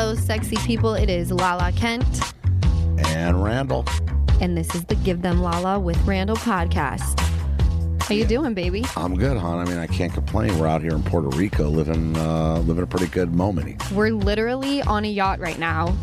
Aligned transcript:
Hello, 0.00 0.14
sexy 0.14 0.54
people. 0.58 0.94
It 0.94 1.10
is 1.10 1.32
Lala 1.32 1.72
Kent, 1.72 2.22
And 3.08 3.42
Randall. 3.42 3.84
and 4.40 4.56
this 4.56 4.72
is 4.72 4.84
the 4.84 4.94
Give 4.94 5.22
Them 5.22 5.42
Lala 5.42 5.80
with 5.80 6.00
Randall 6.06 6.36
podcast. 6.36 7.18
How 8.02 8.14
you 8.14 8.24
doing, 8.24 8.54
baby? 8.54 8.84
I'm 8.96 9.16
good, 9.16 9.36
hon. 9.36 9.58
I 9.58 9.68
mean, 9.68 9.78
I 9.78 9.88
can't 9.88 10.14
complain. 10.14 10.56
We're 10.56 10.68
out 10.68 10.82
here 10.82 10.92
in 10.92 11.02
Puerto 11.02 11.26
Rico 11.36 11.68
living 11.68 12.16
uh, 12.16 12.58
living 12.60 12.84
a 12.84 12.86
pretty 12.86 13.08
good 13.08 13.34
moment. 13.34 13.90
We're 13.90 14.12
literally 14.12 14.82
on 14.82 15.04
a 15.04 15.08
yacht 15.08 15.40
right 15.40 15.58
now, 15.58 15.96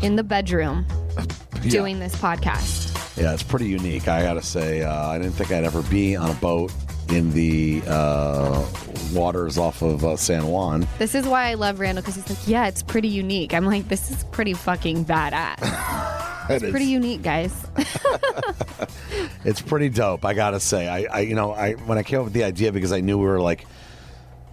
in 0.00 0.14
the 0.14 0.22
bedroom, 0.22 0.86
doing 1.62 1.98
this 1.98 2.14
podcast. 2.14 2.96
Yeah, 3.20 3.32
it's 3.34 3.42
pretty 3.42 3.66
unique. 3.66 4.06
I 4.06 4.22
got 4.22 4.34
to 4.34 4.42
say, 4.42 4.82
uh, 4.82 5.08
I 5.08 5.18
didn't 5.18 5.32
think 5.32 5.50
I'd 5.50 5.64
ever 5.64 5.82
be 5.82 6.14
on 6.14 6.30
a 6.30 6.34
boat 6.34 6.72
in 7.10 7.32
the 7.32 7.82
uh, 7.86 8.66
waters 9.12 9.58
off 9.58 9.82
of 9.82 10.04
uh, 10.04 10.16
San 10.16 10.46
Juan. 10.46 10.86
This 10.98 11.14
is 11.14 11.26
why 11.26 11.50
I 11.50 11.54
love 11.54 11.80
Randall 11.80 12.02
because 12.02 12.16
he's 12.16 12.28
like, 12.28 12.48
yeah, 12.48 12.66
it's 12.66 12.82
pretty 12.82 13.08
unique. 13.08 13.54
I'm 13.54 13.66
like, 13.66 13.88
this 13.88 14.10
is 14.10 14.24
pretty 14.24 14.54
fucking 14.54 15.04
badass. 15.04 16.20
It's 16.46 16.62
pretty 16.62 16.84
unique, 16.84 17.22
guys. 17.22 17.66
It's 19.44 19.60
pretty 19.60 19.90
dope. 19.90 20.24
I 20.24 20.32
gotta 20.32 20.58
say, 20.58 20.88
I, 20.88 21.04
I, 21.04 21.20
you 21.20 21.34
know, 21.34 21.52
I 21.52 21.72
when 21.72 21.98
I 21.98 22.02
came 22.02 22.18
up 22.20 22.24
with 22.24 22.32
the 22.32 22.44
idea 22.44 22.72
because 22.72 22.92
I 22.92 23.00
knew 23.00 23.18
we 23.18 23.26
were 23.26 23.40
like 23.40 23.66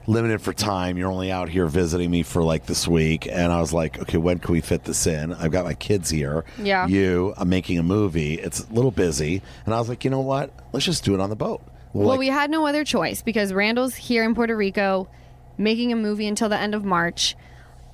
limited 0.06 0.42
for 0.42 0.52
time. 0.52 0.98
You're 0.98 1.10
only 1.10 1.32
out 1.32 1.48
here 1.48 1.66
visiting 1.68 2.12
me 2.12 2.24
for 2.24 2.44
like 2.44 2.66
this 2.66 2.88
week, 2.88 3.28
and 3.28 3.52
I 3.52 3.62
was 3.62 3.72
like, 3.72 4.00
okay, 4.02 4.18
when 4.18 4.40
can 4.40 4.52
we 4.52 4.62
fit 4.62 4.84
this 4.84 5.08
in? 5.08 5.34
I've 5.34 5.52
got 5.52 5.64
my 5.64 5.74
kids 5.76 6.10
here. 6.10 6.44
Yeah. 6.58 6.88
You, 6.88 7.34
I'm 7.38 7.50
making 7.50 7.80
a 7.80 7.84
movie. 7.84 8.34
It's 8.34 8.60
a 8.68 8.74
little 8.74 8.92
busy, 8.92 9.42
and 9.66 9.74
I 9.74 9.80
was 9.80 9.88
like, 9.88 10.04
you 10.04 10.10
know 10.12 10.20
what? 10.20 10.52
Let's 10.74 10.86
just 10.86 11.06
do 11.06 11.14
it 11.14 11.22
on 11.22 11.30
the 11.30 11.36
boat. 11.38 11.62
Well, 11.94 12.10
like- 12.10 12.20
we 12.20 12.28
had 12.28 12.50
no 12.50 12.66
other 12.68 12.84
choice 12.84 13.22
because 13.22 13.54
Randall's 13.54 13.96
here 13.96 14.24
in 14.24 14.36
Puerto 14.36 14.56
Rico 14.56 15.08
making 15.58 15.92
a 15.92 15.96
movie 15.96 16.28
until 16.28 16.50
the 16.50 16.58
end 16.58 16.74
of 16.76 16.84
March. 16.86 17.36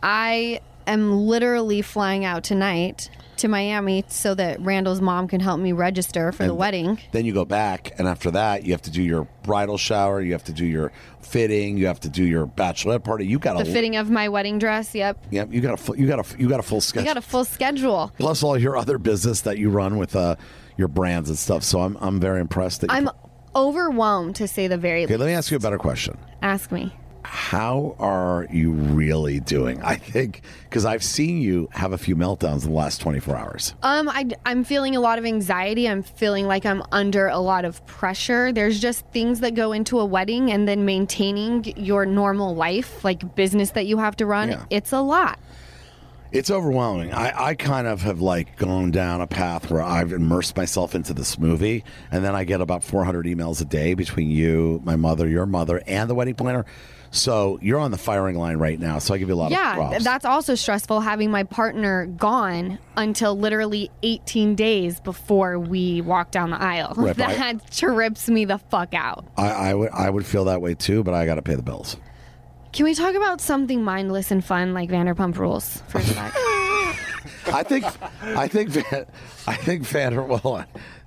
I 0.04 0.62
am 0.86 1.12
literally 1.26 1.82
flying 1.82 2.24
out 2.24 2.44
tonight 2.44 3.10
to 3.38 3.48
Miami 3.48 4.04
so 4.08 4.34
that 4.34 4.60
Randall's 4.62 5.02
mom 5.02 5.28
can 5.28 5.40
help 5.40 5.60
me 5.60 5.72
register 5.72 6.32
for 6.32 6.46
the 6.46 6.56
wedding. 6.56 7.00
Then 7.12 7.26
you 7.26 7.34
go 7.34 7.46
back, 7.46 7.94
and 8.00 8.08
after 8.08 8.32
that, 8.32 8.66
you 8.66 8.72
have 8.72 8.82
to 8.84 8.92
do 8.92 9.02
your 9.04 9.28
bridal 9.44 9.78
shower. 9.78 10.22
You 10.22 10.32
have 10.32 10.46
to 10.46 10.54
do 10.54 10.66
your 10.66 10.92
fitting. 11.22 11.78
You 11.78 11.88
have 11.88 12.00
to 12.00 12.10
do 12.10 12.24
your 12.24 12.48
bachelorette 12.48 13.04
party. 13.04 13.28
You 13.28 13.38
got 13.38 13.58
The 13.58 13.64
a 13.70 13.74
fitting 13.74 13.96
of 13.96 14.10
my 14.10 14.30
wedding 14.30 14.58
dress. 14.60 14.96
Yep. 14.96 15.28
Yep, 15.30 15.50
you 15.52 15.62
got 15.62 15.74
a 15.76 15.78
full, 15.78 15.96
you 15.98 16.08
got 16.08 16.20
a 16.34 16.40
you 16.42 16.50
got 16.50 16.60
a 16.60 16.64
full 16.64 16.82
schedule. 16.82 17.04
You 17.08 17.14
got 17.14 17.18
a 17.18 17.28
full 17.28 17.46
schedule. 17.46 18.12
Plus 18.18 18.42
all 18.42 18.58
your 18.58 18.76
other 18.78 18.98
business 18.98 19.42
that 19.42 19.58
you 19.60 19.70
run 19.70 19.98
with 19.98 20.16
uh, 20.16 20.36
your 20.78 20.88
brands 20.88 21.30
and 21.30 21.38
stuff. 21.38 21.64
So 21.64 21.82
I'm 21.82 21.96
I'm 22.02 22.20
very 22.20 22.42
impressed. 22.42 22.82
That 22.82 22.92
I'm 22.92 23.10
overwhelmed 23.58 24.36
to 24.38 24.48
say 24.48 24.68
the 24.68 24.78
very 24.78 25.04
okay, 25.04 25.14
least. 25.14 25.20
let 25.20 25.26
me 25.26 25.34
ask 25.34 25.52
you 25.52 25.58
a 25.58 25.60
better 25.60 25.80
question. 25.80 26.18
Ask 26.42 26.72
me. 26.72 26.94
How 27.24 27.96
are 28.00 28.48
you 28.50 28.72
really 28.72 29.42
doing? 29.42 29.82
I 29.82 29.96
think 29.96 30.44
because 30.64 30.86
I've 30.86 31.04
seen 31.04 31.42
you 31.42 31.68
have 31.74 31.92
a 31.92 31.98
few 31.98 32.16
meltdowns 32.16 32.64
in 32.64 32.70
the 32.70 32.78
last 32.78 33.02
24 33.02 33.36
hours. 33.36 33.74
Um, 33.84 34.08
I, 34.08 34.30
I'm 34.46 34.64
feeling 34.64 34.96
a 34.96 35.02
lot 35.02 35.20
of 35.20 35.26
anxiety. 35.26 35.90
I'm 35.90 36.04
feeling 36.04 36.48
like 36.48 36.66
I'm 36.66 36.82
under 36.94 37.28
a 37.28 37.40
lot 37.40 37.66
of 37.66 37.86
pressure. 37.86 38.54
There's 38.54 38.80
just 38.80 39.06
things 39.08 39.42
that 39.42 39.56
go 39.56 39.74
into 39.74 40.00
a 40.00 40.06
wedding 40.06 40.52
and 40.52 40.68
then 40.70 40.86
maintaining 40.86 41.66
your 41.78 42.06
normal 42.06 42.56
life, 42.56 43.04
like 43.04 43.36
business 43.36 43.72
that 43.72 43.88
you 43.88 43.98
have 43.98 44.16
to 44.18 44.26
run. 44.26 44.50
Yeah. 44.50 44.66
It's 44.70 44.94
a 44.94 45.02
lot. 45.02 45.38
It's 46.32 46.52
overwhelming. 46.52 47.14
I, 47.14 47.48
I 47.50 47.56
kind 47.56 47.88
of 47.88 48.02
have 48.02 48.20
like 48.22 48.58
gone 48.58 48.92
down 48.92 49.22
a 49.22 49.28
path 49.28 49.72
where 49.72 49.82
I've 49.82 50.12
immersed 50.12 50.58
myself 50.58 50.94
into 50.94 51.14
this 51.14 51.40
movie, 51.40 51.84
and 52.12 52.24
then 52.24 52.36
I 52.36 52.44
get 52.44 52.60
about 52.62 52.84
400 52.84 53.26
emails 53.26 53.62
a 53.62 53.66
day 53.66 53.94
between 53.94 54.30
you, 54.30 54.82
my 54.84 54.96
mother, 54.98 55.28
your 55.28 55.46
mother, 55.46 55.82
and 55.88 56.10
the 56.10 56.16
wedding 56.16 56.36
planner. 56.36 56.66
So 57.10 57.58
you're 57.62 57.80
on 57.80 57.92
the 57.92 57.98
firing 57.98 58.38
line 58.38 58.58
right 58.58 58.78
now. 58.78 59.00
So 59.00 59.14
I 59.14 59.18
give 59.18 59.30
you 59.30 59.36
a 59.36 59.38
lot 59.38 59.46
of 59.46 59.52
Yeah, 59.54 59.76
props. 59.76 59.92
th- 59.92 60.04
that's 60.04 60.26
also 60.26 60.56
stressful 60.56 61.00
having 61.00 61.32
my 61.32 61.44
partner 61.44 62.06
gone 62.06 62.78
until 62.98 63.34
literally 63.40 63.90
18 64.04 64.56
days 64.56 65.00
before 65.00 65.58
we 65.58 66.02
walk 66.02 66.32
down 66.32 66.50
the 66.50 66.62
aisle. 66.62 66.94
Right, 66.98 67.16
but 67.16 67.26
I- 67.30 67.36
that 67.54 67.72
trips 67.72 68.28
me 68.28 68.44
the 68.44 68.58
fuck 68.58 68.94
out. 68.94 69.26
I, 69.38 69.48
I 69.50 69.74
would 69.74 69.90
I 69.92 70.10
would 70.10 70.26
feel 70.26 70.44
that 70.46 70.62
way 70.62 70.74
too, 70.76 71.02
but 71.06 71.14
I 71.14 71.26
got 71.26 71.36
to 71.36 71.42
pay 71.42 71.56
the 71.56 71.64
bills. 71.64 71.96
Can 72.78 72.84
we 72.84 72.94
talk 72.94 73.16
about 73.16 73.42
something 73.42 73.84
mindless 73.84 74.30
and 74.30 74.46
fun 74.46 74.76
like 74.76 74.92
Vanderpump 74.92 75.36
Rules 75.40 75.82
for 75.88 75.98
a 75.98 76.04
sec? 76.04 76.32
I 77.48 77.64
think 77.64 77.86
I 78.22 78.48
think 78.48 78.70
Van, 78.70 79.08
I 79.48 79.56
think 79.56 79.82
Vander 79.82 80.22
well, 80.22 80.64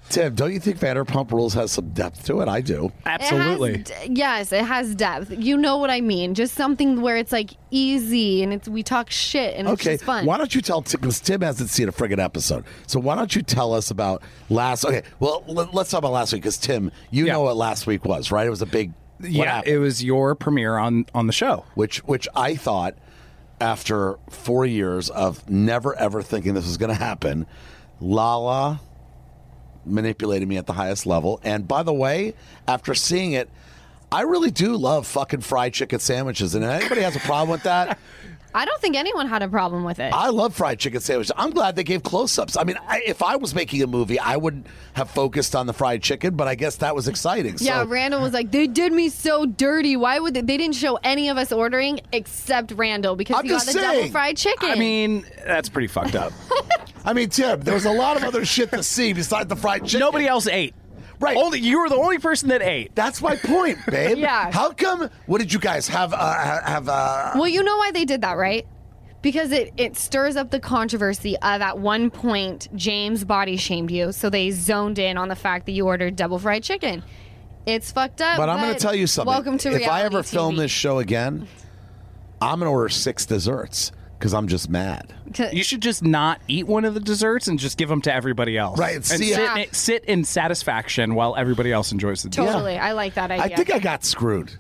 Tim, 0.09 0.35
don't 0.35 0.53
you 0.53 0.59
think 0.59 0.79
Vanderpump 0.81 1.31
Rules 1.31 1.55
has 1.55 1.71
some 1.71 1.91
depth 1.91 2.25
to 2.27 2.41
it? 2.41 2.49
I 2.49 2.61
do. 2.61 2.91
Absolutely. 3.07 3.75
It 3.75 3.89
has, 3.89 4.09
yes, 4.09 4.53
it 4.53 4.65
has 4.65 4.97
depth. 4.97 5.31
You 5.31 5.57
know 5.57 5.77
what 5.77 5.91
I 5.91 6.01
mean. 6.01 6.35
Just 6.35 6.55
something 6.55 7.03
where 7.03 7.17
it's 7.17 7.31
like 7.31 7.53
easy 7.71 8.43
and 8.43 8.53
it's 8.53 8.69
we 8.69 8.83
talk 8.83 9.09
shit 9.09 9.55
and 9.57 9.69
it's 9.69 9.81
Okay, 9.81 9.93
just 9.95 10.03
fun. 10.03 10.27
why 10.27 10.39
don't 10.39 10.53
you 10.53 10.61
tell 10.63 10.81
because 10.81 11.21
Tim 11.21 11.41
hasn't 11.43 11.71
seen 11.71 11.89
a 11.89 11.93
friggin' 11.93 12.19
episode, 12.19 12.65
so 12.89 12.99
why 12.99 13.15
don't 13.15 13.37
you 13.37 13.43
tell 13.43 13.73
us 13.73 13.93
about 13.93 14.25
last? 14.49 14.85
Okay, 14.85 15.03
well 15.21 15.45
let, 15.47 15.73
us 15.73 15.89
talk 15.93 15.99
about 15.99 16.11
last 16.11 16.33
week 16.33 16.43
because 16.43 16.59
Tim, 16.59 16.91
you 17.13 17.27
Yeah. 17.27 17.35
know 17.35 17.43
what 17.43 17.57
last 17.57 17.87
week 17.87 18.05
was, 18.05 18.33
right? 18.33 18.45
It 18.45 18.51
was 18.51 18.61
a 18.63 18.67
big 18.67 18.91
what 18.91 18.97
yeah, 19.23 19.57
happened? 19.57 19.75
it 19.75 19.79
was 19.79 20.03
your 20.03 20.35
premiere 20.35 20.77
on 20.77 21.07
on 21.15 21.27
the 21.27 21.33
show. 21.33 21.65
which 21.75 21.99
which 21.99 22.29
I 22.35 22.55
thought 22.57 22.97
after 23.61 24.19
four 24.31 24.65
years 24.65 25.11
of 25.11 25.49
never 25.49 25.95
ever 25.97 26.23
thinking 26.23 26.55
this 26.55 26.67
was 26.67 26.77
going 26.77 26.91
to 26.91 27.03
happen, 27.03 27.47
Lala 28.01 28.81
manipulated 29.85 30.49
me 30.49 30.57
at 30.57 30.67
the 30.67 30.73
highest 30.73 31.07
level. 31.07 31.41
And 31.43 31.67
by 31.67 31.83
the 31.83 31.93
way, 31.93 32.35
after 32.67 32.95
seeing 32.95 33.33
it, 33.33 33.51
I 34.13 34.23
really 34.23 34.51
do 34.51 34.77
love 34.77 35.07
fucking 35.07 35.41
fried 35.41 35.73
chicken 35.73 36.01
sandwiches. 36.01 36.55
And 36.55 36.65
if 36.65 36.71
anybody 36.71 37.03
has 37.03 37.17
a 37.17 37.21
problem 37.21 37.51
with 37.51 37.63
that, 37.63 37.99
I 38.55 38.65
don't 38.65 38.81
think 38.81 38.97
anyone 38.97 39.29
had 39.29 39.43
a 39.43 39.49
problem 39.49 39.85
with 39.85 39.99
it. 40.01 40.13
I 40.13 40.29
love 40.31 40.55
fried 40.55 40.79
chicken 40.79 41.01
sandwiches. 41.01 41.33
I'm 41.37 41.51
glad 41.51 41.77
they 41.77 41.85
gave 41.85 42.03
close-ups. 42.03 42.57
I 42.57 42.65
mean, 42.65 42.77
I, 42.87 43.01
if 43.07 43.23
I 43.23 43.37
was 43.37 43.55
making 43.55 43.83
a 43.83 43.87
movie, 43.87 44.19
I 44.19 44.37
would 44.37 44.65
have 44.95 45.11
focused 45.11 45.55
on 45.55 45.67
the 45.67 45.73
fried 45.73 46.03
chicken, 46.03 46.35
but 46.35 46.49
I 46.49 46.55
guess 46.57 46.77
that 46.77 46.95
was 46.95 47.07
exciting. 47.09 47.57
yeah, 47.61 47.83
so, 47.83 47.89
Randall 47.89 48.21
was 48.21 48.33
like, 48.33 48.51
they 48.51 48.67
did 48.67 48.93
me 48.93 49.09
so 49.09 49.47
dirty. 49.47 49.97
Why 49.97 50.19
would 50.19 50.35
they? 50.35 50.41
They 50.41 50.57
didn't 50.57 50.75
show 50.75 50.99
any 51.05 51.29
of 51.29 51.37
us 51.37 51.53
ordering 51.53 52.01
except 52.13 52.73
Randall 52.73 53.15
because 53.15 53.37
I'm 53.37 53.45
he 53.45 53.51
got 53.51 53.63
just 53.65 53.73
the 53.73 53.81
double 53.81 54.09
fried 54.09 54.37
chicken. 54.37 54.69
I 54.69 54.75
mean, 54.75 55.25
that's 55.47 55.69
pretty 55.69 55.89
fucked 55.89 56.17
up. 56.17 56.33
I 57.05 57.13
mean, 57.13 57.29
Tim, 57.29 57.61
there 57.61 57.75
was 57.75 57.85
a 57.87 57.93
lot 57.93 58.17
of 58.17 58.25
other 58.25 58.45
shit 58.45 58.71
to 58.73 58.83
see 58.83 59.13
besides 59.13 59.49
the 59.49 59.57
fried 59.57 59.85
chicken. 59.85 60.01
Nobody 60.01 60.27
else 60.27 60.47
ate. 60.47 60.75
Right. 61.21 61.37
Only 61.37 61.61
you 61.61 61.81
were 61.81 61.89
the 61.91 61.97
only 61.97 62.19
person 62.19 62.49
that 62.49 62.63
ate. 62.63 62.95
That's 62.95 63.21
my 63.21 63.37
point, 63.37 63.79
babe. 63.87 64.19
Yeah. 64.21 64.51
How 64.51 64.71
come? 64.73 65.11
What 65.27 65.39
did 65.39 65.53
you 65.53 65.59
guys 65.61 65.87
have? 65.89 66.13
Uh, 66.15 66.63
have 66.63 66.89
uh, 66.89 67.33
Well, 67.35 67.47
you 67.49 67.63
know 67.63 67.77
why 67.77 67.91
they 67.93 68.05
did 68.05 68.23
that, 68.23 68.37
right? 68.39 68.67
Because 69.23 69.53
it, 69.53 69.73
it 69.77 69.97
stirs 69.99 70.37
up 70.37 70.51
the 70.51 70.61
controversy 70.61 71.37
of 71.37 71.61
at 71.61 71.79
one 71.79 72.11
point 72.11 72.69
James 72.75 73.23
body 73.25 73.59
shamed 73.59 73.91
you, 73.91 74.13
so 74.13 74.31
they 74.31 74.51
zoned 74.51 74.99
in 74.99 75.19
on 75.19 75.29
the 75.29 75.37
fact 75.37 75.67
that 75.67 75.73
you 75.73 75.87
ordered 75.87 76.17
double 76.17 76.39
fried 76.39 76.63
chicken. 76.63 77.03
It's 77.67 77.93
fucked 77.93 78.23
up. 78.23 78.39
but 78.39 78.49
I'm 78.49 78.59
going 78.61 78.73
to 78.73 78.81
tell 78.81 78.95
you 78.95 79.07
something. 79.07 79.31
Welcome 79.31 79.59
to 79.59 79.69
If 79.69 79.79
reality 79.81 80.03
I 80.03 80.07
ever 80.07 80.23
film 80.23 80.57
this 80.57 80.71
show 80.71 80.99
again, 80.99 81.47
I'm 82.41 82.59
going 82.61 82.69
to 82.69 82.73
order 82.73 82.89
six 82.89 83.27
desserts 83.27 83.93
because 84.21 84.35
I'm 84.35 84.49
just 84.49 84.69
mad. 84.69 85.15
You 85.51 85.63
should 85.65 85.81
just 85.81 86.03
not 86.05 86.43
eat 86.47 86.67
one 86.67 86.85
of 86.85 86.93
the 86.93 87.01
desserts 87.01 87.49
and 87.49 87.59
just 87.59 87.79
give 87.79 87.89
them 87.89 88.03
to 88.03 88.13
everybody 88.15 88.59
else. 88.59 88.79
Right, 88.79 88.97
And 88.97 89.05
see, 89.05 89.31
sit, 89.33 89.39
Yeah. 89.41 89.57
in, 89.57 89.73
sit 89.73 90.05
in 90.05 90.25
satisfaction 90.25 91.15
while 91.15 91.35
everybody 91.37 91.73
else 91.73 91.91
enjoys 91.91 92.23
the 92.23 92.29
dessert. 92.29 92.53
totally, 92.53 92.77
I 92.77 92.93
like 92.93 93.15
that 93.15 93.31
idea. 93.31 93.45
I 93.47 93.57
think 93.57 93.73
I 93.73 93.79
got 93.79 94.05
screwed. 94.05 94.53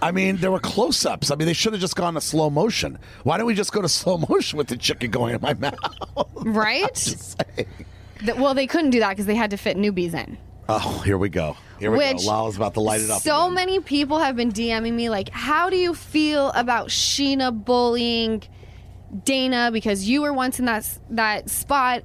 I 0.00 0.12
mean, 0.12 0.36
there 0.36 0.52
were 0.52 0.60
close-ups. 0.60 1.32
I 1.32 1.34
mean, 1.34 1.46
they 1.46 1.54
should 1.54 1.72
have 1.72 1.80
just 1.80 1.96
gone 1.96 2.14
to 2.14 2.20
slow 2.20 2.50
motion. 2.50 3.00
Why 3.24 3.36
don't 3.36 3.48
we 3.48 3.54
just 3.54 3.72
go 3.72 3.82
to 3.82 3.88
slow 3.88 4.16
motion 4.16 4.56
with 4.56 4.68
the 4.68 4.76
chicken 4.76 5.10
going 5.10 5.34
in 5.34 5.40
my 5.40 5.54
mouth? 5.54 5.74
right? 6.36 7.26
Th- 8.20 8.36
well, 8.36 8.54
they 8.54 8.68
couldn't 8.68 8.90
do 8.90 9.00
that 9.00 9.10
because 9.10 9.26
they 9.26 9.34
had 9.34 9.50
to 9.50 9.56
fit 9.56 9.76
newbies 9.76 10.14
in. 10.14 10.38
oh, 10.68 11.02
here 11.04 11.18
we 11.18 11.28
go. 11.28 11.56
Here 11.80 11.90
we 11.90 11.98
Which 11.98 12.18
go. 12.18 12.26
Lala's 12.28 12.56
about 12.56 12.74
to 12.74 12.80
light 12.80 13.00
it 13.00 13.10
up. 13.10 13.22
So 13.22 13.42
again. 13.44 13.54
many 13.54 13.80
people 13.80 14.18
have 14.20 14.36
been 14.36 14.52
DMing 14.52 14.92
me 14.94 15.08
like, 15.10 15.30
"How 15.30 15.68
do 15.70 15.76
you 15.76 15.94
feel 15.94 16.50
about 16.50 16.88
Scheana 16.88 17.52
bullying 17.64 18.42
Dana 19.24 19.70
because 19.72 20.08
you 20.08 20.22
were 20.22 20.32
once 20.32 20.58
in 20.58 20.66
that 20.66 20.98
that 21.10 21.50
spot?" 21.50 22.02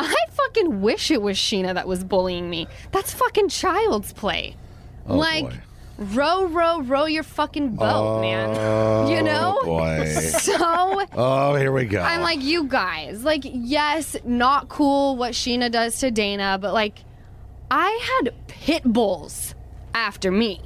I 0.00 0.14
fucking 0.30 0.80
wish 0.80 1.10
it 1.10 1.20
was 1.20 1.36
Scheana 1.36 1.74
that 1.74 1.86
was 1.86 2.04
bullying 2.04 2.48
me. 2.48 2.66
That's 2.90 3.12
fucking 3.12 3.50
child's 3.50 4.14
play. 4.14 4.56
Oh, 5.06 5.16
like, 5.16 5.44
boy. 5.44 5.58
row, 5.98 6.44
row, 6.46 6.80
row 6.80 7.04
your 7.04 7.22
fucking 7.22 7.74
boat, 7.74 8.22
man. 8.22 8.48
You 9.10 9.18
oh, 9.18 9.22
know. 9.22 9.58
Oh, 9.60 9.66
boy. 9.66 10.06
So 10.40 11.02
Oh, 11.12 11.54
here 11.54 11.70
we 11.70 11.84
go. 11.84 12.00
I'm 12.00 12.22
like, 12.22 12.40
you 12.40 12.64
guys, 12.64 13.24
like, 13.24 13.42
yes, 13.44 14.16
not 14.24 14.68
cool 14.68 15.16
what 15.16 15.32
Scheana 15.32 15.70
does 15.70 15.98
to 15.98 16.10
Dana, 16.10 16.58
but 16.60 16.72
like, 16.72 17.00
I 17.70 18.20
had 18.22 18.34
pit 18.46 18.82
bulls 18.84 19.54
after 19.94 20.30
me. 20.30 20.62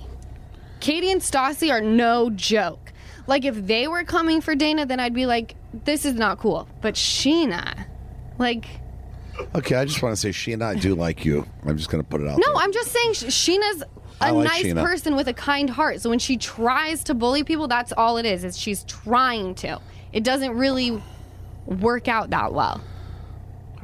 Katie 0.81 1.11
and 1.11 1.21
Stassi 1.21 1.73
are 1.73 1.81
no 1.81 2.31
joke. 2.31 2.84
Like, 3.27 3.45
if 3.45 3.55
they 3.67 3.89
were 3.89 4.05
coming 4.05 4.41
for 4.41 4.55
Dana, 4.55 4.87
then 4.87 5.01
I'd 5.01 5.15
be 5.15 5.27
like, 5.27 5.57
this 5.85 6.05
is 6.05 6.15
not 6.15 6.39
cool. 6.39 6.69
But 6.81 6.95
Scheana, 6.95 7.87
like, 8.39 8.67
okay, 9.55 9.77
I 9.77 9.85
just 9.85 10.03
want 10.03 10.15
to 10.15 10.21
say, 10.21 10.31
Scheana, 10.31 10.65
I 10.65 10.75
do 10.75 10.95
like 10.95 11.25
you. 11.25 11.47
I'm 11.67 11.77
just 11.77 11.91
going 11.91 12.03
to 12.03 12.09
put 12.09 12.21
it 12.21 12.29
out 12.29 12.39
no, 12.39 12.47
there. 12.47 12.63
I'm 12.63 12.73
just 12.73 12.93
saying 12.93 13.13
Scheana's 13.13 13.83
a 14.21 14.33
like 14.33 14.49
nice 14.49 14.65
Scheana. 14.65 14.85
person 14.85 15.17
with 15.17 15.29
a 15.29 15.35
kind 15.35 15.69
heart. 15.71 16.01
So 16.01 16.11
when 16.11 16.19
she 16.19 16.37
tries 16.37 17.05
to 17.05 17.15
bully 17.15 17.45
people, 17.45 17.69
that's 17.69 17.93
all 17.93 18.17
it 18.17 18.27
is. 18.27 18.45
Is 18.45 18.59
she's 18.59 18.85
trying 18.85 19.55
to. 19.57 19.81
it 20.13 20.25
doesn't 20.25 20.57
really 20.57 21.03
work 21.67 22.09
out 22.09 22.31
that 22.31 22.53
well. 22.53 22.81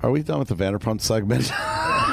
Are 0.02 0.10
we 0.10 0.22
done 0.22 0.38
with 0.38 0.48
the 0.48 0.54
Vanderpump 0.54 1.00
segment? 1.00 1.50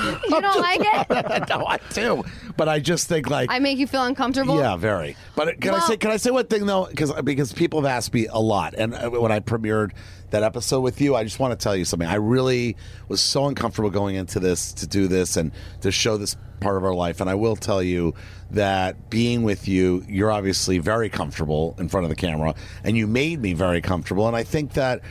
You 0.07 0.41
don't 0.41 0.59
like 0.59 0.81
it? 0.81 1.49
no, 1.49 1.65
I 1.65 1.79
do. 1.93 2.23
But 2.55 2.69
I 2.69 2.79
just 2.79 3.07
think 3.07 3.29
like 3.29 3.51
I 3.51 3.59
make 3.59 3.77
you 3.77 3.87
feel 3.87 4.03
uncomfortable? 4.03 4.57
Yeah, 4.57 4.75
very. 4.75 5.15
But 5.35 5.61
can 5.61 5.73
I 5.73 5.79
say? 5.79 5.97
Can 5.97 6.11
I 6.11 6.17
say 6.17 6.31
one 6.31 6.47
thing 6.47 6.65
though? 6.65 6.85
Because 6.85 7.13
because 7.23 7.53
people 7.53 7.81
have 7.81 7.89
asked 7.89 8.13
me 8.13 8.27
a 8.27 8.39
lot, 8.39 8.73
and 8.75 8.93
uh, 8.93 9.09
when 9.09 9.31
I 9.31 9.39
premiered 9.39 9.91
that 10.31 10.43
episode 10.43 10.81
with 10.81 10.99
you, 10.99 11.15
I 11.15 11.23
just 11.23 11.39
want 11.39 11.57
to 11.57 11.63
tell 11.63 11.75
you 11.75 11.85
something. 11.85 12.07
I 12.07 12.15
really 12.15 12.75
was 13.07 13.21
so 13.21 13.45
uncomfortable 13.45 13.89
going 13.89 14.15
into 14.15 14.39
this 14.39 14.73
to 14.73 14.87
do 14.87 15.07
this 15.07 15.37
and 15.37 15.51
to 15.81 15.91
show 15.91 16.17
this 16.17 16.35
part 16.59 16.77
of 16.77 16.83
our 16.83 16.93
life. 16.93 17.21
And 17.21 17.29
I 17.29 17.35
will 17.35 17.55
tell 17.55 17.81
you 17.81 18.13
that 18.51 19.09
being 19.09 19.43
with 19.43 19.67
you, 19.67 20.03
you're 20.07 20.31
obviously 20.31 20.79
very 20.79 21.09
comfortable 21.09 21.75
in 21.77 21.89
front 21.89 22.05
of 22.05 22.09
the 22.09 22.15
camera, 22.15 22.55
and 22.83 22.97
you 22.97 23.07
made 23.07 23.41
me 23.41 23.53
very 23.53 23.81
comfortable. 23.81 24.27
And 24.27 24.35
I 24.35 24.43
think 24.43 24.73
that 24.73 25.01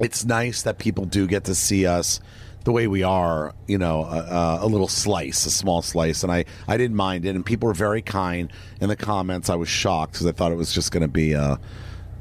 it's 0.00 0.24
nice 0.24 0.62
that 0.62 0.78
people 0.78 1.04
do 1.04 1.26
get 1.26 1.44
to 1.44 1.54
see 1.54 1.86
us 1.86 2.20
the 2.68 2.72
way 2.72 2.86
we 2.86 3.02
are, 3.02 3.54
you 3.66 3.78
know, 3.78 4.04
a, 4.04 4.58
a 4.60 4.66
little 4.66 4.88
slice, 4.88 5.46
a 5.46 5.50
small 5.50 5.80
slice, 5.80 6.22
and 6.22 6.30
I, 6.30 6.44
I 6.68 6.76
didn't 6.76 6.96
mind 6.98 7.24
it, 7.24 7.34
and 7.34 7.44
people 7.44 7.66
were 7.66 7.72
very 7.72 8.02
kind 8.02 8.52
in 8.78 8.90
the 8.90 8.96
comments. 8.96 9.48
I 9.48 9.54
was 9.54 9.70
shocked 9.70 10.12
because 10.12 10.26
I 10.26 10.32
thought 10.32 10.52
it 10.52 10.56
was 10.56 10.70
just 10.70 10.92
going 10.92 11.00
to 11.00 11.08
be 11.08 11.32
a, 11.32 11.58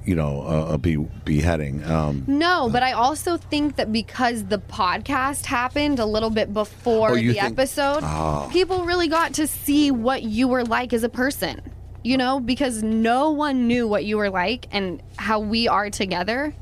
you 0.05 0.15
know, 0.15 0.43
a, 0.43 0.75
a 0.75 0.77
be, 0.77 0.95
beheading. 1.25 1.83
Um, 1.83 2.23
No, 2.27 2.69
but 2.71 2.81
I 2.81 2.93
also 2.93 3.35
think 3.35 3.75
that 3.75 3.91
because 3.91 4.45
the 4.45 4.57
podcast 4.59 5.43
happened 5.45 5.99
a 5.99 6.05
little 6.05 6.29
bit 6.29 6.53
before 6.53 7.09
Oh, 7.11 7.15
the 7.15 7.33
think- 7.33 7.43
episode, 7.43 7.99
Oh. 8.03 8.47
people 8.49 8.85
really 8.85 9.09
got 9.09 9.33
to 9.33 9.47
see 9.47 9.91
what 9.91 10.23
you 10.23 10.47
were 10.47 10.63
like 10.63 10.93
as 10.93 11.03
a 11.03 11.09
person. 11.09 11.59
You 12.05 12.15
know, 12.17 12.39
because 12.39 12.81
no 12.83 13.31
one 13.31 13.67
knew 13.67 13.85
what 13.85 14.05
you 14.05 14.15
were 14.15 14.29
like 14.29 14.67
and 14.71 15.03
how 15.17 15.41
we 15.41 15.67
are 15.67 15.89
together 15.89 16.53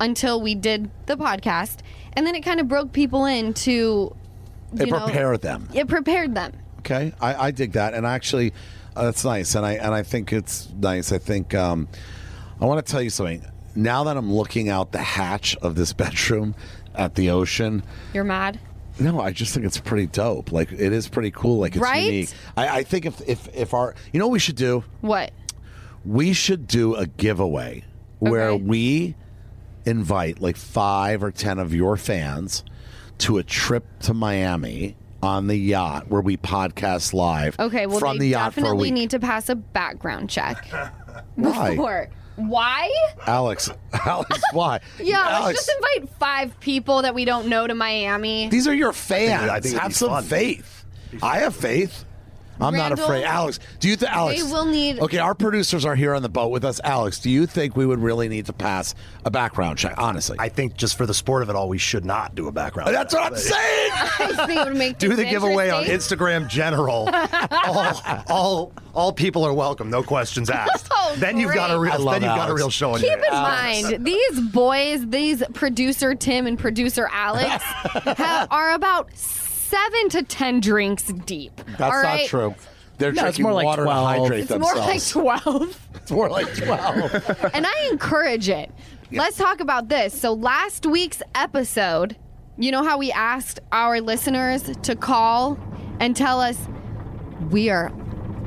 until 0.00 0.40
we 0.40 0.54
did 0.54 0.90
the 1.04 1.16
podcast. 1.18 1.80
And 2.18 2.26
then 2.26 2.34
it 2.34 2.40
kind 2.40 2.58
of 2.58 2.66
broke 2.66 2.92
people 2.92 3.26
into 3.26 3.70
you 3.70 4.82
it 4.82 4.88
know, 4.90 4.98
prepared 5.04 5.40
them. 5.40 5.68
It 5.72 5.86
prepared 5.86 6.34
them. 6.34 6.52
Okay, 6.80 7.12
I, 7.20 7.46
I 7.46 7.50
dig 7.52 7.72
that, 7.74 7.94
and 7.94 8.04
actually, 8.04 8.52
uh, 8.96 9.04
that's 9.04 9.24
nice, 9.24 9.54
and 9.54 9.64
I 9.64 9.74
and 9.74 9.94
I 9.94 10.02
think 10.02 10.32
it's 10.32 10.68
nice. 10.76 11.12
I 11.12 11.18
think 11.18 11.54
um, 11.54 11.86
I 12.60 12.64
want 12.66 12.84
to 12.84 12.90
tell 12.90 13.00
you 13.00 13.10
something. 13.10 13.44
Now 13.76 14.02
that 14.04 14.16
I'm 14.16 14.32
looking 14.32 14.68
out 14.68 14.90
the 14.90 14.98
hatch 14.98 15.54
of 15.58 15.76
this 15.76 15.92
bedroom 16.02 16.56
at 16.96 17.14
the 17.14 17.30
ocean, 17.30 17.84
You're 18.12 18.24
mad? 18.24 18.58
No, 18.98 19.20
I 19.20 19.30
just 19.30 19.54
think 19.54 19.64
it's 19.64 19.78
pretty 19.78 20.08
dope. 20.08 20.50
Like 20.50 20.72
it 20.72 20.92
is 20.92 21.06
pretty 21.08 21.30
cool. 21.30 21.58
Like 21.60 21.74
it's 21.76 21.82
Right? 21.82 22.02
unique. 22.02 22.30
I, 22.56 22.78
I 22.78 22.82
think 22.82 23.06
if 23.06 23.20
if 23.28 23.48
if 23.54 23.74
our 23.74 23.94
you 24.12 24.18
know 24.18 24.26
what 24.26 24.32
we 24.32 24.40
should 24.40 24.56
do? 24.56 24.82
What? 25.02 25.30
We 26.04 26.32
should 26.32 26.66
do 26.66 26.96
a 26.96 27.06
giveaway 27.06 27.84
where 28.18 28.48
Okay. 28.48 28.62
we 28.64 29.14
invite 29.88 30.40
like 30.40 30.56
five 30.56 31.22
or 31.22 31.30
ten 31.30 31.58
of 31.58 31.74
your 31.74 31.96
fans 31.96 32.64
to 33.18 33.38
a 33.38 33.42
trip 33.42 33.84
to 34.00 34.14
Miami 34.14 34.96
on 35.22 35.48
the 35.48 35.56
yacht 35.56 36.08
where 36.08 36.20
we 36.20 36.36
podcast 36.36 37.12
live. 37.12 37.58
Okay, 37.58 37.86
well, 37.86 37.98
from 37.98 38.18
they 38.18 38.26
the 38.26 38.28
yacht 38.30 38.54
for 38.54 38.60
a 38.60 38.62
definitely 38.62 38.88
week. 38.88 38.94
need 38.94 39.10
to 39.10 39.18
pass 39.18 39.48
a 39.48 39.54
background 39.56 40.30
check. 40.30 40.66
Why? 41.34 41.70
Before. 41.70 42.08
Why? 42.36 42.88
Alex, 43.26 43.68
Alex, 44.06 44.40
why? 44.52 44.78
Yeah, 45.00 45.24
Alex, 45.26 45.56
let's 45.56 45.66
just 45.66 45.72
invite 45.98 46.08
five 46.20 46.60
people 46.60 47.02
that 47.02 47.12
we 47.12 47.24
don't 47.24 47.48
know 47.48 47.66
to 47.66 47.74
Miami. 47.74 48.48
These 48.48 48.68
are 48.68 48.74
your 48.74 48.92
fans. 48.92 49.50
I 49.50 49.54
think 49.58 49.74
it'd 49.74 49.80
Have 49.80 49.96
some 49.96 50.10
fun. 50.10 50.22
faith. 50.22 50.84
I 51.20 51.38
have 51.40 51.56
faith. 51.56 52.04
I'm 52.60 52.74
not 52.76 52.92
afraid. 52.92 53.24
Alex, 53.24 53.58
do 53.80 53.88
you 53.88 53.96
think 53.96 54.12
Alex? 54.12 54.42
We 54.42 54.52
will 54.52 54.64
need- 54.64 54.98
Okay, 55.00 55.18
our 55.18 55.34
producers 55.34 55.84
are 55.84 55.94
here 55.94 56.14
on 56.14 56.22
the 56.22 56.28
boat 56.28 56.48
with 56.48 56.64
us. 56.64 56.80
Alex, 56.84 57.18
do 57.20 57.30
you 57.30 57.46
think 57.46 57.76
we 57.76 57.86
would 57.86 57.98
really 58.00 58.28
need 58.28 58.46
to 58.46 58.52
pass 58.52 58.94
a 59.24 59.30
background 59.30 59.78
check? 59.78 59.94
Honestly, 59.98 60.36
I 60.40 60.48
think 60.48 60.76
just 60.76 60.96
for 60.96 61.06
the 61.06 61.14
sport 61.14 61.42
of 61.42 61.50
it 61.50 61.56
all, 61.56 61.68
we 61.68 61.78
should 61.78 62.04
not 62.04 62.34
do 62.34 62.48
a 62.48 62.52
background. 62.52 62.94
that's 62.94 63.14
what 63.14 63.22
I'm 63.32 63.36
saying. 63.38 63.90
I 63.94 64.44
think 64.46 64.60
it 64.60 64.64
would 64.68 64.76
make 64.76 64.98
Do 64.98 65.14
the 65.14 65.24
giveaway 65.24 65.70
on. 65.70 65.84
Instagram 65.84 66.48
general. 66.48 67.08
all, 67.52 68.02
all, 68.28 68.72
all 68.94 69.12
people 69.12 69.44
are 69.44 69.52
welcome, 69.54 69.90
no 69.90 70.02
questions 70.02 70.50
asked. 70.50 70.88
Oh, 71.00 71.14
then 71.18 71.38
you've 71.38 71.54
got 71.54 71.70
a 71.70 71.78
real, 71.78 71.98
love 72.00 72.20
then 72.20 72.22
you've 72.28 72.36
got 72.36 72.50
a 72.50 72.54
real 72.54 72.68
show 72.70 72.92
on 72.94 73.00
Keep 73.00 73.12
in 73.12 73.32
hands. 73.32 73.84
mind, 73.90 74.04
these 74.04 74.40
boys, 74.40 75.06
these 75.08 75.42
producer 75.54 76.14
Tim 76.14 76.46
and 76.46 76.58
producer 76.58 77.08
Alex, 77.12 77.62
have, 77.64 78.48
are 78.50 78.72
about 78.74 79.08
seven 79.68 80.08
to 80.10 80.22
ten 80.22 80.60
drinks 80.60 81.04
deep. 81.04 81.56
That's 81.78 81.80
all 81.82 81.88
not 81.90 82.02
right? 82.02 82.28
true. 82.28 82.54
They're 82.98 83.12
No, 83.12 83.26
it's 83.26 83.36
drinking 83.36 83.42
more 83.44 83.52
like 83.52 83.64
water 83.66 83.84
12. 83.84 83.96
to 84.16 84.20
hydrate 84.22 84.48
themselves. 84.48 84.96
It's 84.96 85.14
more 85.14 85.24
like 85.34 85.42
twelve. 85.42 85.88
it's 85.94 86.10
more 86.10 86.28
like 86.28 86.54
twelve. 86.56 87.50
and 87.54 87.66
I 87.66 87.88
encourage 87.90 88.48
it. 88.48 88.70
Let's 89.12 89.36
talk 89.38 89.60
about 89.60 89.88
this. 89.88 90.18
So 90.20 90.32
last 90.34 90.84
week's 90.84 91.22
episode, 91.34 92.16
you 92.58 92.70
know 92.72 92.82
how 92.84 92.98
we 92.98 93.10
asked 93.12 93.60
our 93.72 94.00
listeners 94.00 94.64
to 94.82 94.96
call 94.96 95.58
and 96.00 96.14
tell 96.16 96.40
us 96.40 96.58
we 97.50 97.70
are 97.70 97.92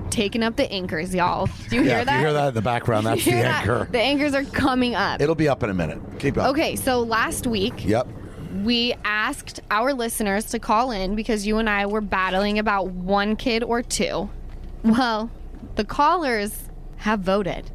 taking 0.09 0.43
up 0.43 0.57
the 0.57 0.69
anchors, 0.71 1.15
y'all. 1.15 1.47
Do 1.69 1.77
you 1.77 1.83
yeah, 1.83 1.89
hear 1.91 1.99
if 1.99 2.05
that? 2.07 2.13
you 2.15 2.19
hear 2.25 2.33
that 2.33 2.47
in 2.49 2.53
the 2.53 2.61
background, 2.61 3.05
that's 3.07 3.25
You 3.25 3.31
the 3.31 3.37
hear 3.37 3.45
that? 3.45 3.61
anchor. 3.61 3.87
The 3.89 3.99
anchors 4.01 4.33
are 4.33 4.43
coming 4.43 4.93
up. 4.95 5.21
It'll 5.21 5.33
be 5.35 5.47
up 5.47 5.63
in 5.63 5.69
a 5.69 5.73
minute. 5.73 5.99
Keep 6.19 6.37
up. 6.37 6.49
Okay, 6.49 6.75
so 6.75 6.99
last 6.99 7.47
week 7.47 7.85
Yep. 7.85 8.07
We 8.63 8.93
asked 9.03 9.59
our 9.71 9.93
listeners 9.93 10.45
to 10.45 10.59
call 10.59 10.91
in 10.91 11.15
because 11.15 11.45
you 11.47 11.57
and 11.57 11.69
I 11.69 11.85
were 11.85 12.01
battling 12.01 12.59
about 12.59 12.87
one 12.89 13.35
kid 13.35 13.63
or 13.63 13.81
two. 13.81 14.29
Well, 14.83 15.29
the 15.75 15.85
callers 15.85 16.69
have 16.97 17.21
voted. 17.21 17.69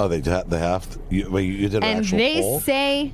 Oh, 0.00 0.08
they 0.08 0.20
they 0.20 0.58
have. 0.58 0.88
To, 0.90 1.00
you, 1.10 1.30
wait, 1.30 1.44
you 1.44 1.68
did 1.68 1.78
an 1.78 1.84
and 1.84 1.98
actual 2.00 2.18
they 2.18 2.40
poll. 2.40 2.60
say, 2.60 3.12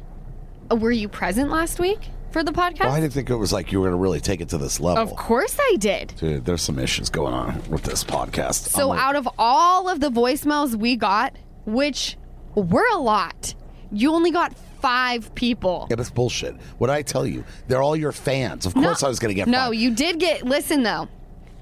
uh, 0.70 0.76
were 0.76 0.91
you 0.93 1.08
present 1.08 1.50
last 1.50 1.79
week 1.81 1.99
for 2.31 2.43
the 2.44 2.52
podcast? 2.52 2.81
Well, 2.81 2.93
I 2.93 3.00
didn't 3.00 3.14
think 3.14 3.31
it 3.31 3.37
was 3.37 3.52
like 3.52 3.73
you 3.73 3.81
were 3.81 3.87
going 3.88 3.99
to 3.99 4.02
really 4.02 4.20
take 4.20 4.40
it 4.40 4.50
to 4.50 4.58
this 4.58 4.81
level. 4.81 5.02
of 5.02 5.17
course 5.17 5.56
I 5.58 5.76
did. 5.79 6.12
Dude, 6.19 6.44
there's 6.44 6.62
some 6.62 6.79
issues 6.79 7.08
going 7.08 7.32
on 7.32 7.62
with 7.70 7.82
this 7.85 8.05
podcast. 8.05 8.69
So 8.69 8.88
like- 8.88 9.00
out 9.00 9.17
of 9.17 9.29
all 9.38 9.88
of 9.88 10.00
the 10.00 10.11
voicemails 10.11 10.75
we 10.75 10.97
got, 10.97 11.35
which 11.64 12.17
were 12.55 12.87
a 12.93 12.99
lot, 12.99 13.55
you 13.90 14.12
only 14.12 14.31
got 14.31 14.52
five 14.85 15.35
people. 15.35 15.87
Yeah, 15.89 15.97
but 15.97 16.01
it's 16.03 16.11
bullshit. 16.11 16.55
What 16.79 16.89
did 16.89 16.93
I 16.95 17.03
tell 17.03 17.27
you? 17.27 17.45
They're 17.69 17.83
all 17.83 17.97
your 17.97 18.13
fans. 18.13 18.67
Of 18.67 18.75
course, 18.75 19.03
I 19.03 19.09
was 19.09 19.19
going 19.19 19.31
to 19.31 19.35
get. 19.35 19.49
No, 19.49 19.59
five. 19.67 19.75
you 19.75 19.95
did 19.95 20.19
get. 20.21 20.45
Listen 20.45 20.83
though. 20.83 21.09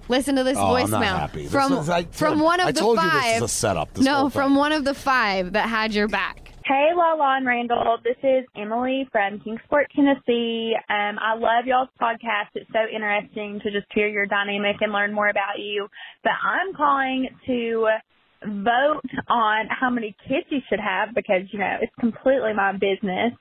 Listen 0.08 0.34
to 0.36 0.44
this 0.44 0.58
Oh, 0.58 0.62
voicemail 0.62 0.84
I'm 0.84 0.90
not 0.90 1.20
happy. 1.20 1.42
This 1.44 1.52
from 1.52 1.72
is- 1.74 1.88
I- 1.88 2.04
from 2.04 2.40
one 2.40 2.58
of 2.60 2.66
I 2.66 2.72
the 2.72 2.80
told 2.80 2.98
you 2.98 3.08
five. 3.08 3.22
this 3.22 3.36
is 3.36 3.42
a 3.42 3.48
setup, 3.48 3.94
this 3.94 4.04
no, 4.04 4.28
from 4.28 4.56
one 4.56 4.72
of 4.72 4.84
the 4.84 4.94
five 4.94 5.52
that 5.52 5.68
had 5.68 5.94
your 5.94 6.08
back. 6.08 6.38
Hey, 6.64 6.90
Lala 6.94 7.36
and 7.38 7.46
Randall. 7.46 7.98
This 8.04 8.16
is 8.22 8.44
Emily 8.56 9.08
from 9.12 9.40
Kingsport, 9.40 9.90
Tennessee. 9.96 10.74
Um, 10.88 11.18
I 11.20 11.34
love 11.34 11.66
y'all's 11.66 11.88
podcast. 12.00 12.50
It's 12.54 12.70
so 12.72 12.80
interesting 12.92 13.60
to 13.64 13.70
just 13.70 13.86
hear 13.94 14.08
your 14.08 14.26
dynamic 14.26 14.76
and 14.80 14.92
learn 14.92 15.12
more 15.12 15.28
about 15.28 15.58
you. 15.58 15.88
But 16.22 16.32
I'm 16.44 16.72
calling 16.74 17.28
to 17.46 17.86
vote 18.46 19.10
on 19.28 19.66
how 19.68 19.90
many 19.90 20.14
kids 20.28 20.46
you 20.50 20.60
should 20.68 20.80
have 20.80 21.14
because, 21.14 21.42
you 21.52 21.58
know, 21.58 21.76
it's 21.80 21.94
completely 22.00 22.52
my 22.54 22.72
business. 22.72 23.32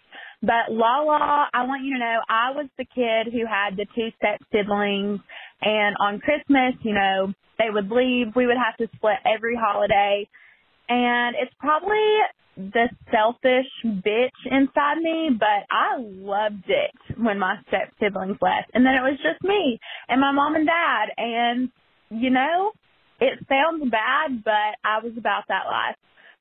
But 0.41 0.71
Lala, 0.71 1.49
I 1.53 1.65
want 1.65 1.83
you 1.83 1.93
to 1.93 1.99
know 1.99 2.19
I 2.27 2.51
was 2.51 2.67
the 2.77 2.85
kid 2.85 3.31
who 3.31 3.45
had 3.45 3.77
the 3.77 3.85
two 3.95 4.09
step 4.17 4.41
siblings 4.51 5.19
and 5.61 5.95
on 5.99 6.19
Christmas, 6.19 6.73
you 6.81 6.93
know, 6.93 7.33
they 7.59 7.69
would 7.69 7.91
leave. 7.91 8.35
We 8.35 8.47
would 8.47 8.57
have 8.57 8.77
to 8.77 8.87
split 8.95 9.17
every 9.25 9.55
holiday. 9.55 10.27
And 10.89 11.35
it's 11.39 11.53
probably 11.59 12.17
the 12.57 12.89
selfish 13.11 13.67
bitch 13.85 14.29
inside 14.45 14.97
me, 14.97 15.29
but 15.39 15.65
I 15.69 15.97
loved 15.99 16.65
it 16.67 17.17
when 17.17 17.39
my 17.39 17.57
step 17.67 17.93
siblings 17.99 18.37
left. 18.41 18.71
And 18.73 18.85
then 18.85 18.95
it 18.95 19.01
was 19.01 19.17
just 19.23 19.43
me 19.43 19.79
and 20.09 20.19
my 20.19 20.31
mom 20.31 20.55
and 20.55 20.67
dad. 20.67 21.09
And, 21.17 21.69
you 22.09 22.29
know, 22.29 22.71
it 23.21 23.39
sounds 23.47 23.89
bad, 23.89 24.43
but 24.43 24.75
I 24.83 24.99
was 25.01 25.13
about 25.15 25.43
that 25.47 25.65
life. 25.67 25.95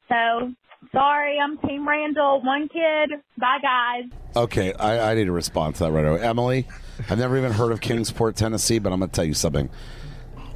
So 0.08 0.52
sorry, 0.92 1.38
I'm 1.38 1.58
Team 1.58 1.87
Randall. 1.87 2.42
One 2.42 2.68
kid. 2.68 3.20
Bye, 3.38 3.58
guys. 3.62 4.04
Okay, 4.34 4.72
I, 4.72 5.12
I 5.12 5.14
need 5.14 5.26
to 5.26 5.32
respond 5.32 5.76
to 5.76 5.84
that 5.84 5.92
right 5.92 6.06
away. 6.06 6.22
Emily, 6.22 6.66
I've 7.08 7.18
never 7.18 7.37
even 7.37 7.52
heard 7.52 7.70
of 7.70 7.80
Kingsport, 7.80 8.34
Tennessee, 8.34 8.78
but 8.78 8.92
I'm 8.92 8.99
going 8.99 9.10
to 9.10 9.14
tell 9.14 9.25
you 9.25 9.34
something. 9.34 9.68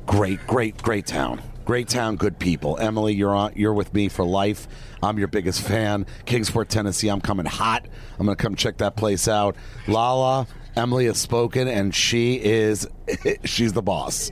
Great, 0.06 0.44
great, 0.46 0.82
great 0.82 1.06
town. 1.06 1.42
Great 1.66 1.88
town, 1.88 2.16
good 2.16 2.38
people. 2.38 2.78
Emily, 2.78 3.14
you're 3.14 3.34
on. 3.34 3.52
You're 3.56 3.72
with 3.72 3.92
me 3.94 4.08
for 4.08 4.24
life. 4.24 4.66
I'm 5.02 5.18
your 5.18 5.28
biggest 5.28 5.62
fan. 5.62 6.06
Kingsport, 6.26 6.68
Tennessee. 6.68 7.08
I'm 7.08 7.20
coming 7.22 7.46
hot. 7.46 7.86
I'm 8.18 8.26
going 8.26 8.36
to 8.36 8.42
come 8.42 8.54
check 8.54 8.78
that 8.78 8.96
place 8.96 9.28
out. 9.28 9.56
Lala, 9.86 10.46
Emily 10.76 11.06
has 11.06 11.18
spoken, 11.18 11.68
and 11.68 11.94
she 11.94 12.34
is 12.42 12.86
she's 13.44 13.72
the 13.72 13.82
boss. 13.82 14.30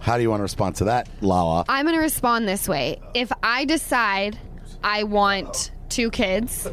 How 0.00 0.16
do 0.16 0.22
you 0.22 0.30
want 0.30 0.40
to 0.40 0.44
respond 0.44 0.76
to 0.76 0.84
that, 0.84 1.08
Lala? 1.20 1.64
I'm 1.68 1.84
going 1.84 1.94
to 1.94 2.02
respond 2.02 2.48
this 2.48 2.68
way. 2.68 3.00
If 3.14 3.30
I 3.42 3.64
decide 3.64 4.38
I 4.82 5.04
want 5.04 5.70
two 5.90 6.10
kids, 6.10 6.66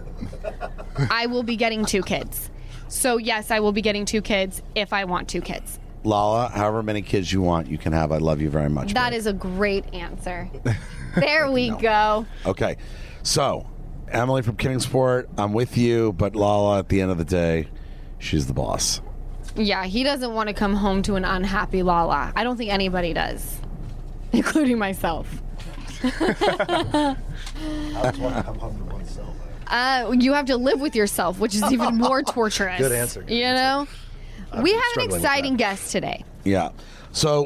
I 1.09 1.27
will 1.27 1.43
be 1.43 1.57
getting 1.57 1.85
two 1.85 2.01
kids. 2.01 2.49
So 2.87 3.17
yes, 3.17 3.51
I 3.51 3.59
will 3.59 3.73
be 3.73 3.81
getting 3.81 4.05
two 4.05 4.21
kids 4.21 4.61
if 4.75 4.93
I 4.93 5.03
want 5.03 5.27
two 5.27 5.41
kids. 5.41 5.77
Lala, 6.03 6.47
however 6.47 6.81
many 6.81 7.01
kids 7.01 7.31
you 7.33 7.41
want, 7.41 7.67
you 7.67 7.77
can 7.77 7.91
have. 7.91 8.13
I 8.13 8.17
love 8.17 8.39
you 8.39 8.49
very 8.49 8.69
much. 8.69 8.93
That 8.93 9.09
babe. 9.09 9.17
is 9.17 9.27
a 9.27 9.33
great 9.33 9.93
answer. 9.93 10.49
There 11.15 11.49
we 11.49 11.71
go. 11.71 12.27
Okay. 12.45 12.77
So, 13.23 13.67
Emily 14.07 14.43
from 14.43 14.55
Kingsport, 14.55 15.29
I'm 15.35 15.51
with 15.51 15.75
you, 15.75 16.13
but 16.13 16.35
Lala, 16.35 16.77
at 16.79 16.89
the 16.89 17.01
end 17.01 17.09
of 17.09 17.17
the 17.17 17.25
day, 17.25 17.69
she's 18.19 18.45
the 18.45 18.53
boss. 18.53 19.01
Yeah, 19.57 19.85
he 19.85 20.03
doesn't 20.03 20.33
want 20.33 20.49
to 20.49 20.53
come 20.53 20.75
home 20.75 21.01
to 21.03 21.15
an 21.15 21.25
unhappy 21.25 21.81
Lala. 21.83 22.31
I 22.35 22.43
don't 22.43 22.57
think 22.57 22.71
anybody 22.71 23.13
does, 23.13 23.59
including 24.31 24.77
myself. 24.77 25.27
I 26.03 27.15
just 28.03 28.19
want 28.19 28.35
to 28.35 28.43
come 28.43 28.59
home 28.59 28.77
to 28.77 28.83
oneself. 28.93 29.35
Uh, 29.67 30.13
you 30.17 30.33
have 30.33 30.45
to 30.45 30.57
live 30.57 30.79
with 30.79 30.95
yourself, 30.95 31.39
which 31.39 31.55
is 31.55 31.63
even 31.71 31.97
more 31.97 32.21
torturous. 32.23 32.77
Good 32.77 32.91
answer, 32.91 33.21
good 33.21 33.33
you 33.33 33.43
answer. 33.43 33.91
know, 34.53 34.61
we 34.61 34.71
have 34.73 34.83
an 34.97 35.03
exciting 35.03 35.55
guest 35.57 35.91
today. 35.91 36.23
Yeah. 36.43 36.69
So, 37.11 37.45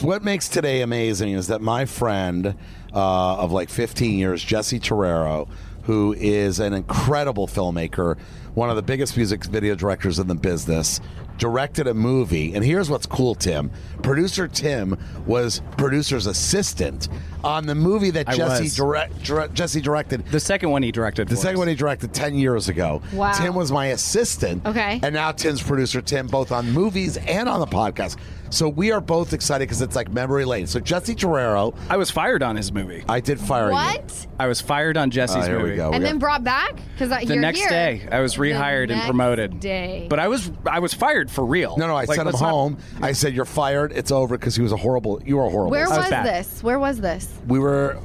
what 0.00 0.24
makes 0.24 0.48
today 0.48 0.80
amazing 0.80 1.32
is 1.34 1.48
that 1.48 1.60
my 1.60 1.84
friend 1.84 2.56
uh, 2.94 3.36
of 3.36 3.52
like 3.52 3.68
15 3.68 4.18
years, 4.18 4.42
Jessy 4.42 4.80
Terrero, 4.80 5.48
who 5.84 6.14
is 6.14 6.60
an 6.60 6.72
incredible 6.72 7.46
filmmaker, 7.46 8.18
one 8.54 8.70
of 8.70 8.76
the 8.76 8.82
biggest 8.82 9.16
music 9.16 9.44
video 9.44 9.74
directors 9.74 10.18
in 10.18 10.28
the 10.28 10.34
business, 10.34 11.00
directed 11.38 11.86
a 11.86 11.94
movie. 11.94 12.54
And 12.54 12.64
here's 12.64 12.90
what's 12.90 13.06
cool, 13.06 13.34
Tim. 13.34 13.70
Producer 14.02 14.48
Tim 14.48 14.98
was 15.26 15.62
producer's 15.76 16.26
assistant 16.26 17.08
on 17.44 17.66
the 17.66 17.74
movie 17.74 18.10
that 18.10 18.28
I 18.28 18.34
Jesse 18.36 18.64
was. 18.64 18.76
direct, 18.76 19.24
dire- 19.24 19.48
Jesse 19.48 19.80
directed. 19.80 20.24
The 20.26 20.40
second 20.40 20.70
one 20.70 20.82
he 20.82 20.92
directed. 20.92 21.28
The 21.28 21.36
second 21.36 21.58
one 21.58 21.68
he 21.68 21.74
directed 21.74 22.12
10 22.14 22.34
years 22.34 22.68
ago. 22.68 23.02
Wow. 23.12 23.32
Tim 23.32 23.54
was 23.54 23.72
my 23.72 23.86
assistant. 23.86 24.64
Okay. 24.66 25.00
And 25.02 25.14
now 25.14 25.32
Tim's 25.32 25.62
producer, 25.62 26.00
Tim, 26.02 26.26
both 26.26 26.52
on 26.52 26.70
movies 26.70 27.16
and 27.16 27.48
on 27.48 27.60
the 27.60 27.66
podcast. 27.66 28.16
So 28.50 28.68
we 28.68 28.92
are 28.92 29.00
both 29.00 29.32
excited 29.32 29.66
because 29.66 29.80
it's 29.80 29.96
like 29.96 30.12
memory 30.12 30.44
lane. 30.44 30.66
So 30.66 30.78
Jessy 30.78 31.14
Terrero, 31.14 31.74
I 31.88 31.96
was 31.96 32.10
fired 32.10 32.42
on 32.42 32.54
his 32.54 32.70
movie. 32.70 33.02
I 33.08 33.18
did 33.20 33.40
fire 33.40 33.68
you. 33.68 33.72
What? 33.72 34.26
I 34.38 34.46
was 34.46 34.60
fired 34.60 34.98
on 34.98 35.10
Jesse's 35.10 35.36
Oh, 35.36 35.42
here 35.42 35.56
we 35.56 35.62
movie. 35.64 35.76
go. 35.76 35.90
And 35.90 36.02
We 36.02 36.04
then 36.04 36.16
got- 36.16 36.20
brought 36.20 36.44
back 36.44 36.76
because 36.92 37.08
The 37.26 37.36
next 37.36 37.66
day, 37.68 38.06
I 38.12 38.20
was 38.20 38.36
rehired 38.36 38.82
and 38.82 38.90
next 38.96 39.06
promoted. 39.06 39.58
day. 39.58 40.06
But 40.10 40.18
I 40.18 40.28
was 40.28 40.52
I 40.70 40.80
was 40.80 40.92
fired 40.92 41.30
for 41.30 41.46
real. 41.46 41.76
No, 41.78 41.86
no, 41.86 41.94
I 41.94 42.04
Like, 42.04 42.08
sent 42.16 42.20
him 42.20 42.26
let's 42.26 42.42
not- 42.42 42.50
home. 42.50 42.76
I 43.00 43.12
said, 43.12 43.32
You're 43.34 43.46
fired. 43.46 43.92
It's 43.92 44.12
over 44.12 44.36
because 44.36 44.54
he 44.54 44.60
was 44.62 44.72
a 44.72 44.76
horrible, 44.76 45.22
you 45.24 45.38
were 45.38 45.46
a 45.46 45.50
horrible. 45.50 45.70
Where 45.70 45.88
was 45.88 45.96
was 45.96 46.10
bad. 46.10 46.26
this? 46.26 46.62
Where 46.62 46.78
was 46.78 47.00
this? 47.00 47.28
We 47.46 47.58
were, 47.58 47.98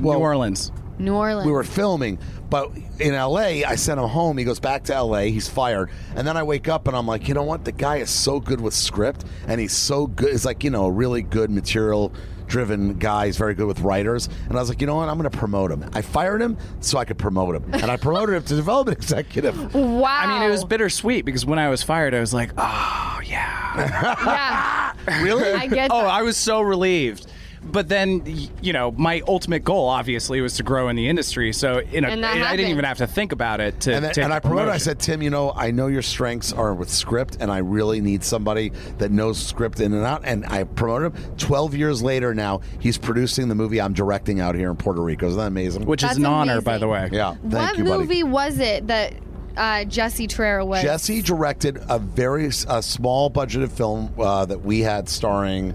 well, 0.00 0.18
New 0.18 0.24
Orleans. 0.24 0.72
New 0.98 1.14
Orleans. 1.14 1.46
we 1.46 1.52
were 1.52 1.64
filming, 1.64 2.18
but 2.50 2.70
in 3.00 3.14
LA, 3.14 3.62
I 3.66 3.74
sent 3.74 3.98
him 3.98 4.08
home. 4.08 4.38
He 4.38 4.44
goes 4.44 4.60
back 4.60 4.84
to 4.84 5.02
LA. 5.02 5.22
He's 5.22 5.48
fired, 5.48 5.90
and 6.14 6.26
then 6.26 6.36
I 6.36 6.42
wake 6.42 6.68
up 6.68 6.86
and 6.86 6.96
I'm 6.96 7.06
like, 7.06 7.26
you 7.28 7.34
know 7.34 7.42
what? 7.42 7.64
The 7.64 7.72
guy 7.72 7.96
is 7.96 8.10
so 8.10 8.38
good 8.40 8.60
with 8.60 8.74
script, 8.74 9.24
and 9.48 9.60
he's 9.60 9.72
so 9.72 10.06
good. 10.06 10.30
He's 10.30 10.44
like, 10.44 10.62
you 10.62 10.70
know, 10.70 10.84
a 10.86 10.90
really 10.90 11.22
good 11.22 11.50
material. 11.50 12.12
Driven 12.46 12.98
guy, 12.98 13.24
he's 13.24 13.38
very 13.38 13.54
good 13.54 13.66
with 13.66 13.80
writers, 13.80 14.28
and 14.48 14.52
I 14.52 14.60
was 14.60 14.68
like, 14.68 14.82
you 14.82 14.86
know 14.86 14.96
what? 14.96 15.08
I'm 15.08 15.16
going 15.16 15.28
to 15.28 15.36
promote 15.36 15.72
him. 15.72 15.88
I 15.94 16.02
fired 16.02 16.42
him 16.42 16.58
so 16.80 16.98
I 16.98 17.06
could 17.06 17.16
promote 17.16 17.56
him, 17.56 17.64
and 17.72 17.86
I 17.86 17.96
promoted 17.96 18.34
him 18.34 18.42
to 18.42 18.54
development 18.54 18.98
executive. 18.98 19.74
Wow. 19.94 20.10
I 20.10 20.26
mean, 20.26 20.42
it 20.42 20.52
was 20.52 20.62
bittersweet 20.62 21.24
because 21.24 21.46
when 21.46 21.58
I 21.58 21.70
was 21.70 21.82
fired, 21.82 22.14
I 22.14 22.20
was 22.20 22.34
like, 22.34 22.50
oh 22.58 23.20
yeah. 23.24 24.92
Yeah. 25.06 25.22
Really? 25.22 25.52
I 25.52 25.66
get 25.66 25.90
oh, 25.90 26.02
that. 26.02 26.10
I 26.10 26.22
was 26.22 26.36
so 26.36 26.60
relieved. 26.60 27.26
But 27.66 27.88
then, 27.88 28.22
you 28.62 28.72
know, 28.72 28.92
my 28.92 29.20
ultimate 29.26 29.64
goal 29.64 29.88
obviously 29.88 30.40
was 30.40 30.54
to 30.58 30.62
grow 30.62 30.88
in 30.88 30.96
the 30.96 31.08
industry. 31.08 31.52
So, 31.52 31.80
you 31.90 32.00
know, 32.00 32.08
And 32.08 32.22
that 32.22 32.30
I 32.30 32.34
didn't 32.34 32.46
happened. 32.46 32.68
even 32.68 32.84
have 32.84 32.98
to 32.98 33.06
think 33.06 33.32
about 33.32 33.60
it 33.60 33.80
to. 33.80 33.94
And, 33.94 34.04
then, 34.04 34.12
take 34.14 34.24
and 34.24 34.32
a 34.32 34.36
I 34.36 34.40
promoted. 34.40 34.68
I 34.68 34.76
said, 34.76 35.00
Tim, 35.00 35.22
you 35.22 35.30
know, 35.30 35.52
I 35.56 35.70
know 35.70 35.88
your 35.88 36.02
strengths 36.02 36.52
are 36.52 36.72
with 36.74 36.88
script, 36.90 37.38
and 37.40 37.50
I 37.50 37.58
really 37.58 38.00
need 38.00 38.22
somebody 38.22 38.70
that 38.98 39.10
knows 39.10 39.38
script 39.44 39.80
in 39.80 39.92
and 39.92 40.04
out. 40.04 40.22
And 40.24 40.44
I 40.46 40.64
promoted 40.64 41.14
him. 41.14 41.36
Twelve 41.36 41.74
years 41.74 42.02
later, 42.02 42.34
now 42.34 42.60
he's 42.80 42.98
producing 42.98 43.48
the 43.48 43.54
movie 43.54 43.80
I'm 43.80 43.92
directing 43.94 44.40
out 44.40 44.54
here 44.54 44.70
in 44.70 44.76
Puerto 44.76 45.02
Rico. 45.02 45.26
Isn't 45.26 45.38
that 45.38 45.46
amazing? 45.46 45.86
which 45.86 46.02
That's 46.02 46.12
is 46.12 46.18
an 46.18 46.26
honor, 46.26 46.60
by 46.60 46.78
the 46.78 46.86
way. 46.86 47.08
yeah, 47.12 47.34
thank 47.34 47.52
what 47.52 47.78
you, 47.78 47.84
buddy. 47.84 47.98
movie 47.98 48.22
was 48.22 48.58
it 48.60 48.86
that 48.86 49.14
uh, 49.56 49.84
Jessy 49.84 50.28
Terrero 50.28 50.66
was? 50.66 50.82
Jesse 50.82 51.22
directed 51.22 51.78
a 51.88 51.98
very 51.98 52.46
uh, 52.68 52.80
small 52.80 53.30
budgeted 53.30 53.70
film 53.72 54.12
uh, 54.18 54.44
that 54.44 54.60
we 54.62 54.80
had 54.80 55.08
starring 55.08 55.74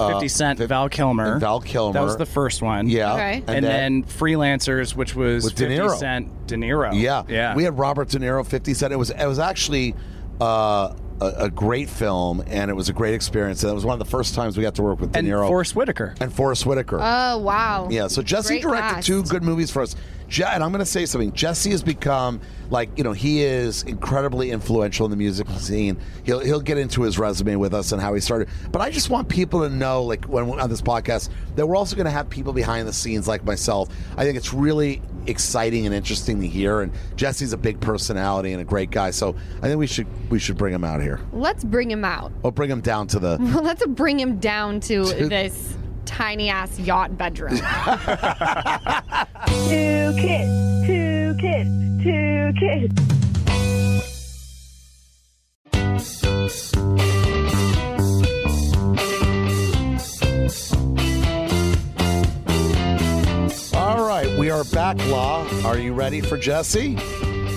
uh, 0.00 0.12
50 0.12 0.28
Cent, 0.28 0.58
Fif- 0.58 0.68
Val 0.68 0.88
Kilmer. 0.88 1.38
Val 1.38 1.60
Kilmer. 1.60 1.92
That 1.92 2.02
was 2.04 2.16
the 2.16 2.26
first 2.26 2.62
one. 2.62 2.88
Yeah, 2.88 3.14
Okay. 3.14 3.44
And, 3.46 3.64
then, 3.64 4.04
Freelancers, 4.04 4.94
which 4.96 5.14
was 5.14 5.44
With 5.44 5.54
De 5.54 5.68
50 5.68 5.76
Niro. 5.76 5.96
Cent, 5.98 6.46
De 6.46 6.56
Niro. 6.56 6.90
Yeah, 7.00 7.22
Yeah. 7.28 7.54
We 7.54 7.64
had 7.64 7.78
Robert 7.78 8.08
De 8.08 8.18
Niro, 8.18 8.44
Fifty 8.46 8.74
Cent. 8.74 8.92
It 8.92 8.96
was 8.96 9.10
it 9.10 9.26
was 9.26 9.38
actually 9.38 9.94
uh, 10.40 10.94
a, 11.20 11.26
a 11.44 11.50
great 11.50 11.88
film, 11.88 12.42
and 12.48 12.70
it 12.70 12.74
was 12.74 12.88
a 12.88 12.92
great 12.92 13.14
experience. 13.14 13.62
And 13.62 13.70
it 13.70 13.74
was 13.74 13.84
one 13.84 13.92
of 13.94 13.98
the 14.04 14.10
first 14.10 14.34
times 14.34 14.56
we 14.56 14.62
got 14.62 14.74
to 14.76 14.82
work 14.82 15.00
with 15.00 15.12
De 15.12 15.18
and 15.20 15.28
Niro 15.28 15.46
Forest 15.46 15.76
Whitaker. 15.76 16.14
and 16.20 16.32
Forest 16.32 16.66
Whitaker. 16.66 16.98
Oh 17.00 17.38
wow. 17.38 17.88
Yeah, 17.90 18.08
so 18.08 18.20
Jesse 18.22 18.54
Great 18.60 18.62
directed 18.62 18.94
cast. 18.96 19.06
two 19.06 19.22
good 19.24 19.42
movies 19.42 19.70
for 19.70 19.82
us. 19.82 19.94
Je- 20.28 20.44
and 20.44 20.62
I'm 20.62 20.70
going 20.70 20.80
to 20.80 20.86
say 20.86 21.06
something. 21.06 21.32
Jesse 21.32 21.70
has 21.70 21.82
become 21.82 22.40
like 22.70 22.96
you 22.96 23.04
know 23.04 23.12
he 23.12 23.42
is 23.42 23.82
incredibly 23.82 24.50
influential 24.50 25.04
in 25.06 25.10
the 25.10 25.16
music 25.16 25.48
scene. 25.50 25.96
He'll 26.24 26.40
he'll 26.40 26.60
get 26.60 26.78
into 26.78 27.02
his 27.02 27.18
resume 27.18 27.56
with 27.56 27.74
us 27.74 27.92
and 27.92 28.00
how 28.00 28.14
he 28.14 28.20
started. 28.20 28.48
But 28.72 28.80
I 28.82 28.90
just 28.90 29.10
want 29.10 29.28
people 29.28 29.60
to 29.60 29.68
know, 29.68 30.02
like 30.02 30.24
when 30.24 30.48
on 30.58 30.70
this 30.70 30.82
podcast, 30.82 31.28
that 31.56 31.66
we're 31.66 31.76
also 31.76 31.96
going 31.96 32.06
to 32.06 32.10
have 32.10 32.28
people 32.28 32.52
behind 32.52 32.88
the 32.88 32.92
scenes 32.92 33.28
like 33.28 33.44
myself. 33.44 33.88
I 34.16 34.24
think 34.24 34.36
it's 34.36 34.52
really 34.52 35.02
exciting 35.26 35.86
and 35.86 35.94
interesting 35.94 36.40
to 36.40 36.46
hear. 36.46 36.80
And 36.80 36.92
Jesse's 37.16 37.52
a 37.52 37.56
big 37.56 37.80
personality 37.80 38.52
and 38.52 38.60
a 38.60 38.64
great 38.64 38.90
guy. 38.90 39.10
So 39.10 39.34
I 39.58 39.68
think 39.68 39.78
we 39.78 39.86
should 39.86 40.06
we 40.30 40.38
should 40.38 40.56
bring 40.56 40.74
him 40.74 40.84
out 40.84 41.00
here. 41.00 41.20
Let's 41.32 41.64
bring 41.64 41.90
him 41.90 42.04
out. 42.04 42.32
Or 42.42 42.52
bring 42.52 42.70
him 42.70 42.80
down 42.80 43.06
to 43.08 43.18
the. 43.18 43.38
Let's 43.62 43.86
bring 43.86 44.18
him 44.18 44.38
down 44.38 44.80
to 44.80 45.04
this 45.04 45.76
tiny 46.04 46.48
ass 46.48 46.78
yacht 46.78 47.16
bedroom. 47.18 47.56
Two 49.68 50.14
kids, 50.16 50.86
two 50.86 51.34
kids, 51.40 51.70
two 52.02 52.52
kids. 52.58 53.00
All 63.74 64.06
right, 64.06 64.38
we 64.38 64.50
are 64.50 64.64
back. 64.64 64.96
Law, 65.08 65.46
are 65.64 65.78
you 65.78 65.92
ready 65.92 66.20
for 66.20 66.36
Jesse? 66.36 66.96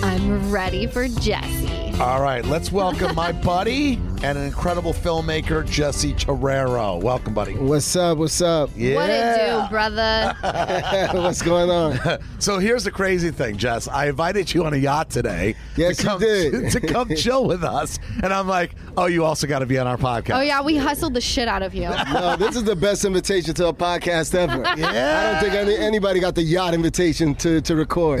I'm 0.02 0.50
ready 0.50 0.86
for 0.86 1.08
Jesse. 1.08 1.92
All 2.00 2.22
right, 2.22 2.44
let's 2.44 2.70
welcome 2.70 3.14
my 3.14 3.32
buddy 3.44 3.98
and 4.22 4.36
an 4.36 4.44
incredible 4.44 4.92
filmmaker, 4.92 5.64
Jessy 5.68 6.12
Terrero. 6.12 7.00
Welcome, 7.00 7.34
buddy. 7.34 7.54
What's 7.54 7.94
up? 7.94 8.18
What's 8.18 8.40
up? 8.42 8.70
Yeah. 8.76 8.96
What 8.96 9.10
it 9.10 9.62
do, 9.62 9.68
brother? 9.70 10.34
What's 11.20 11.42
going 11.42 11.70
on? 11.70 11.98
So 12.40 12.58
here's 12.58 12.84
the 12.84 12.90
crazy 12.92 13.30
thing, 13.32 13.56
Jess. 13.56 13.88
I 13.88 14.06
invited 14.08 14.54
you 14.54 14.64
on 14.64 14.72
a 14.72 14.76
yacht 14.76 15.10
today 15.10 15.56
Yes, 15.76 15.96
to 15.98 16.02
you 16.02 16.08
come 16.08 16.20
did. 16.20 16.70
to 16.72 16.80
come 16.80 17.08
chill 17.16 17.46
with 17.46 17.64
us, 17.64 17.98
and 18.22 18.32
I'm 18.32 18.46
like, 18.46 18.74
oh, 18.96 19.06
you 19.06 19.24
also 19.24 19.46
got 19.48 19.58
to 19.58 19.66
be 19.66 19.76
on 19.76 19.86
our 19.88 19.96
podcast. 19.96 20.36
oh 20.36 20.40
yeah, 20.40 20.62
we 20.62 20.76
hustled 20.76 21.14
the 21.14 21.20
shit 21.20 21.48
out 21.48 21.62
of 21.62 21.74
you. 21.74 21.88
No, 22.12 22.36
this 22.36 22.54
is 22.54 22.62
the 22.64 22.76
best 22.76 23.04
invitation 23.04 23.54
to 23.54 23.66
a 23.68 23.72
podcast 23.74 24.34
ever. 24.36 24.62
Yeah. 24.80 25.36
I 25.36 25.40
don't 25.42 25.42
think 25.42 25.54
any, 25.54 25.76
anybody 25.76 26.20
got 26.20 26.36
the 26.36 26.42
yacht 26.42 26.74
invitation 26.74 27.34
to, 27.36 27.60
to 27.60 27.74
record. 27.74 28.20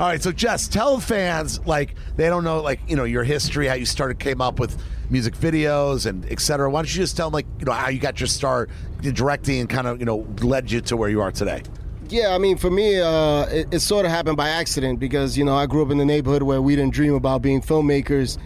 All 0.00 0.06
right, 0.06 0.22
so 0.22 0.30
Jess, 0.30 0.68
tell 0.68 1.00
fans 1.00 1.58
like 1.66 1.96
they 2.16 2.28
don't 2.28 2.44
know 2.44 2.62
like 2.62 2.80
you 2.86 2.94
know 2.94 3.02
your 3.02 3.24
history, 3.24 3.66
how 3.66 3.74
you 3.74 3.84
started, 3.84 4.20
came 4.20 4.40
up 4.40 4.60
with 4.60 4.80
music 5.10 5.34
videos 5.34 6.06
and 6.06 6.24
et 6.30 6.38
cetera. 6.38 6.70
Why 6.70 6.82
don't 6.82 6.94
you 6.94 7.00
just 7.00 7.16
tell 7.16 7.30
them 7.30 7.34
like 7.34 7.46
you 7.58 7.64
know 7.64 7.72
how 7.72 7.88
you 7.88 7.98
got 7.98 8.20
your 8.20 8.28
start 8.28 8.70
directing 9.00 9.58
and 9.58 9.68
kind 9.68 9.88
of 9.88 9.98
you 9.98 10.06
know 10.06 10.24
led 10.40 10.70
you 10.70 10.80
to 10.82 10.96
where 10.96 11.08
you 11.08 11.20
are 11.20 11.32
today? 11.32 11.62
Yeah, 12.10 12.28
I 12.34 12.38
mean, 12.38 12.56
for 12.56 12.70
me, 12.70 13.00
uh, 13.00 13.46
it, 13.46 13.74
it 13.74 13.80
sort 13.80 14.06
of 14.06 14.10
happened 14.10 14.38
by 14.38 14.48
accident 14.48 14.98
because, 14.98 15.36
you 15.36 15.44
know, 15.44 15.54
I 15.54 15.66
grew 15.66 15.82
up 15.84 15.90
in 15.90 15.98
the 15.98 16.06
neighborhood 16.06 16.42
where 16.42 16.62
we 16.62 16.74
didn't 16.74 16.94
dream 16.94 17.12
about 17.12 17.42
being 17.42 17.60
filmmakers. 17.60 18.38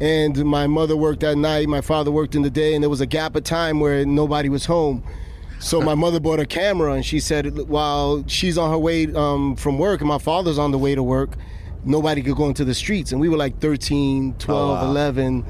And 0.00 0.44
my 0.44 0.66
mother 0.66 0.96
worked 0.96 1.22
at 1.22 1.38
night, 1.38 1.68
my 1.68 1.80
father 1.80 2.10
worked 2.10 2.34
in 2.34 2.42
the 2.42 2.50
day, 2.50 2.74
and 2.74 2.82
there 2.82 2.90
was 2.90 3.00
a 3.00 3.06
gap 3.06 3.36
of 3.36 3.44
time 3.44 3.78
where 3.78 4.04
nobody 4.04 4.48
was 4.48 4.66
home. 4.66 5.04
So 5.64 5.80
my 5.80 5.94
mother 5.94 6.20
bought 6.20 6.40
a 6.40 6.44
camera 6.44 6.92
and 6.92 7.04
she 7.06 7.18
said, 7.20 7.56
while 7.70 8.22
she's 8.26 8.58
on 8.58 8.70
her 8.70 8.76
way 8.76 9.06
um, 9.14 9.56
from 9.56 9.78
work 9.78 10.02
and 10.02 10.08
my 10.08 10.18
father's 10.18 10.58
on 10.58 10.72
the 10.72 10.78
way 10.78 10.94
to 10.94 11.02
work, 11.02 11.38
nobody 11.86 12.20
could 12.20 12.36
go 12.36 12.48
into 12.48 12.66
the 12.66 12.74
streets. 12.74 13.12
And 13.12 13.20
we 13.20 13.30
were 13.30 13.38
like 13.38 13.60
13, 13.60 14.34
12, 14.34 14.82
wow. 14.82 14.90
11, 14.90 15.42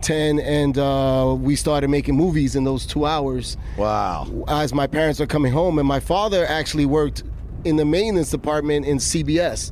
10, 0.00 0.40
and 0.40 0.76
uh, 0.76 1.36
we 1.38 1.54
started 1.54 1.88
making 1.88 2.16
movies 2.16 2.56
in 2.56 2.64
those 2.64 2.84
two 2.84 3.06
hours 3.06 3.56
Wow. 3.76 4.26
as 4.48 4.74
my 4.74 4.88
parents 4.88 5.20
are 5.20 5.26
coming 5.26 5.52
home, 5.52 5.78
and 5.78 5.86
my 5.86 6.00
father 6.00 6.44
actually 6.46 6.86
worked 6.86 7.22
in 7.64 7.76
the 7.76 7.84
maintenance 7.84 8.30
department 8.30 8.86
in 8.86 8.96
CBS. 8.96 9.70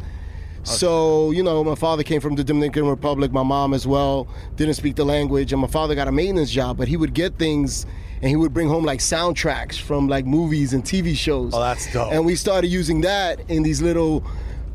So, 0.63 1.33
you 1.33 1.43
know, 1.43 1.65
my 1.65 1.75
father 1.75 2.05
came 2.05 2.21
from 2.21 2.37
the 2.37 2.45
Dominican 2.45 2.87
Republic, 2.87 3.33
my 3.33 3.43
mom 3.43 3.75
as 3.75 3.85
well, 3.85 4.29
didn't 4.55 4.75
speak 4.75 4.95
the 4.95 5.05
language, 5.05 5.53
and 5.53 5.61
my 5.61 5.67
father 5.69 5.97
got 5.97 6.07
a 6.07 6.13
maintenance 6.13 6.51
job, 6.53 6.77
but 6.77 6.87
he 6.87 6.97
would 6.97 7.15
get 7.15 7.37
things 7.37 7.85
and 8.21 8.29
he 8.29 8.37
would 8.37 8.53
bring 8.53 8.69
home 8.69 8.85
like 8.85 9.01
soundtracks 9.01 9.79
from 9.79 10.09
like 10.09 10.27
movies 10.27 10.73
and 10.73 10.85
TV 10.85 11.17
shows. 11.17 11.55
Oh, 11.55 11.61
that's 11.61 11.93
dope. 11.93 12.13
And 12.13 12.25
we 12.27 12.35
started 12.35 12.69
using 12.69 13.01
that 13.03 13.41
in 13.49 13.63
these 13.63 13.81
little 13.81 14.25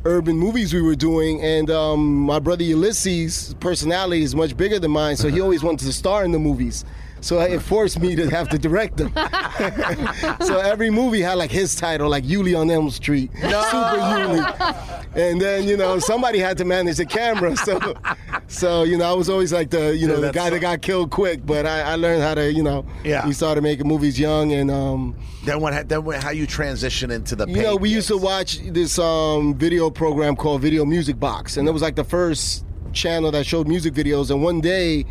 urban 0.05 0.37
movies 0.37 0.73
we 0.73 0.81
were 0.81 0.95
doing. 0.95 1.41
And 1.41 1.69
um, 1.69 2.21
my 2.21 2.39
brother 2.39 2.63
Ulysses' 2.63 3.53
personality 3.59 4.23
is 4.23 4.35
much 4.35 4.55
bigger 4.55 4.79
than 4.79 4.91
mine, 4.91 5.17
so 5.17 5.27
he 5.29 5.41
always 5.41 5.63
wanted 5.63 5.85
to 5.85 5.93
star 5.93 6.23
in 6.23 6.31
the 6.31 6.39
movies. 6.39 6.85
So 7.23 7.39
it 7.39 7.61
forced 7.61 8.01
me 8.01 8.17
to 8.17 8.29
have 8.29 8.49
to 8.49 8.59
direct 8.59 8.97
them. 8.97 9.13
so 10.41 10.59
every 10.59 10.89
movie 10.89 11.21
had 11.21 11.35
like 11.35 11.51
his 11.51 11.73
title, 11.73 12.09
like 12.09 12.25
Yuli 12.25 12.59
on 12.59 12.69
Elm 12.69 12.89
Street, 12.89 13.31
Super 13.35 13.47
Yuli. 13.47 15.05
And 15.15 15.39
then 15.39 15.65
you 15.65 15.77
know 15.77 15.99
somebody 15.99 16.39
had 16.39 16.57
to 16.57 16.65
manage 16.65 16.97
the 16.97 17.05
camera. 17.05 17.55
So, 17.63 17.79
so 18.47 18.83
you 18.83 18.97
know 18.97 19.09
I 19.09 19.13
was 19.13 19.29
always 19.29 19.53
like 19.53 19.69
the 19.69 19.95
you 19.95 20.05
know 20.05 20.15
Dude, 20.15 20.25
the 20.25 20.31
guy 20.33 20.45
so- 20.49 20.55
that 20.55 20.59
got 20.59 20.81
killed 20.81 21.11
quick. 21.11 21.45
But 21.45 21.65
I, 21.65 21.93
I 21.93 21.95
learned 21.95 22.21
how 22.23 22.33
to 22.35 22.51
you 22.51 22.61
know 22.61 22.85
Yeah. 23.05 23.25
we 23.25 23.31
started 23.31 23.61
making 23.61 23.87
movies 23.87 24.19
young 24.19 24.51
and 24.51 24.69
um, 24.69 25.15
Then 25.45 25.61
what? 25.61 25.87
Then 25.87 26.03
what, 26.03 26.21
how 26.21 26.31
you 26.31 26.45
transition 26.45 27.09
into 27.09 27.37
the? 27.37 27.47
you 27.47 27.61
know, 27.61 27.73
paid 27.77 27.81
we 27.81 27.89
used 27.89 28.09
to 28.09 28.17
watch 28.17 28.59
this 28.59 28.99
um, 28.99 29.55
video 29.55 29.89
program 29.89 30.35
called 30.35 30.61
Video 30.61 30.83
Music 30.83 31.17
Box, 31.19 31.55
and 31.55 31.69
it 31.69 31.71
was 31.71 31.81
like 31.81 31.95
the 31.95 32.03
first 32.03 32.65
channel 32.91 33.31
that 33.31 33.45
showed 33.45 33.65
music 33.67 33.93
videos. 33.93 34.29
And 34.29 34.43
one 34.43 34.59
day, 34.59 35.05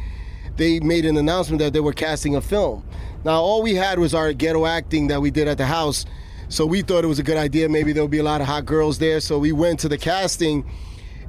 they 0.56 0.80
made 0.80 1.04
an 1.04 1.16
announcement 1.16 1.60
that 1.60 1.72
they 1.72 1.80
were 1.80 1.92
casting 1.92 2.36
a 2.36 2.40
film. 2.40 2.84
Now, 3.24 3.40
all 3.40 3.62
we 3.62 3.74
had 3.74 3.98
was 3.98 4.14
our 4.14 4.32
ghetto 4.32 4.66
acting 4.66 5.08
that 5.08 5.20
we 5.20 5.30
did 5.30 5.48
at 5.48 5.58
the 5.58 5.66
house, 5.66 6.04
so 6.48 6.66
we 6.66 6.82
thought 6.82 7.04
it 7.04 7.08
was 7.08 7.18
a 7.18 7.22
good 7.22 7.36
idea. 7.36 7.68
Maybe 7.68 7.92
there 7.92 8.02
would 8.02 8.10
be 8.10 8.18
a 8.18 8.24
lot 8.24 8.40
of 8.40 8.46
hot 8.46 8.66
girls 8.66 8.98
there, 8.98 9.20
so 9.20 9.38
we 9.38 9.52
went 9.52 9.80
to 9.80 9.88
the 9.88 9.98
casting. 9.98 10.64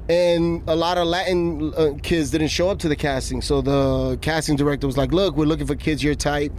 And 0.08 0.62
a 0.68 0.76
lot 0.76 0.98
of 0.98 1.06
Latin 1.06 1.72
uh, 1.74 1.92
kids 2.02 2.30
didn't 2.30 2.48
show 2.48 2.68
up 2.68 2.78
to 2.80 2.88
the 2.88 2.96
casting. 2.96 3.40
So 3.40 3.62
the 3.62 4.18
casting 4.20 4.56
director 4.56 4.86
was 4.86 4.98
like, 4.98 5.12
Look, 5.12 5.34
we're 5.34 5.46
looking 5.46 5.66
for 5.66 5.76
kids 5.76 6.04
your 6.04 6.14
type. 6.14 6.52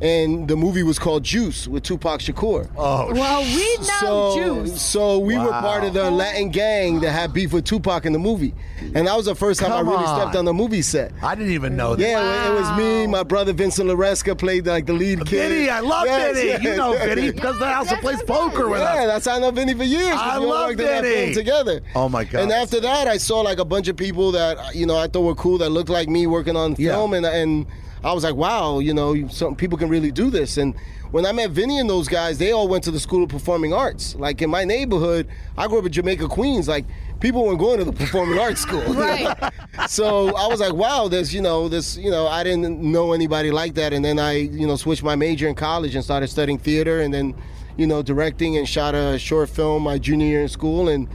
And 0.00 0.48
the 0.48 0.56
movie 0.56 0.82
was 0.82 0.98
called 0.98 1.22
Juice 1.24 1.68
with 1.68 1.82
Tupac 1.82 2.20
Shakur. 2.20 2.68
Oh, 2.76 3.12
Well, 3.12 3.42
we 3.42 3.76
know 3.76 3.84
So, 4.00 4.34
juice. 4.64 4.80
so 4.80 5.18
we 5.18 5.36
were 5.36 5.50
part 5.50 5.84
of 5.84 5.92
the 5.92 6.10
Latin 6.10 6.48
gang 6.50 7.00
that 7.00 7.10
had 7.12 7.34
beef 7.34 7.52
with 7.52 7.66
Tupac 7.66 8.06
in 8.06 8.14
the 8.14 8.18
movie, 8.18 8.54
and 8.94 9.06
that 9.06 9.14
was 9.14 9.26
the 9.26 9.34
first 9.34 9.60
time 9.60 9.68
Come 9.70 9.86
I 9.88 9.90
really 9.90 10.04
on. 10.06 10.20
stepped 10.20 10.36
on 10.36 10.46
the 10.46 10.54
movie 10.54 10.80
set. 10.80 11.12
I 11.22 11.34
didn't 11.34 11.52
even 11.52 11.76
know 11.76 11.96
that. 11.96 12.02
Yeah, 12.02 12.50
it 12.50 12.54
was 12.58 12.78
me, 12.78 13.06
my 13.08 13.22
brother 13.22 13.52
Vincent 13.52 13.90
Laresca 13.90 14.38
played 14.38 14.66
like 14.66 14.86
the 14.86 14.94
lead 14.94 15.26
kid. 15.26 15.50
Vinny, 15.50 15.68
I 15.68 15.80
love 15.80 16.06
Yes, 16.06 16.34
Vinny. 16.36 16.48
yes. 16.48 16.62
You 16.62 16.76
know 16.76 16.92
Vinny 16.92 17.30
because 17.32 17.58
the 17.58 17.66
house 17.66 17.90
that 17.90 18.00
plays 18.00 18.22
poker 18.22 18.70
with 18.70 18.80
Yeah, 18.80 18.86
us. 18.86 18.94
Yeah, 19.00 19.06
that's 19.06 19.26
how 19.26 19.36
I 19.36 19.38
know 19.40 19.50
Vinny 19.50 19.74
for 19.74 19.84
years. 19.84 20.12
'cause 20.14 20.20
I 20.22 20.38
we 20.38 20.46
love 20.46 20.68
worked 20.68 20.80
Vinny. 20.80 21.34
together. 21.34 21.82
Oh, 21.94 22.08
my 22.08 22.24
God. 22.24 22.40
And 22.42 22.52
after 22.52 22.80
that, 22.80 23.06
I 23.06 23.18
saw 23.18 23.40
like 23.42 23.58
a 23.58 23.64
bunch 23.66 23.88
of 23.88 23.96
people 23.98 24.32
that 24.32 24.74
you 24.74 24.86
know 24.86 24.96
I 24.96 25.08
thought 25.08 25.22
were 25.22 25.34
cool 25.34 25.58
that 25.58 25.68
looked 25.70 25.90
like 25.90 26.08
me 26.08 26.26
working 26.26 26.56
on 26.56 26.74
Yeah. 26.78 26.92
film, 26.92 27.12
and 27.12 27.26
and 27.26 27.66
I 28.02 28.12
was 28.12 28.24
like, 28.24 28.34
wow, 28.34 28.78
you 28.78 28.94
know, 28.94 29.28
some 29.28 29.54
people 29.54 29.76
can 29.76 29.88
really 29.88 30.10
do 30.10 30.30
this. 30.30 30.56
And 30.56 30.74
when 31.10 31.26
I 31.26 31.32
met 31.32 31.50
Vinny 31.50 31.78
and 31.78 31.90
those 31.90 32.08
guys, 32.08 32.38
they 32.38 32.52
all 32.52 32.68
went 32.68 32.84
to 32.84 32.90
the 32.90 33.00
School 33.00 33.24
of 33.24 33.28
Performing 33.28 33.72
Arts. 33.72 34.14
Like 34.14 34.40
in 34.40 34.48
my 34.48 34.64
neighborhood, 34.64 35.28
I 35.58 35.66
grew 35.66 35.78
up 35.78 35.84
in 35.84 35.92
Jamaica, 35.92 36.28
Queens. 36.28 36.66
Like 36.66 36.86
people 37.20 37.44
weren't 37.44 37.58
going 37.58 37.78
to 37.78 37.84
the 37.84 37.92
performing 37.92 38.38
arts 38.38 38.60
school. 38.62 38.94
Right. 38.94 39.52
so 39.88 40.34
I 40.36 40.46
was 40.46 40.60
like, 40.60 40.72
wow, 40.72 41.08
there's, 41.08 41.34
you 41.34 41.42
know, 41.42 41.68
this, 41.68 41.96
you 41.96 42.10
know, 42.10 42.26
I 42.26 42.42
didn't 42.42 42.80
know 42.80 43.12
anybody 43.12 43.50
like 43.50 43.74
that. 43.74 43.92
And 43.92 44.04
then 44.04 44.18
I, 44.18 44.32
you 44.32 44.66
know, 44.66 44.76
switched 44.76 45.02
my 45.02 45.16
major 45.16 45.46
in 45.46 45.54
college 45.54 45.94
and 45.94 46.02
started 46.02 46.28
studying 46.28 46.58
theater 46.58 47.00
and 47.00 47.12
then, 47.12 47.34
you 47.76 47.86
know, 47.86 48.02
directing 48.02 48.56
and 48.56 48.68
shot 48.68 48.94
a 48.94 49.18
short 49.18 49.50
film 49.50 49.82
my 49.82 49.98
junior 49.98 50.26
year 50.26 50.42
in 50.42 50.48
school. 50.48 50.88
And 50.88 51.08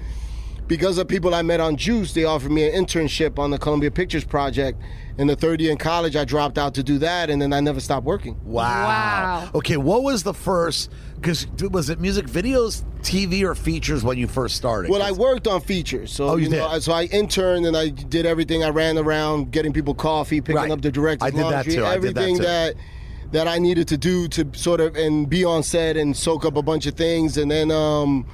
because 0.68 0.98
of 0.98 1.08
people 1.08 1.34
I 1.34 1.42
met 1.42 1.60
on 1.60 1.76
Juice, 1.76 2.14
they 2.14 2.26
offered 2.26 2.52
me 2.52 2.68
an 2.68 2.86
internship 2.86 3.40
on 3.40 3.52
the 3.52 3.58
Columbia 3.58 3.92
Pictures 3.92 4.24
Project. 4.24 4.82
In 5.18 5.28
the 5.28 5.36
third 5.36 5.62
year 5.62 5.72
in 5.72 5.78
college, 5.78 6.18
I 6.18 6.26
dropped 6.26 6.58
out 6.58 6.74
to 6.74 6.84
do 6.84 6.98
that, 6.98 7.30
and 7.30 7.42
then 7.42 7.54
I 7.54 7.62
never 7.62 7.80
stopped 7.80 8.06
working. 8.06 8.38
Wow. 8.44 8.64
Wow. 8.66 9.50
Okay, 9.56 9.78
what 9.78 10.04
was 10.04 10.24
the 10.24 10.34
first? 10.34 10.92
Because 11.16 11.48
was 11.72 11.90
it 11.90 12.02
music 12.02 12.26
videos, 12.26 12.84
TV, 13.02 13.44
or 13.44 13.56
features 13.56 14.04
when 14.04 14.18
you 14.18 14.28
first 14.28 14.58
started? 14.58 14.92
Well, 14.92 15.02
I 15.02 15.12
worked 15.12 15.48
on 15.48 15.62
features, 15.62 16.12
so 16.12 16.30
Oh, 16.32 16.36
you 16.36 16.50
know, 16.50 16.70
did? 16.74 16.84
so 16.84 16.92
I 16.92 17.04
interned 17.06 17.66
and 17.66 17.78
I 17.78 17.90
did 17.90 18.26
everything. 18.26 18.62
I 18.64 18.70
ran 18.70 18.98
around 18.98 19.52
getting 19.52 19.72
people 19.72 19.94
coffee, 19.94 20.42
picking 20.42 20.56
Right. 20.58 20.72
up 20.72 20.82
the 20.82 20.92
director's 20.92 21.28
I 21.28 21.30
did 21.30 21.40
that 21.40 21.52
laundry, 21.52 21.74
too. 21.76 21.86
I 21.86 21.94
did 21.98 22.04
that 22.04 22.08
everything 22.22 22.38
too. 22.38 22.44
that 22.44 22.76
that 23.32 23.48
I 23.48 23.58
needed 23.58 23.88
to 23.90 23.98
do 23.98 24.28
to 24.30 24.48
sort 24.54 24.80
of 24.82 24.96
and 24.96 25.28
be 25.30 25.44
on 25.44 25.64
set 25.64 25.98
and 25.98 26.16
soak 26.16 26.46
up 26.46 26.58
a 26.58 26.62
bunch 26.62 26.86
of 26.86 26.94
things, 26.96 27.38
and 27.38 27.50
then 27.50 27.72
um, 27.72 28.26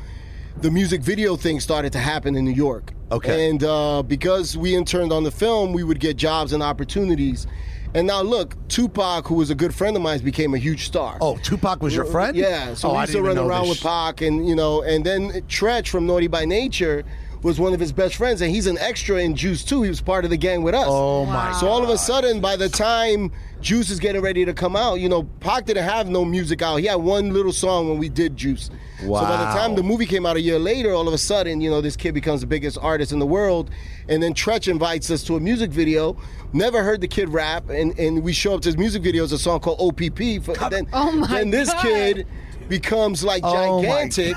the 0.58 0.72
music 0.72 1.02
video 1.02 1.36
thing 1.36 1.60
started 1.60 1.92
to 1.94 2.00
happen 2.00 2.36
in 2.36 2.46
New 2.46 2.52
York. 2.52 2.94
Okay. 3.12 3.50
and 3.50 3.64
uh, 3.64 4.02
because 4.04 4.56
we 4.56 4.74
interned 4.74 5.12
on 5.12 5.24
the 5.24 5.32
film, 5.32 5.74
we 5.74 5.84
would 5.84 6.00
get 6.00 6.16
jobs 6.16 6.54
and 6.54 6.64
opportunities. 6.64 7.46
And 7.94 8.08
now 8.08 8.22
look, 8.22 8.56
Tupac, 8.70 9.28
who 9.28 9.36
was 9.36 9.50
a 9.50 9.56
good 9.56 9.76
friend 9.76 9.98
of 9.98 10.02
mine, 10.02 10.20
became 10.20 10.54
a 10.54 10.58
huge 10.58 10.86
star. 10.86 11.18
Oh, 11.20 11.38
Tupac 11.44 11.82
was 11.82 11.94
your 11.94 12.06
friend? 12.06 12.38
Yeah, 12.38 12.74
so 12.74 12.90
oh, 12.90 12.92
we 12.94 13.00
I 13.00 13.02
used 13.02 13.14
to 13.14 13.22
run 13.22 13.38
around 13.38 13.68
this 13.68 13.80
with 13.80 13.84
Pac, 13.84 14.22
and 14.22 14.48
you 14.48 14.56
know, 14.56 14.82
and 14.82 15.06
then 15.06 15.32
Treach 15.50 15.90
from 15.90 16.08
Naughty 16.08 16.28
by 16.28 16.46
Nature 16.46 17.04
was 17.44 17.60
one 17.60 17.74
of 17.74 17.80
his 17.80 17.92
best 17.92 18.16
friends, 18.16 18.42
and 18.42 18.52
he's 18.52 18.68
an 18.68 18.78
extra 18.78 19.18
in 19.18 19.36
Juice 19.36 19.64
too. 19.64 19.82
He 19.82 19.90
was 19.90 20.02
part 20.02 20.24
of 20.26 20.30
the 20.32 20.38
gang 20.38 20.62
with 20.64 20.76
us. 20.76 20.86
Oh 20.88 21.26
my! 21.26 21.52
So 21.54 21.68
all 21.68 21.84
of 21.84 21.90
a 21.90 21.98
sudden, 21.98 22.40
by 22.40 22.56
the 22.56 22.70
time 22.70 23.32
Juice 23.62 23.90
is 23.90 24.00
getting 24.00 24.22
ready 24.22 24.46
to 24.46 24.54
come 24.54 24.76
out, 24.76 24.96
you 25.00 25.10
know, 25.10 25.24
Pac 25.40 25.66
didn't 25.66 25.84
have 25.84 26.08
no 26.08 26.24
music 26.24 26.62
out. 26.62 26.78
He 26.78 26.86
had 26.86 26.96
one 26.96 27.34
little 27.34 27.52
song 27.54 27.90
when 27.90 27.98
we 27.98 28.10
did 28.10 28.38
Juice. 28.38 28.70
Wow. 29.04 29.22
So 29.22 29.26
by 29.28 29.38
the 29.38 29.60
time 29.60 29.76
the 29.76 29.82
movie 29.84 30.06
came 30.06 30.26
out 30.26 30.36
a 30.36 30.42
year 30.42 30.60
later, 30.60 30.92
all 30.94 31.08
of 31.08 31.14
a 31.14 31.18
sudden, 31.18 31.62
you 31.62 31.70
know, 31.72 31.82
this 31.82 31.96
kid 31.96 32.14
becomes 32.14 32.42
the 32.42 32.48
biggest 32.48 32.78
artist 32.80 33.12
in 33.12 33.18
the 33.20 33.26
world. 33.26 33.72
And 34.08 34.22
then 34.22 34.34
Treach 34.34 34.68
invites 34.68 35.10
us 35.10 35.24
to 35.24 35.36
a 35.36 35.40
music 35.40 35.72
video. 35.72 36.18
Never 36.54 36.84
heard 36.84 37.02
the 37.02 37.08
kid 37.08 37.30
rap, 37.30 37.70
and, 37.70 37.98
and 37.98 38.22
we 38.24 38.34
show 38.34 38.54
up 38.56 38.62
to 38.62 38.68
his 38.68 38.78
music 38.78 39.02
video. 39.02 39.24
It's 39.24 39.32
a 39.34 39.38
song 39.40 39.60
called 39.62 39.80
OPP. 39.80 40.44
For, 40.44 40.54
then, 40.70 40.88
Oh 40.94 41.12
my 41.12 41.28
then 41.28 41.50
this 41.50 41.72
God. 41.72 41.82
kid 41.82 42.28
becomes 42.72 43.24
like 43.24 43.44
Oh 43.46 43.82
gigantic. 43.84 44.36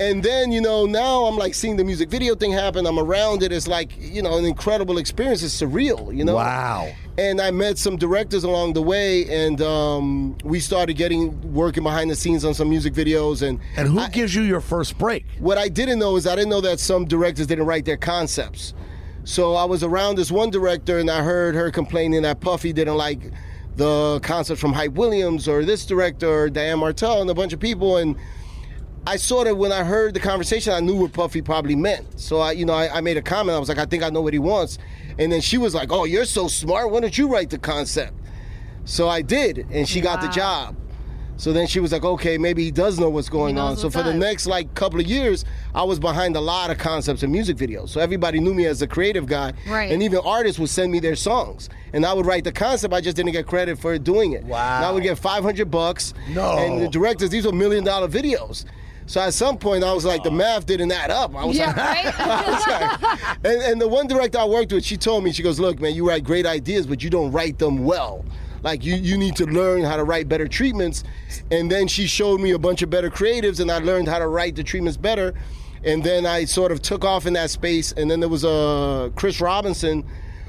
and 0.00 0.22
then, 0.22 0.52
you 0.52 0.60
know, 0.60 0.84
now 0.84 1.24
I'm 1.24 1.36
like 1.36 1.54
seeing 1.54 1.76
the 1.76 1.84
music 1.84 2.10
video 2.10 2.34
thing 2.34 2.52
happen. 2.52 2.86
I'm 2.86 2.98
around 2.98 3.42
it. 3.42 3.52
It's 3.52 3.68
like, 3.68 3.92
you 3.98 4.20
know, 4.20 4.36
an 4.36 4.44
incredible 4.44 4.98
experience. 4.98 5.42
It's 5.42 5.58
surreal, 5.58 6.14
you 6.14 6.24
know? 6.24 6.34
Wow. 6.34 6.92
And 7.16 7.40
I 7.40 7.50
met 7.50 7.78
some 7.78 7.96
directors 7.96 8.44
along 8.44 8.74
the 8.74 8.82
way, 8.82 9.24
and 9.28 9.60
um, 9.60 10.36
we 10.44 10.60
started 10.60 10.94
getting 10.94 11.52
working 11.54 11.82
behind 11.82 12.10
the 12.10 12.16
scenes 12.16 12.44
on 12.44 12.54
some 12.54 12.68
music 12.70 12.92
videos. 12.92 13.46
And 13.46 13.58
And 13.76 13.88
who 13.88 13.98
I- 14.00 14.08
gives 14.10 14.34
you 14.34 14.42
your 14.42 14.60
first 14.60 14.98
break? 14.98 15.24
what 15.38 15.58
I 15.58 15.68
didn't 15.68 15.98
know 15.98 16.16
is 16.16 16.26
I 16.26 16.34
didn't 16.36 16.50
know 16.50 16.60
that 16.60 16.78
some 16.80 17.06
directors 17.06 17.46
didn't 17.46 17.66
write 17.66 17.84
their 17.86 17.96
concepts. 17.96 18.74
So 19.24 19.54
I 19.56 19.64
was 19.64 19.82
around 19.84 20.16
this 20.16 20.30
one 20.30 20.50
director, 20.50 20.98
and 20.98 21.10
I 21.10 21.22
heard 21.22 21.54
her 21.54 21.70
complaining 21.70 22.22
that 22.22 22.40
Puffy 22.40 22.72
didn't 22.72 22.96
like 22.96 23.20
the 23.78 24.18
concept 24.24 24.60
from 24.60 24.72
Hype 24.72 24.92
Williams 24.94 25.46
or 25.46 25.64
this 25.64 25.86
director 25.86 26.28
or 26.28 26.50
Diane 26.50 26.80
Martel 26.80 27.20
and 27.20 27.30
a 27.30 27.34
bunch 27.34 27.52
of 27.52 27.60
people. 27.60 27.96
And 27.96 28.16
I 29.06 29.16
sort 29.16 29.46
of, 29.46 29.56
when 29.56 29.70
I 29.70 29.84
heard 29.84 30.14
the 30.14 30.20
conversation, 30.20 30.72
I 30.72 30.80
knew 30.80 30.96
what 30.96 31.12
Puffy 31.12 31.40
probably 31.40 31.76
meant. 31.76 32.18
So 32.18 32.40
I, 32.40 32.52
you 32.52 32.66
know, 32.66 32.72
I, 32.74 32.98
I 32.98 33.00
made 33.00 33.16
a 33.16 33.22
comment. 33.22 33.54
I 33.54 33.60
was 33.60 33.68
like, 33.68 33.78
I 33.78 33.86
think 33.86 34.02
I 34.02 34.10
know 34.10 34.20
what 34.20 34.32
he 34.32 34.40
wants. 34.40 34.78
And 35.16 35.30
then 35.30 35.40
she 35.40 35.58
was 35.58 35.74
like, 35.74 35.92
Oh, 35.92 36.04
you're 36.04 36.24
so 36.24 36.48
smart. 36.48 36.90
Why 36.90 37.00
don't 37.00 37.16
you 37.16 37.28
write 37.28 37.50
the 37.50 37.58
concept? 37.58 38.14
So 38.84 39.08
I 39.08 39.22
did, 39.22 39.66
and 39.70 39.88
she 39.88 40.00
got 40.00 40.22
the 40.22 40.28
job. 40.28 40.74
So 41.38 41.52
then 41.52 41.68
she 41.68 41.78
was 41.78 41.92
like, 41.92 42.04
okay, 42.04 42.36
maybe 42.36 42.64
he 42.64 42.72
does 42.72 42.98
know 42.98 43.08
what's 43.08 43.28
going 43.28 43.58
on. 43.58 43.76
So 43.76 43.84
what's 43.84 43.96
for 43.96 44.02
the 44.02 44.12
next 44.12 44.46
like 44.46 44.74
couple 44.74 44.98
of 44.98 45.06
years, 45.06 45.44
I 45.72 45.84
was 45.84 46.00
behind 46.00 46.34
a 46.34 46.40
lot 46.40 46.70
of 46.70 46.78
concepts 46.78 47.22
and 47.22 47.30
music 47.32 47.56
videos. 47.56 47.90
So 47.90 48.00
everybody 48.00 48.40
knew 48.40 48.52
me 48.52 48.66
as 48.66 48.82
a 48.82 48.88
creative 48.88 49.26
guy. 49.26 49.52
Right. 49.68 49.92
And 49.92 50.02
even 50.02 50.18
artists 50.24 50.58
would 50.58 50.68
send 50.68 50.90
me 50.90 50.98
their 50.98 51.14
songs. 51.14 51.70
And 51.92 52.04
I 52.04 52.12
would 52.12 52.26
write 52.26 52.42
the 52.42 52.50
concept, 52.50 52.92
I 52.92 53.00
just 53.00 53.16
didn't 53.16 53.32
get 53.32 53.46
credit 53.46 53.78
for 53.78 53.96
doing 53.98 54.32
it. 54.32 54.42
Wow. 54.44 54.76
And 54.78 54.84
I 54.84 54.90
would 54.90 55.04
get 55.04 55.16
500 55.16 55.70
bucks. 55.70 56.12
No. 56.28 56.58
And 56.58 56.82
the 56.82 56.88
directors, 56.88 57.30
these 57.30 57.46
were 57.46 57.52
million 57.52 57.84
dollar 57.84 58.08
videos. 58.08 58.64
So 59.06 59.20
at 59.22 59.32
some 59.32 59.56
point, 59.56 59.84
I 59.84 59.92
was 59.94 60.04
like, 60.04 60.22
the 60.24 60.30
math 60.30 60.66
didn't 60.66 60.92
add 60.92 61.10
up. 61.10 61.34
I 61.34 61.44
was 61.44 61.56
Yeah, 61.56 61.68
like, 61.68 62.18
right? 62.18 63.38
and, 63.44 63.62
and 63.62 63.80
the 63.80 63.88
one 63.88 64.06
director 64.06 64.38
I 64.38 64.44
worked 64.44 64.72
with, 64.72 64.84
she 64.84 64.98
told 64.98 65.24
me, 65.24 65.32
she 65.32 65.42
goes, 65.42 65.58
"Look, 65.58 65.80
man, 65.80 65.94
you 65.94 66.06
write 66.06 66.24
great 66.24 66.44
ideas, 66.44 66.86
but 66.86 67.02
you 67.02 67.08
don't 67.08 67.32
write 67.32 67.58
them 67.58 67.84
well. 67.86 68.22
Like 68.62 68.84
you, 68.84 68.94
you 68.94 69.16
need 69.16 69.36
to 69.36 69.46
learn 69.46 69.82
how 69.82 69.96
to 69.96 70.04
write 70.04 70.28
better 70.28 70.48
treatments." 70.48 71.04
And 71.50 71.70
then 71.70 71.88
she 71.88 72.06
showed 72.06 72.40
me 72.40 72.52
a 72.52 72.58
bunch 72.58 72.82
of 72.82 72.90
better 72.90 73.10
creatives, 73.10 73.60
and 73.60 73.70
I 73.70 73.78
learned 73.78 74.08
how 74.08 74.18
to 74.18 74.28
write 74.28 74.56
the 74.56 74.64
treatments 74.64 74.96
better. 74.96 75.34
And 75.84 76.02
then 76.02 76.26
I 76.26 76.44
sort 76.44 76.72
of 76.72 76.82
took 76.82 77.04
off 77.04 77.26
in 77.26 77.34
that 77.34 77.50
space. 77.50 77.92
And 77.92 78.10
then 78.10 78.20
there 78.20 78.28
was 78.28 78.44
a 78.44 79.12
Chris 79.14 79.40
Robinson, 79.40 80.04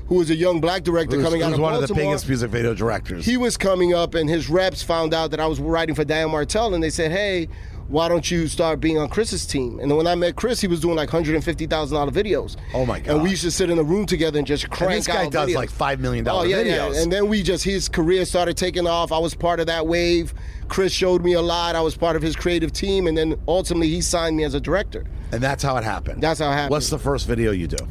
who 0.07 0.15
was 0.15 0.31
a 0.31 0.35
young 0.35 0.59
black 0.59 0.83
director 0.83 1.17
Who's, 1.17 1.25
coming 1.25 1.43
out 1.43 1.53
of 1.53 1.59
one 1.59 1.75
of 1.75 1.81
the 1.81 1.87
Baltimore 1.87 2.13
biggest 2.13 2.27
music 2.27 2.49
video 2.49 2.73
directors? 2.73 3.25
he 3.25 3.37
was 3.37 3.57
coming 3.57 3.93
up 3.93 4.15
and 4.15 4.27
his 4.27 4.49
reps 4.49 4.81
found 4.81 5.13
out 5.13 5.29
that 5.31 5.39
I 5.39 5.45
was 5.45 5.59
writing 5.59 5.93
for 5.93 6.03
Diane 6.03 6.31
Martel 6.31 6.73
and 6.73 6.83
they 6.83 6.89
said, 6.89 7.11
hey, 7.11 7.47
why 7.89 8.07
don't 8.07 8.29
you 8.29 8.47
start 8.47 8.79
being 8.79 8.99
on 8.99 9.09
Chris's 9.09 9.45
team? 9.45 9.79
And 9.79 9.89
then 9.89 9.97
when 9.97 10.07
I 10.07 10.13
met 10.15 10.35
Chris, 10.35 10.61
he 10.61 10.67
was 10.67 10.79
doing 10.79 10.95
like 10.95 11.09
$150,000 11.09 11.67
videos. 12.11 12.55
Oh, 12.73 12.85
my 12.85 12.99
god! 12.99 13.15
And 13.15 13.23
we 13.23 13.31
used 13.31 13.41
to 13.43 13.51
sit 13.51 13.69
in 13.69 13.79
a 13.79 13.83
room 13.83 14.05
together 14.05 14.37
and 14.37 14.47
just 14.47 14.69
crank 14.69 14.91
and 14.91 14.99
this 14.99 15.07
guy 15.07 15.25
out 15.25 15.31
does 15.31 15.49
videos. 15.49 15.55
like 15.55 15.69
five 15.69 15.99
million 15.99 16.23
dollar 16.23 16.45
oh, 16.45 16.47
yeah, 16.47 16.57
videos. 16.63 16.93
yeah. 16.93 17.01
And 17.01 17.11
then 17.11 17.27
we 17.27 17.41
just 17.41 17.63
his 17.63 17.89
career 17.89 18.25
started 18.25 18.55
taking 18.57 18.87
off. 18.87 19.11
I 19.11 19.17
was 19.17 19.33
part 19.33 19.59
of 19.59 19.67
that 19.67 19.87
wave. 19.87 20.33
Chris 20.67 20.93
showed 20.93 21.23
me 21.23 21.33
a 21.33 21.41
lot. 21.41 21.75
I 21.75 21.81
was 21.81 21.97
part 21.97 22.15
of 22.15 22.21
his 22.21 22.35
creative 22.35 22.71
team, 22.71 23.07
and 23.07 23.17
then 23.17 23.35
ultimately 23.47 23.89
he 23.89 24.01
signed 24.01 24.37
me 24.37 24.43
as 24.43 24.53
a 24.53 24.59
director. 24.59 25.05
And 25.31 25.41
that's 25.41 25.63
how 25.63 25.75
it 25.77 25.83
happened. 25.83 26.21
That's 26.21 26.39
how 26.39 26.49
it 26.49 26.53
happened. 26.53 26.71
What's 26.71 26.89
the 26.89 26.99
first 26.99 27.27
video 27.27 27.51
you 27.51 27.67
do? 27.67 27.87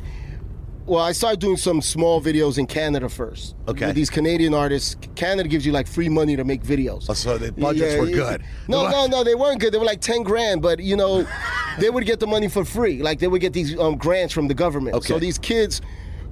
Well, 0.88 1.03
I 1.05 1.12
started 1.12 1.38
doing 1.38 1.59
some 1.59 1.83
small 1.83 2.18
videos 2.22 2.57
in 2.57 2.66
Canada 2.66 3.11
first. 3.11 3.55
Okay. 3.68 3.88
With 3.88 3.94
these 3.94 4.09
Canadian 4.09 4.55
artists, 4.55 4.96
Canada 5.16 5.46
gives 5.46 5.66
you 5.66 5.70
like 5.70 5.87
free 5.87 6.09
money 6.09 6.35
to 6.35 6.44
make 6.44 6.62
videos. 6.62 7.05
Oh, 7.11 7.12
so 7.12 7.37
the 7.37 7.53
budgets 7.53 8.01
were 8.01 8.07
good. 8.07 8.42
No, 8.68 8.85
The 8.85 8.90
no, 8.90 9.07
no, 9.07 9.22
they 9.24 9.35
weren't 9.35 9.61
good. 9.61 9.74
They 9.74 9.79
were 9.79 9.85
like 9.85 10.01
ten 10.01 10.22
grand, 10.22 10.62
but 10.62 10.81
you 10.81 10.96
know, 10.96 11.27
they 11.79 11.90
would 11.90 12.07
get 12.07 12.20
the 12.20 12.27
money 12.27 12.48
for 12.48 12.64
free. 12.64 13.03
Like 13.03 13.18
they 13.18 13.29
would 13.29 13.42
get 13.42 13.53
these 13.53 13.79
um, 13.79 13.96
grants 13.98 14.33
from 14.33 14.48
the 14.48 14.55
government. 14.55 14.96
Okay. 14.96 15.09
So 15.09 15.18
these 15.18 15.37
kids 15.37 15.83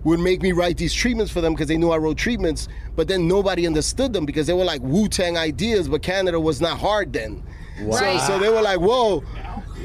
would 0.05 0.21
make 0.21 0.41
me 0.41 0.53
write 0.53 0.79
these 0.79 0.95
treatments 0.95 1.31
for 1.31 1.43
them 1.43 1.53
because 1.53 1.69
they 1.69 1.77
knew 1.77 1.91
I 1.91 1.99
wrote 1.99 2.17
treatments, 2.17 2.67
but 2.95 3.09
then 3.09 3.29
nobody 3.29 3.67
understood 3.67 4.15
them 4.15 4.25
because 4.25 4.47
they 4.47 4.55
were 4.55 4.65
like 4.65 4.81
Wu 4.81 5.07
Tang 5.07 5.37
ideas, 5.37 5.87
but 5.87 6.01
Canada 6.01 6.41
was 6.41 6.63
not 6.63 6.79
hard 6.79 7.13
then. 7.13 7.43
Right. 7.83 8.19
So, 8.21 8.27
so 8.29 8.39
they 8.39 8.49
were 8.49 8.63
like, 8.63 8.81
whoa. 8.81 9.23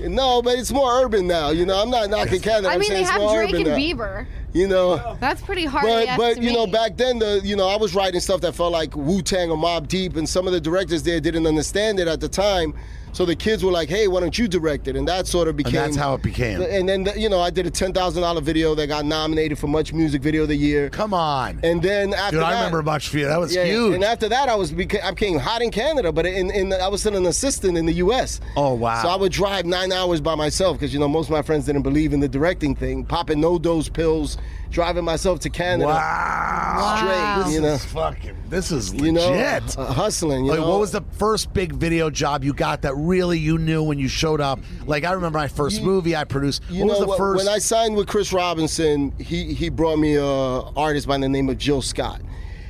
No, 0.07 0.41
but 0.41 0.57
it's 0.57 0.71
more 0.71 1.03
urban 1.03 1.27
now. 1.27 1.49
You 1.49 1.65
know, 1.65 1.81
I'm 1.81 1.89
not 1.89 2.09
knocking 2.09 2.39
Canada. 2.41 2.69
I 2.69 2.73
I'm 2.75 2.79
mean, 2.79 2.91
they 2.93 3.03
have 3.03 3.21
Drake 3.33 3.53
and 3.53 3.67
now. 3.67 3.75
Bieber. 3.75 4.25
You 4.53 4.67
know, 4.67 5.15
That's 5.19 5.41
pretty 5.41 5.65
hard. 5.65 5.85
but 5.85 6.17
but 6.17 6.41
you 6.41 6.51
know 6.51 6.67
back 6.67 6.97
then 6.97 7.19
the 7.19 7.39
you 7.43 7.55
know 7.55 7.67
I 7.67 7.77
was 7.77 7.95
writing 7.95 8.19
stuff 8.19 8.41
that 8.41 8.53
felt 8.53 8.71
like 8.73 8.95
Wu 8.95 9.21
Tang 9.21 9.49
or 9.49 9.57
Mobb 9.57 9.87
Deep, 9.87 10.15
and 10.17 10.27
some 10.27 10.45
of 10.45 10.53
the 10.53 10.59
directors 10.59 11.03
there 11.03 11.19
didn't 11.21 11.47
understand 11.47 11.99
it 11.99 12.07
at 12.07 12.19
the 12.19 12.27
time. 12.29 12.73
So 13.13 13.25
the 13.25 13.35
kids 13.35 13.63
were 13.63 13.71
like, 13.71 13.89
"Hey, 13.89 14.07
why 14.07 14.21
don't 14.21 14.37
you 14.37 14.47
direct 14.47 14.87
it?" 14.87 14.95
And 14.95 15.05
that 15.07 15.27
sort 15.27 15.47
of 15.49 15.57
became. 15.57 15.73
that's 15.73 15.97
how 15.97 16.13
it 16.13 16.21
became. 16.23 16.61
And 16.61 16.87
then 16.87 17.07
you 17.17 17.27
know 17.29 17.41
I 17.41 17.49
did 17.49 17.65
a 17.67 17.69
ten 17.69 17.91
thousand 17.93 18.21
dollar 18.21 18.39
video 18.41 18.73
that 18.75 18.87
got 18.87 19.05
nominated 19.05 19.59
for 19.59 19.67
MuchMusic 19.67 20.21
Video 20.21 20.43
of 20.43 20.47
the 20.47 20.55
Year. 20.55 20.89
Come 20.89 21.13
on. 21.13 21.59
And 21.63 21.81
then 21.81 22.13
after 22.13 22.37
Dude, 22.37 22.41
that, 22.41 22.53
I 22.53 22.55
remember 22.55 22.81
much 22.83 23.09
for 23.09 23.17
you. 23.17 23.25
That 23.27 23.39
was 23.39 23.53
yeah, 23.53 23.65
huge. 23.65 23.95
And 23.95 24.03
after 24.03 24.29
that, 24.29 24.47
I 24.47 24.55
was 24.55 24.71
beca- 24.71 25.03
I 25.03 25.11
became 25.11 25.37
hot 25.39 25.61
in 25.61 25.71
Canada, 25.71 26.11
but 26.13 26.25
in, 26.25 26.49
in 26.51 26.71
I 26.73 26.87
was 26.87 27.01
still 27.01 27.17
an 27.17 27.25
assistant 27.25 27.77
in 27.77 27.85
the 27.85 27.93
U.S. 27.95 28.39
Oh, 28.55 28.73
wow. 28.73 29.01
So 29.01 29.09
I 29.09 29.15
would 29.17 29.31
drive 29.33 29.65
nine 29.65 29.91
hours 29.91 30.21
by 30.21 30.35
myself 30.35 30.77
because 30.79 30.93
you 30.93 30.99
know 30.99 31.09
most 31.09 31.25
of 31.27 31.31
my 31.31 31.41
friends 31.41 31.65
didn't 31.65 31.81
believe 31.83 32.13
in 32.13 32.21
the 32.21 32.29
directing 32.29 32.75
thing, 32.75 33.03
popping 33.03 33.39
NoDoz 33.39 33.91
pills, 33.91 34.37
driving 34.69 35.03
myself 35.03 35.39
to 35.41 35.49
Canada. 35.49 35.87
wow. 35.87 36.95
Straight, 36.97 37.45
This 37.45 37.53
you 37.55 37.61
know. 37.61 37.73
is 37.73 37.85
fucking. 37.85 38.37
This 38.51 38.69
is 38.69 38.93
legit. 38.93 39.05
You 39.05 39.11
know, 39.13 39.21
uh, 39.77 39.93
hustling. 39.93 40.43
You 40.43 40.51
like, 40.51 40.59
know, 40.59 40.69
what 40.69 40.81
was 40.81 40.91
the 40.91 41.01
first 41.13 41.53
big 41.53 41.71
video 41.71 42.09
job 42.09 42.43
you 42.43 42.53
got 42.53 42.81
that 42.81 42.93
really 42.95 43.39
you 43.39 43.57
knew 43.57 43.81
when 43.81 43.97
you 43.97 44.09
showed 44.09 44.41
up? 44.41 44.59
Like, 44.85 45.05
I 45.05 45.13
remember 45.13 45.39
my 45.39 45.47
first 45.47 45.81
movie 45.81 46.17
I 46.17 46.25
produced. 46.25 46.61
You 46.69 46.81
what 46.85 46.89
was 46.89 46.99
know, 46.99 47.05
the 47.05 47.13
wh- 47.13 47.17
first? 47.17 47.45
when 47.45 47.47
I 47.53 47.59
signed 47.59 47.95
with 47.95 48.07
Chris 48.09 48.33
Robinson, 48.33 49.13
he 49.17 49.53
he 49.53 49.69
brought 49.69 49.99
me 49.99 50.15
a 50.15 50.25
artist 50.25 51.07
by 51.07 51.17
the 51.17 51.29
name 51.29 51.49
of 51.49 51.57
Jill 51.57 51.81
Scott. 51.81 52.21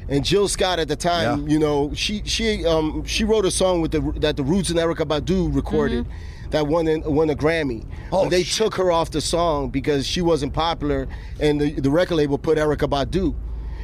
And 0.07 0.23
Jill 0.23 0.47
Scott 0.47 0.77
at 0.77 0.87
the 0.87 0.95
time, 0.95 1.47
Yeah. 1.47 1.53
you 1.53 1.57
know, 1.59 1.91
she 1.95 2.21
she 2.25 2.63
um 2.63 3.03
she 3.05 3.23
wrote 3.23 3.45
a 3.45 3.51
song 3.51 3.81
with 3.81 3.89
the 3.91 4.01
that 4.19 4.37
the 4.37 4.43
Roots 4.43 4.69
and 4.69 4.77
Erykah 4.77 5.07
Badu 5.07 5.53
recorded 5.55 6.05
that 6.51 6.67
won 6.67 6.87
an, 6.87 7.01
won 7.11 7.29
a 7.31 7.35
Grammy. 7.35 7.87
Oh, 8.11 8.29
they 8.29 8.43
shit. 8.43 8.57
took 8.57 8.75
her 8.75 8.91
off 8.91 9.09
the 9.09 9.21
song 9.21 9.69
because 9.69 10.05
she 10.05 10.21
wasn't 10.21 10.53
popular, 10.53 11.07
and 11.39 11.59
the, 11.59 11.71
the 11.71 11.89
record 11.89 12.15
label 12.15 12.37
put 12.37 12.59
Erykah 12.59 12.87
Badu. 12.89 13.33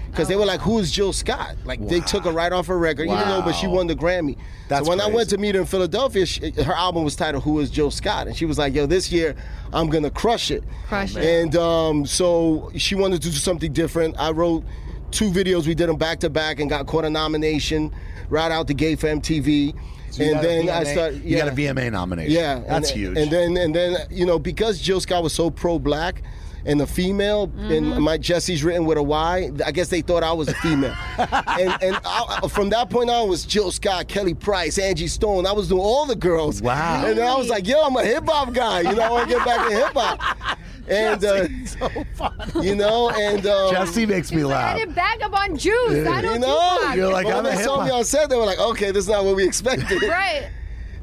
Because 0.10 0.28
they 0.28 0.36
were 0.36 0.46
like, 0.46 0.62
"Who 0.62 0.80
is 0.80 0.92
Jill 0.92 1.14
Scott?" 1.14 1.56
Like 1.66 1.86
they 1.88 2.00
took 2.00 2.24
her 2.26 2.32
right 2.32 2.52
off 2.52 2.68
her 2.68 2.78
record, 2.78 3.06
even 3.06 3.28
though, 3.28 3.42
but 3.42 3.54
she 3.54 3.68
won 3.68 3.88
the 3.88 3.96
Grammy. 3.96 4.38
That's 4.68 4.86
so 4.86 4.90
when 4.90 5.00
I 5.00 5.08
went 5.08 5.30
to 5.30 5.38
meet 5.38 5.56
her 5.56 5.62
in 5.62 5.68
Philadelphia, 5.68 6.26
she, 6.26 6.52
her 6.52 6.74
album 6.74 7.04
was 7.04 7.16
titled 7.16 7.44
"Who 7.44 7.60
Is 7.60 7.70
Jill 7.70 7.92
Scott," 7.92 8.28
and 8.28 8.36
she 8.36 8.46
was 8.46 8.58
like, 8.58 8.74
"Yo, 8.74 8.86
this 8.86 9.12
year 9.12 9.36
I'm 9.74 9.90
gonna 9.90 10.10
crush 10.10 10.50
it." 10.52 10.64
Crush 10.88 11.16
it. 11.16 11.24
And 11.24 11.56
um, 11.56 12.06
so 12.06 12.72
she 12.76 12.96
wanted 12.96 13.22
to 13.22 13.30
do 13.30 13.36
something 13.36 13.72
different. 13.72 14.16
I 14.18 14.32
wrote 14.32 14.64
two 15.12 15.30
videos. 15.30 15.68
We 15.68 15.76
did 15.76 15.90
them 15.90 15.98
back 15.98 16.20
to 16.22 16.30
back 16.30 16.60
and 16.60 16.70
got 16.70 16.88
caught 16.88 17.06
a 17.06 17.10
nomination 17.10 17.94
right 18.30 18.52
out 18.52 18.68
the 18.68 18.74
gate 18.74 19.00
for 19.00 19.08
MTV. 19.08 19.76
So 20.12 20.24
you 20.24 20.32
and 20.32 20.36
got 20.36 20.44
a 20.44 20.48
then 20.48 20.70
I 20.70 20.84
VMA 20.84 20.94
started. 20.94 21.24
You 21.24 21.38
got 21.38 21.48
a 21.48 21.52
VMA 21.52 21.92
nomination. 21.92 22.34
Yeah, 22.34 22.60
that's 22.60 22.92
and, 22.92 23.00
huge. 23.00 23.18
And 23.18 23.32
then 23.32 23.58
and 23.58 23.76
then 23.76 23.98
you 24.10 24.26
know 24.26 24.40
because 24.40 24.80
Jill 24.80 25.00
Scott 25.00 25.24
was 25.24 25.34
so 25.34 25.50
pro 25.50 25.80
black. 25.80 26.24
And 26.66 26.80
the 26.80 26.88
female, 26.88 27.50
and 27.58 27.98
my 28.02 28.18
Jesse's 28.18 28.62
written 28.64 28.86
with 28.86 28.98
a 28.98 29.04
Y. 29.04 29.52
I 29.66 29.72
guess 29.72 29.88
they 29.88 30.02
thought 30.02 30.22
I 30.24 30.34
was 30.34 30.50
a 30.50 30.54
female. 30.56 30.94
and 31.18 31.78
and 31.82 32.00
I, 32.06 32.48
from 32.50 32.70
that 32.72 32.90
point 32.90 33.10
on 33.10 33.30
was 33.30 33.46
Jill 33.46 33.72
Scott, 33.72 34.08
Kelly 34.10 34.34
Price, 34.34 34.78
Angie 34.78 35.08
Stone. 35.08 35.46
I 35.46 35.54
was 35.54 35.70
doing 35.70 35.80
all 35.82 36.06
the 36.06 36.16
girls. 36.16 36.62
Wow. 36.62 37.06
And 37.06 37.18
then 37.18 37.26
I 37.28 37.36
was 37.36 37.48
like, 37.48 37.66
yo, 37.68 37.82
I'm 37.82 37.96
a 37.96 38.04
hip 38.04 38.26
hop 38.28 38.54
guy. 38.54 38.82
You 38.82 38.96
know, 38.96 39.02
I 39.04 39.10
want 39.12 39.30
to 39.30 39.36
get 39.36 39.46
back 39.46 39.72
in 39.72 39.78
hip 39.78 39.94
hop. 39.94 40.58
And 40.90 41.24
uh, 41.24 41.48
so 41.66 41.90
fun. 42.16 42.52
you 42.62 42.76
know, 42.76 43.10
and 43.12 43.46
um, 43.46 43.72
Jesse 43.74 44.06
makes 44.06 44.32
me 44.32 44.38
He's 44.38 44.46
like, 44.46 44.56
I 44.58 44.70
laugh. 44.74 44.78
did 44.80 44.96
bag 44.96 45.22
up 45.22 45.40
on 45.40 45.58
juice. 45.58 46.08
I 46.08 46.22
know 46.22 46.34
you 46.34 46.40
know, 46.40 46.78
Tupac. 46.80 46.96
You're 46.96 47.12
like, 47.12 47.26
but 47.28 47.36
I'm 47.36 47.44
when 47.44 47.54
a 47.54 47.58
they 47.58 47.64
saw 47.64 47.78
me 47.78 47.84
hip-hop- 47.84 48.00
on 48.00 48.04
set, 48.06 48.30
they 48.30 48.36
were 48.38 48.46
like, 48.46 48.60
okay, 48.60 48.92
this 48.92 49.04
is 49.06 49.10
not 49.10 49.24
what 49.26 49.36
we 49.36 49.46
expected. 49.46 50.02
right. 50.04 50.50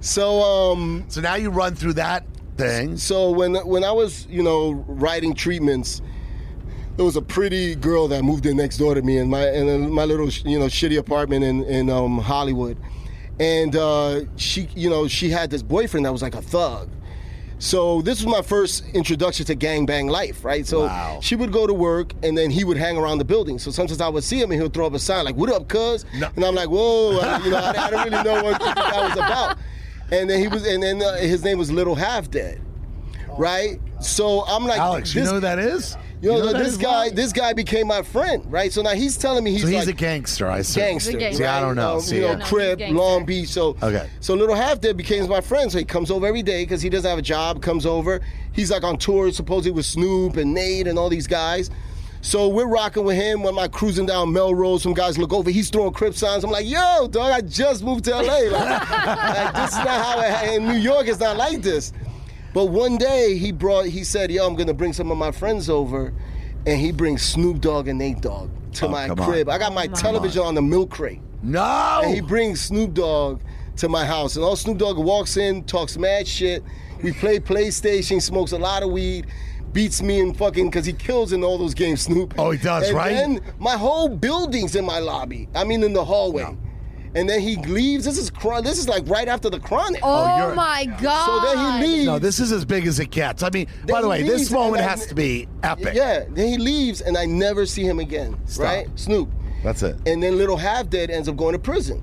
So 0.00 0.40
um, 0.42 1.04
So 1.08 1.20
now 1.20 1.34
you 1.36 1.50
run 1.50 1.74
through 1.74 1.94
that 1.94 2.24
thing. 2.56 2.96
So 2.96 3.30
when 3.30 3.54
when 3.66 3.84
I 3.84 3.92
was 3.92 4.26
you 4.28 4.42
know 4.42 4.72
writing 4.86 5.34
treatments, 5.34 6.00
there 6.96 7.04
was 7.04 7.16
a 7.16 7.22
pretty 7.22 7.74
girl 7.74 8.08
that 8.08 8.22
moved 8.22 8.46
in 8.46 8.56
next 8.56 8.76
door 8.78 8.94
to 8.94 9.02
me 9.02 9.18
in 9.18 9.28
my 9.28 9.48
in 9.50 9.90
my 9.92 10.04
little 10.04 10.28
you 10.28 10.58
know 10.58 10.66
shitty 10.66 10.98
apartment 10.98 11.44
in 11.44 11.64
in 11.64 11.90
um, 11.90 12.18
Hollywood, 12.18 12.76
and 13.40 13.74
uh, 13.76 14.20
she 14.36 14.68
you 14.74 14.88
know 14.90 15.08
she 15.08 15.30
had 15.30 15.50
this 15.50 15.62
boyfriend 15.62 16.06
that 16.06 16.12
was 16.12 16.22
like 16.22 16.34
a 16.34 16.42
thug. 16.42 16.88
So 17.60 18.02
this 18.02 18.22
was 18.22 18.26
my 18.30 18.42
first 18.42 18.84
introduction 18.94 19.46
to 19.46 19.56
gangbang 19.56 20.10
life, 20.10 20.44
right? 20.44 20.66
So 20.66 20.86
Wow. 20.86 21.20
she 21.22 21.34
would 21.34 21.50
go 21.52 21.66
to 21.66 21.72
work 21.72 22.12
and 22.22 22.36
then 22.36 22.50
he 22.50 22.62
would 22.62 22.76
hang 22.76 22.98
around 22.98 23.18
the 23.18 23.24
building. 23.24 23.58
So 23.58 23.70
sometimes 23.70 24.00
I 24.02 24.08
would 24.08 24.24
see 24.24 24.38
him 24.38 24.50
and 24.50 24.54
he 24.54 24.62
would 24.62 24.74
throw 24.74 24.86
up 24.86 24.92
a 24.92 24.98
sign 24.98 25.24
like, 25.24 25.36
"What 25.36 25.50
up, 25.50 25.66
cuz?" 25.68 26.04
No. 26.18 26.28
And 26.36 26.44
I'm 26.44 26.54
like, 26.54 26.68
"Whoa," 26.68 27.18
I, 27.20 27.38
you 27.44 27.50
know, 27.50 27.56
I, 27.56 27.70
I 27.70 27.90
didn't 27.90 28.04
really 28.12 28.22
know 28.24 28.42
what 28.42 28.60
that 28.60 29.02
was 29.08 29.12
about. 29.16 29.56
And 30.10 30.28
then 30.28 30.40
he 30.40 30.48
was, 30.48 30.66
and 30.66 30.82
then 30.82 31.02
uh, 31.02 31.16
his 31.16 31.42
name 31.44 31.58
was 31.58 31.70
Little 31.72 31.94
Half 31.94 32.30
Dead, 32.30 32.60
right? 33.38 33.80
So 34.00 34.44
I'm 34.46 34.64
like, 34.64 34.78
Alex, 34.80 35.14
you 35.14 35.20
this- 35.22 35.28
know 35.30 35.34
who 35.36 35.40
that 35.40 35.58
is? 35.58 35.96
you 36.20 36.30
know, 36.30 36.40
who 36.40 36.52
that 36.52 36.62
this 36.62 36.76
guy, 36.78 37.06
Rob? 37.08 37.14
this 37.16 37.32
guy 37.34 37.52
became 37.52 37.86
my 37.86 38.00
friend, 38.02 38.50
right? 38.50 38.72
So 38.72 38.80
now 38.80 38.90
he's 38.94 39.16
telling 39.18 39.44
me 39.44 39.50
he's 39.52 39.62
So 39.62 39.66
he's 39.68 39.86
like 39.86 39.88
a 39.94 39.98
gangster, 39.98 40.48
I 40.50 40.62
see. 40.62 40.80
gangster. 40.80 41.10
He's 41.10 41.16
a 41.16 41.18
gangster. 41.20 41.42
See, 41.42 41.46
I 41.48 41.60
don't 41.60 41.76
know. 41.76 41.94
Um, 41.96 42.00
See, 42.00 42.16
you 42.16 42.22
know, 42.22 42.28
yeah. 42.28 42.36
No, 42.36 42.44
Crib. 42.46 42.80
Long 42.80 43.26
Beach. 43.26 43.48
So 43.50 43.76
Okay. 43.82 44.08
So 44.20 44.34
little 44.34 44.54
half 44.54 44.80
dead 44.80 44.96
became 44.96 45.28
my 45.28 45.42
friend. 45.42 45.70
So 45.70 45.76
he 45.78 45.84
comes 45.84 46.10
over 46.10 46.26
every 46.26 46.42
day 46.42 46.64
because 46.64 46.80
he 46.80 46.88
doesn't 46.88 47.08
have 47.08 47.18
a 47.18 47.22
job. 47.22 47.60
Comes 47.60 47.84
over. 47.84 48.22
He's 48.52 48.70
like 48.70 48.84
on 48.84 48.96
tour, 48.96 49.30
supposedly 49.32 49.72
with 49.72 49.84
Snoop 49.84 50.36
and 50.38 50.54
Nate 50.54 50.86
and 50.86 50.98
all 50.98 51.10
these 51.10 51.26
guys. 51.26 51.70
So 52.24 52.48
we're 52.48 52.66
rocking 52.66 53.04
with 53.04 53.16
him 53.16 53.42
when 53.42 53.58
I'm 53.58 53.70
cruising 53.70 54.06
down 54.06 54.32
Melrose. 54.32 54.82
Some 54.82 54.94
guys 54.94 55.18
look 55.18 55.34
over. 55.34 55.50
He's 55.50 55.68
throwing 55.68 55.92
crip 55.92 56.14
signs. 56.14 56.42
I'm 56.42 56.50
like, 56.50 56.66
yo, 56.66 57.06
dog, 57.06 57.30
I 57.30 57.42
just 57.42 57.84
moved 57.84 58.04
to 58.06 58.12
LA. 58.12 58.22
Like, 58.50 58.90
like, 58.90 59.54
this 59.54 59.72
is 59.72 59.76
not 59.84 59.88
how 59.88 60.20
it, 60.22 60.54
in 60.54 60.66
New 60.66 60.78
York. 60.78 61.06
It's 61.06 61.20
not 61.20 61.36
like 61.36 61.60
this. 61.60 61.92
But 62.54 62.66
one 62.66 62.96
day 62.96 63.36
he 63.36 63.52
brought. 63.52 63.84
He 63.84 64.04
said, 64.04 64.30
yo, 64.30 64.46
I'm 64.46 64.54
gonna 64.54 64.72
bring 64.72 64.94
some 64.94 65.10
of 65.10 65.18
my 65.18 65.32
friends 65.32 65.68
over, 65.68 66.14
and 66.66 66.80
he 66.80 66.92
brings 66.92 67.20
Snoop 67.20 67.60
Dogg 67.60 67.88
and 67.88 67.98
Nate 67.98 68.22
Dogg 68.22 68.48
to 68.74 68.86
Oh, 68.86 68.88
my 68.88 69.06
come 69.08 69.20
on. 69.20 69.30
crib. 69.30 69.48
I 69.50 69.58
got 69.58 69.74
my 69.74 69.86
television 69.88 70.40
on 70.42 70.54
the 70.54 70.62
milk 70.62 70.90
crate. 70.92 71.20
No. 71.42 72.00
And 72.04 72.14
he 72.14 72.22
brings 72.22 72.58
Snoop 72.62 72.94
Dogg 72.94 73.42
to 73.76 73.88
my 73.90 74.06
house. 74.06 74.36
And 74.36 74.44
all 74.46 74.56
Snoop 74.56 74.78
Dogg 74.78 74.96
walks 74.96 75.36
in, 75.36 75.62
talks 75.64 75.98
mad 75.98 76.26
shit. 76.26 76.62
We 77.02 77.12
play 77.12 77.38
PlayStation, 77.38 78.22
smokes 78.22 78.52
a 78.52 78.58
lot 78.58 78.82
of 78.82 78.90
weed, 78.90 79.26
beats 79.74 80.00
me 80.00 80.20
in 80.20 80.32
fucking, 80.32 80.70
because 80.70 80.86
he 80.86 80.94
kills 80.94 81.32
in 81.34 81.44
all 81.44 81.58
those 81.58 81.74
games, 81.74 82.00
Snoop. 82.02 82.32
Oh, 82.38 82.52
he 82.52 82.58
does, 82.58 82.90
right? 82.92 83.12
and 83.12 83.34
right? 83.34 83.42
then 83.44 83.54
my 83.58 83.76
whole 83.76 84.08
building's 84.08 84.74
in 84.76 84.84
my 84.86 85.00
lobby. 85.00 85.48
I 85.54 85.64
mean, 85.64 85.82
in 85.82 85.92
the 85.92 86.04
hallway. 86.04 86.56
And 87.16 87.28
then 87.28 87.40
he 87.40 87.54
leaves. 87.66 88.04
This 88.06 88.18
is 88.18 88.28
cr- 88.28 88.60
this 88.60 88.76
is 88.76 88.88
like 88.88 89.04
right 89.06 89.28
after 89.28 89.48
the 89.48 89.60
chronic. 89.60 90.00
Oh, 90.02 90.24
oh 90.24 90.36
you're- 90.46 90.56
my 90.56 90.86
god. 91.00 91.26
So 91.26 91.54
then 91.54 91.82
he 91.82 91.86
leaves. 91.88 92.06
no, 92.06 92.18
this 92.18 92.40
is 92.40 92.50
as 92.50 92.64
big 92.64 92.88
as 92.88 92.98
it 92.98 93.10
gets. 93.12 93.44
I 93.44 93.50
mean, 93.50 93.68
Then 93.84 93.94
by 93.94 94.00
the 94.00 94.08
he 94.08 94.22
way, 94.24 94.28
this 94.28 94.50
moment 94.50 94.82
I- 94.82 94.88
has 94.88 95.06
to 95.06 95.14
be 95.14 95.46
epic. 95.62 95.94
Yeah. 95.94 96.24
Then 96.28 96.48
he 96.48 96.58
leaves, 96.58 97.02
and 97.02 97.16
I 97.16 97.24
never 97.26 97.66
see 97.66 97.84
him 97.84 98.00
again. 98.00 98.36
Stop. 98.46 98.64
Right? 98.64 98.88
Snoop. 98.96 99.28
That's 99.62 99.82
it. 99.84 99.96
And 100.06 100.20
then 100.20 100.36
Little 100.36 100.56
Half 100.56 100.90
Dead 100.90 101.08
ends 101.08 101.28
up 101.28 101.36
going 101.36 101.52
to 101.52 101.58
prison. 101.60 102.02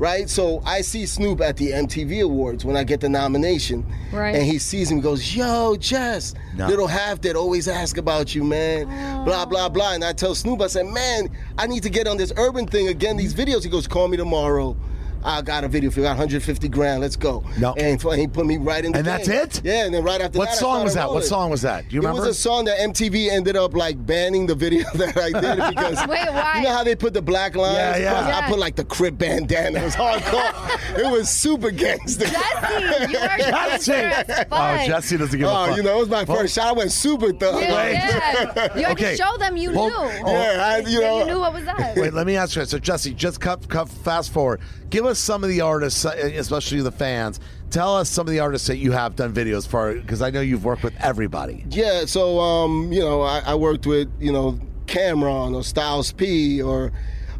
Right? 0.00 0.30
So 0.30 0.62
I 0.64 0.80
see 0.80 1.04
Snoop 1.04 1.42
at 1.42 1.58
the 1.58 1.72
MTV 1.72 2.24
Awards 2.24 2.64
when 2.64 2.74
I 2.74 2.84
get 2.84 3.00
the 3.00 3.08
nomination. 3.10 3.84
Right. 4.10 4.34
And 4.34 4.46
he 4.46 4.58
sees 4.58 4.88
me 4.90 4.94
and 4.94 5.02
goes, 5.02 5.36
Yo, 5.36 5.76
Jess, 5.76 6.34
No. 6.56 6.66
Little 6.68 6.86
Half 6.86 7.20
that 7.20 7.36
always 7.36 7.68
ask 7.68 7.98
about 7.98 8.34
you, 8.34 8.42
man. 8.42 8.86
Oh. 8.90 9.24
Blah, 9.26 9.44
blah, 9.44 9.68
blah. 9.68 9.92
And 9.92 10.02
I 10.02 10.14
tell 10.14 10.34
Snoop, 10.34 10.62
I 10.62 10.68
said, 10.68 10.86
Man, 10.86 11.28
I 11.58 11.66
need 11.66 11.82
to 11.82 11.90
get 11.90 12.08
on 12.08 12.16
this 12.16 12.32
urban 12.38 12.66
thing 12.66 12.88
again, 12.88 13.18
these 13.18 13.34
videos. 13.34 13.62
He 13.62 13.68
goes, 13.68 13.86
Call 13.86 14.08
me 14.08 14.16
tomorrow. 14.16 14.74
I 15.22 15.42
got 15.42 15.64
a 15.64 15.68
video 15.68 15.90
for 15.90 16.00
you. 16.00 16.06
I 16.06 16.10
got 16.10 16.18
150 16.18 16.68
grand. 16.68 17.00
Let's 17.00 17.16
go. 17.16 17.44
No. 17.58 17.74
And 17.74 18.00
he 18.18 18.26
put 18.26 18.46
me 18.46 18.56
right 18.56 18.84
in 18.84 18.92
the 18.92 18.98
And 18.98 19.06
that's 19.06 19.28
it? 19.28 19.60
Yeah, 19.64 19.84
and 19.84 19.92
then 19.94 20.02
right 20.02 20.20
after 20.20 20.38
What 20.38 20.48
that, 20.48 20.54
I 20.54 20.58
song 20.58 20.82
was 20.84 20.92
started 20.92 21.10
that? 21.10 21.14
What 21.14 21.24
song 21.24 21.50
was 21.50 21.62
that? 21.62 21.88
Do 21.88 21.94
you 21.94 22.00
remember? 22.00 22.18
It 22.18 22.20
remember? 22.22 22.28
was 22.28 22.36
a 22.38 22.40
song 22.40 22.64
that 22.66 22.78
MTV 22.78 23.30
ended 23.30 23.56
up 23.56 23.74
like 23.74 24.04
banning 24.06 24.46
the 24.46 24.54
video 24.54 24.84
that 24.94 25.16
I 25.18 25.26
did 25.30 25.68
because 25.76 25.98
Wait, 26.06 26.26
why? 26.30 26.54
you 26.56 26.62
know 26.62 26.70
how 26.72 26.84
they 26.84 26.94
put 26.96 27.12
the 27.14 27.22
black 27.22 27.54
lines? 27.56 27.76
Yeah, 27.76 27.96
yeah. 27.98 28.22
Plus, 28.22 28.34
I 28.44 28.48
put 28.48 28.58
like 28.58 28.76
the 28.76 28.84
crib 28.84 29.18
bandana. 29.18 29.78
It 29.80 29.84
was 29.84 29.94
hardcore. 29.96 30.98
it 30.98 31.10
was 31.10 31.28
super 31.28 31.70
gangster. 31.70 32.24
Jesse, 32.26 33.12
you 33.12 33.18
are 33.18 33.36
Jesse. 33.38 33.50
gangster 33.50 33.92
as 33.92 34.46
Oh. 34.50 34.86
Jesse 34.86 35.16
doesn't 35.18 35.38
give 35.38 35.48
a 35.48 35.50
Oh, 35.50 35.66
fuck. 35.66 35.76
you 35.76 35.82
know, 35.82 35.96
it 35.96 36.00
was 36.00 36.08
my 36.08 36.24
Well, 36.24 36.38
first 36.38 36.54
shot. 36.54 36.66
I 36.68 36.72
went 36.72 36.92
super 36.92 37.32
thug. 37.32 37.60
Yeah, 37.60 37.88
yeah. 37.90 38.76
You 38.78 38.84
had 38.84 38.92
Okay. 38.92 39.10
to 39.10 39.16
show 39.16 39.36
them 39.38 39.56
you 39.56 39.72
Well, 39.72 39.88
knew. 39.88 40.22
oh. 40.24 40.32
Yeah, 40.32 40.64
I, 40.64 40.88
you 40.88 41.00
know. 41.00 41.18
you 41.20 41.24
knew 41.26 41.40
what 41.40 41.52
was 41.52 41.66
up. 41.66 41.78
Wait, 41.96 42.14
let 42.14 42.26
me 42.26 42.36
ask 42.36 42.56
you. 42.56 42.64
So, 42.64 42.78
Jesse, 42.78 43.12
just 43.12 43.40
cut, 43.40 43.68
cut, 43.68 43.88
fast 43.88 44.32
forward. 44.32 44.60
Give 44.90 45.04
us 45.06 45.09
some 45.18 45.42
of 45.44 45.50
the 45.50 45.60
artists, 45.60 46.04
uh, 46.04 46.10
especially 46.34 46.80
the 46.82 46.92
fans. 46.92 47.40
Tell 47.70 47.96
us 47.96 48.08
some 48.08 48.26
of 48.26 48.32
the 48.32 48.40
artists 48.40 48.66
that 48.68 48.78
you 48.78 48.92
have 48.92 49.14
done 49.16 49.32
videos 49.32 49.66
for, 49.66 49.94
because 49.94 50.22
I 50.22 50.30
know 50.30 50.40
you've 50.40 50.64
worked 50.64 50.82
with 50.82 50.94
everybody. 51.00 51.64
Yeah, 51.70 52.04
so 52.04 52.40
um, 52.40 52.92
you 52.92 53.00
know, 53.00 53.22
I, 53.22 53.40
I 53.46 53.54
worked 53.54 53.86
with 53.86 54.08
you 54.20 54.32
know 54.32 54.58
Cam'ron 54.86 55.54
or 55.54 55.62
Styles 55.62 56.12
P 56.12 56.60
or 56.60 56.90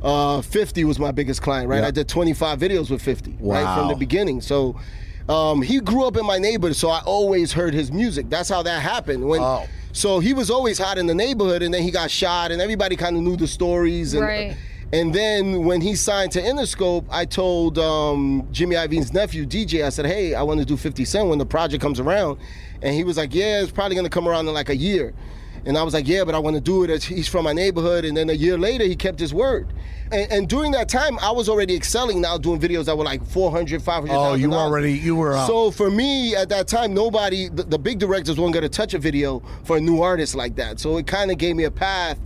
uh, 0.03 0.41
50 0.41 0.85
was 0.85 0.99
my 0.99 1.11
biggest 1.11 1.43
client, 1.43 1.69
right? 1.69 1.81
Yeah. 1.81 1.89
I 1.89 1.91
did 1.91 2.09
25 2.09 2.59
videos 2.59 2.91
with 2.91 3.03
50, 3.03 3.37
right 3.41 3.75
from 3.77 3.89
the 3.89 3.95
beginning. 3.97 4.41
So 4.41 4.79
um, 5.29 5.61
he 5.63 5.81
grew 5.81 6.05
up 6.07 6.17
in 6.17 6.25
my 6.25 6.39
neighborhood, 6.39 6.77
so 6.77 6.89
I 6.89 7.01
always 7.01 7.53
heard 7.53 7.75
his 7.75 7.93
music. 7.93 8.31
That's 8.31 8.49
how 8.49 8.63
that 8.63 8.81
happened. 8.83 9.27
When 9.29 9.41
Oh. 9.43 9.67
so 9.93 10.19
he 10.21 10.33
was 10.33 10.49
always 10.51 10.79
hot 10.79 10.97
in 10.97 11.07
the 11.07 11.15
neighborhood, 11.15 11.63
and 11.63 11.75
then 11.75 11.83
he 11.83 11.91
got 11.91 12.11
shot, 12.11 12.51
and 12.53 12.63
everybody 12.63 12.97
kind 12.97 13.17
of 13.17 13.23
knew 13.23 13.37
the 13.37 13.47
stories. 13.49 14.15
And, 14.15 14.23
Right. 14.23 14.57
And 14.93 15.15
then 15.15 15.65
when 15.65 15.81
he 15.81 15.95
signed 15.95 16.33
to 16.33 16.43
Interscope, 16.43 17.05
I 17.11 17.25
told 17.25 17.79
um, 17.79 18.49
Jimmy 18.51 18.75
Iovine's 18.75 19.13
nephew 19.13 19.47
DJ, 19.47 19.85
I 19.85 19.89
said, 19.91 20.07
"Hey, 20.07 20.35
I 20.35 20.43
want 20.43 20.59
to 20.61 20.67
do 20.67 20.77
50 20.77 21.05
Cent 21.05 21.29
when 21.29 21.39
the 21.39 21.47
project 21.47 21.81
comes 21.81 22.01
around," 22.01 22.39
and 22.83 22.93
he 22.95 23.05
was 23.05 23.17
like, 23.17 23.33
"Yeah, 23.33 23.63
it's 23.63 23.71
probably 23.71 23.95
gonna 23.95 24.09
come 24.09 24.27
around 24.27 24.49
in 24.49 24.55
like 24.55 24.69
a 24.69 24.77
year." 24.77 25.15
And 25.65 25.79
I 25.79 25.85
was 25.85 25.95
like, 25.95 26.09
"Yeah, 26.09 26.25
but 26.25 26.35
I 26.35 26.39
want 26.39 26.57
to 26.57 26.61
do 26.61 26.83
it. 26.83 27.05
He's 27.05 27.29
from 27.29 27.45
my 27.45 27.53
neighborhood." 27.53 28.05
And 28.05 28.17
then 28.17 28.31
a 28.31 28.35
year 28.35 28.59
later, 28.59 28.85
he 28.85 28.97
kept 28.97 29.21
his 29.21 29.33
word. 29.33 29.73
And, 30.11 30.33
and 30.33 30.49
during 30.49 30.73
that 30.73 30.89
time, 30.89 31.21
I 31.21 31.31
was 31.31 31.49
already 31.49 31.77
excelling 31.77 32.21
now, 32.21 32.37
doing 32.37 32.59
videos 32.61 32.87
that 32.87 32.99
were 32.99 33.05
like 33.05 33.25
400, 33.25 33.81
500. 33.81 34.13
Oh, 34.13 34.35
you 34.35 34.51
were 34.51 34.57
already 34.57 34.93
you 34.93 35.15
were 35.15 35.37
up. 35.37 35.47
So 35.47 35.71
for 35.71 35.89
me 35.89 36.35
at 36.35 36.49
that 36.49 36.67
time, 36.67 36.93
nobody, 36.93 37.49
the, 37.49 37.63
the 37.63 37.79
big 37.79 38.01
directors 38.01 38.41
weren't 38.41 38.55
going 38.55 38.65
to 38.65 38.69
touch 38.69 38.95
a 38.95 38.99
video 38.99 39.41
for 39.63 39.77
a 39.77 39.81
new 39.81 40.03
artist 40.03 40.35
like 40.35 40.57
that. 40.57 40.81
So 40.81 40.97
it 40.97 41.07
kind 41.07 41.31
of 41.31 41.39
gave 41.39 41.55
me 41.55 41.63
a 41.63 41.71
path 41.71 42.19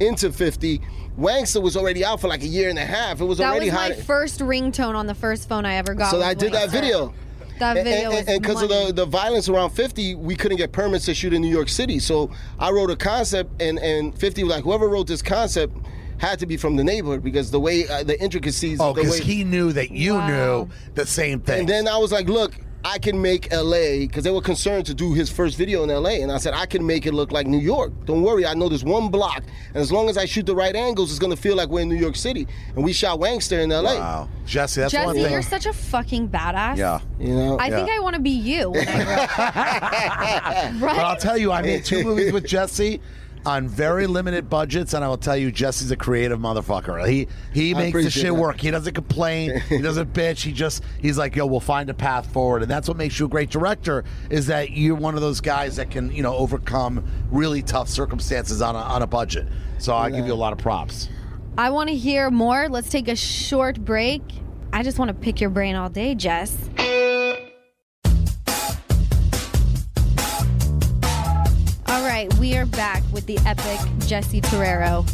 into 0.00 0.32
50. 0.32 0.80
Wanksta 1.18 1.62
was 1.62 1.76
already 1.76 2.04
out 2.04 2.20
for 2.20 2.28
like 2.28 2.42
a 2.42 2.46
year 2.46 2.70
and 2.70 2.78
a 2.78 2.84
half. 2.84 3.20
It 3.20 3.24
was 3.24 3.38
That 3.38 3.50
already 3.50 3.66
was 3.66 3.74
my 3.74 3.88
hot. 3.88 3.96
first 3.98 4.40
ringtone 4.40 4.94
on 4.96 5.06
the 5.06 5.14
first 5.14 5.48
phone 5.48 5.64
I 5.66 5.74
ever 5.74 5.94
got. 5.94 6.10
so 6.10 6.22
I 6.22 6.34
did 6.34 6.52
that 6.52 6.70
video. 6.70 7.12
That 7.58 7.74
video 7.84 8.10
was 8.10 8.26
and 8.26 8.40
because 8.40 8.62
of 8.62 8.70
the, 8.70 8.90
the 8.94 9.04
violence 9.04 9.46
around 9.50 9.70
50, 9.70 10.14
we 10.14 10.34
couldn't 10.34 10.56
get 10.56 10.72
permits 10.72 11.04
to 11.04 11.14
shoot 11.14 11.34
in 11.34 11.42
New 11.42 11.50
York 11.50 11.68
City. 11.68 11.98
So 11.98 12.30
I 12.58 12.70
wrote 12.70 12.90
a 12.90 12.96
concept, 12.96 13.60
and, 13.60 13.78
and 13.78 14.18
50 14.18 14.44
was 14.44 14.50
like, 14.54 14.64
whoever 14.64 14.88
wrote 14.88 15.06
this 15.06 15.20
concept 15.20 15.76
had 16.16 16.38
to 16.38 16.46
be 16.46 16.56
from 16.56 16.76
the 16.76 16.84
neighborhood 16.84 17.22
because 17.22 17.50
the 17.50 17.60
way 17.60 17.86
uh, 17.86 18.02
the 18.02 18.18
intricacies. 18.22 18.78
oh, 18.80 18.94
because 18.94 19.12
way, 19.20 19.20
he 19.20 19.44
knew 19.44 19.72
that 19.72 19.90
you 19.90 20.14
Wow. 20.14 20.26
knew 20.28 20.68
the 20.94 21.04
same 21.06 21.40
thing. 21.40 21.60
And 21.60 21.68
then 21.68 21.86
I 21.86 21.98
was 21.98 22.12
like, 22.12 22.28
look, 22.30 22.54
I 22.84 22.98
can 22.98 23.20
make 23.20 23.52
LA 23.52 24.00
because 24.00 24.24
they 24.24 24.30
were 24.30 24.40
concerned 24.40 24.86
to 24.86 24.94
do 24.94 25.12
his 25.12 25.30
first 25.30 25.56
video 25.58 25.82
in 25.82 25.90
LA. 25.90 26.22
And 26.22 26.32
I 26.32 26.38
said, 26.38 26.54
I 26.54 26.66
can 26.66 26.84
make 26.86 27.06
it 27.06 27.12
look 27.12 27.30
like 27.30 27.46
New 27.46 27.58
York. 27.58 27.92
Don't 28.06 28.22
worry, 28.22 28.46
I 28.46 28.54
know 28.54 28.68
there's 28.68 28.84
one 28.84 29.10
block. 29.10 29.42
And 29.68 29.76
as 29.76 29.92
long 29.92 30.08
as 30.08 30.16
I 30.16 30.24
shoot 30.24 30.46
the 30.46 30.54
right 30.54 30.74
angles, 30.74 31.10
it's 31.10 31.18
going 31.18 31.34
to 31.34 31.40
feel 31.40 31.56
like 31.56 31.68
we're 31.68 31.80
in 31.80 31.88
New 31.88 31.96
York 31.96 32.16
City. 32.16 32.46
And 32.74 32.84
we 32.84 32.92
shot 32.92 33.18
Wanksta 33.20 33.62
in 33.62 33.70
LA. 33.70 33.94
wow, 33.94 34.28
Jesse, 34.46 34.80
that's 34.80 34.94
one 34.94 35.14
Jesse, 35.14 35.22
thing. 35.22 35.32
you're 35.32 35.42
such 35.42 35.66
a 35.66 35.72
fucking 35.72 36.28
badass. 36.28 36.76
yeah. 36.76 37.00
You 37.18 37.34
know? 37.34 37.58
I 37.58 37.70
think 37.70 37.90
I 37.90 37.98
want 38.00 38.14
to 38.14 38.20
be 38.20 38.30
you 38.30 38.70
when 38.70 38.88
I 38.88 39.04
grow 39.04 39.14
up. 39.14 39.36
right? 40.82 40.96
But 40.96 41.04
I'll 41.04 41.16
tell 41.16 41.36
you, 41.36 41.52
I 41.52 41.62
made 41.62 41.84
two 41.84 42.02
movies 42.02 42.32
with 42.32 42.46
Jesse 42.46 43.00
on 43.46 43.68
very 43.68 44.06
limited 44.06 44.50
budgets, 44.50 44.94
and 44.94 45.04
I 45.04 45.08
will 45.08 45.16
tell 45.16 45.36
you, 45.36 45.50
Jesse's 45.50 45.90
a 45.90 45.96
creative 45.96 46.38
motherfucker. 46.38 47.08
He 47.08 47.28
he 47.52 47.74
makes 47.74 48.02
the 48.02 48.10
shit 48.10 48.24
that. 48.26 48.34
work. 48.34 48.60
He 48.60 48.70
doesn't 48.70 48.94
complain. 48.94 49.60
he 49.68 49.78
doesn't 49.82 50.12
bitch. 50.12 50.42
He 50.42 50.52
just 50.52 50.82
he's 51.00 51.18
like, 51.18 51.36
yo, 51.36 51.46
we'll 51.46 51.60
find 51.60 51.88
a 51.90 51.94
path 51.94 52.32
forward, 52.32 52.62
and 52.62 52.70
that's 52.70 52.88
what 52.88 52.96
makes 52.96 53.18
you 53.18 53.26
a 53.26 53.28
great 53.28 53.50
director. 53.50 54.04
Is 54.28 54.46
that 54.48 54.70
you're 54.70 54.94
one 54.94 55.14
of 55.14 55.20
those 55.20 55.40
guys 55.40 55.76
that 55.76 55.90
can 55.90 56.12
you 56.12 56.22
know 56.22 56.34
overcome 56.36 57.04
really 57.30 57.62
tough 57.62 57.88
circumstances 57.88 58.62
on 58.62 58.74
a, 58.74 58.78
on 58.78 59.02
a 59.02 59.06
budget. 59.06 59.46
So 59.78 59.94
I 59.94 60.10
give 60.10 60.26
you 60.26 60.32
a 60.32 60.34
lot 60.34 60.52
of 60.52 60.58
props. 60.58 61.08
I 61.56 61.70
want 61.70 61.88
to 61.88 61.96
hear 61.96 62.30
more. 62.30 62.68
Let's 62.68 62.90
take 62.90 63.08
a 63.08 63.16
short 63.16 63.84
break. 63.84 64.22
I 64.72 64.82
just 64.82 64.98
want 64.98 65.08
to 65.08 65.14
pick 65.14 65.40
your 65.40 65.50
brain 65.50 65.74
all 65.74 65.88
day, 65.88 66.14
Jess. 66.14 66.56
With 73.20 73.26
the 73.26 73.38
epic 73.46 73.78
Jessy 74.06 74.40
Terrero. 74.40 75.06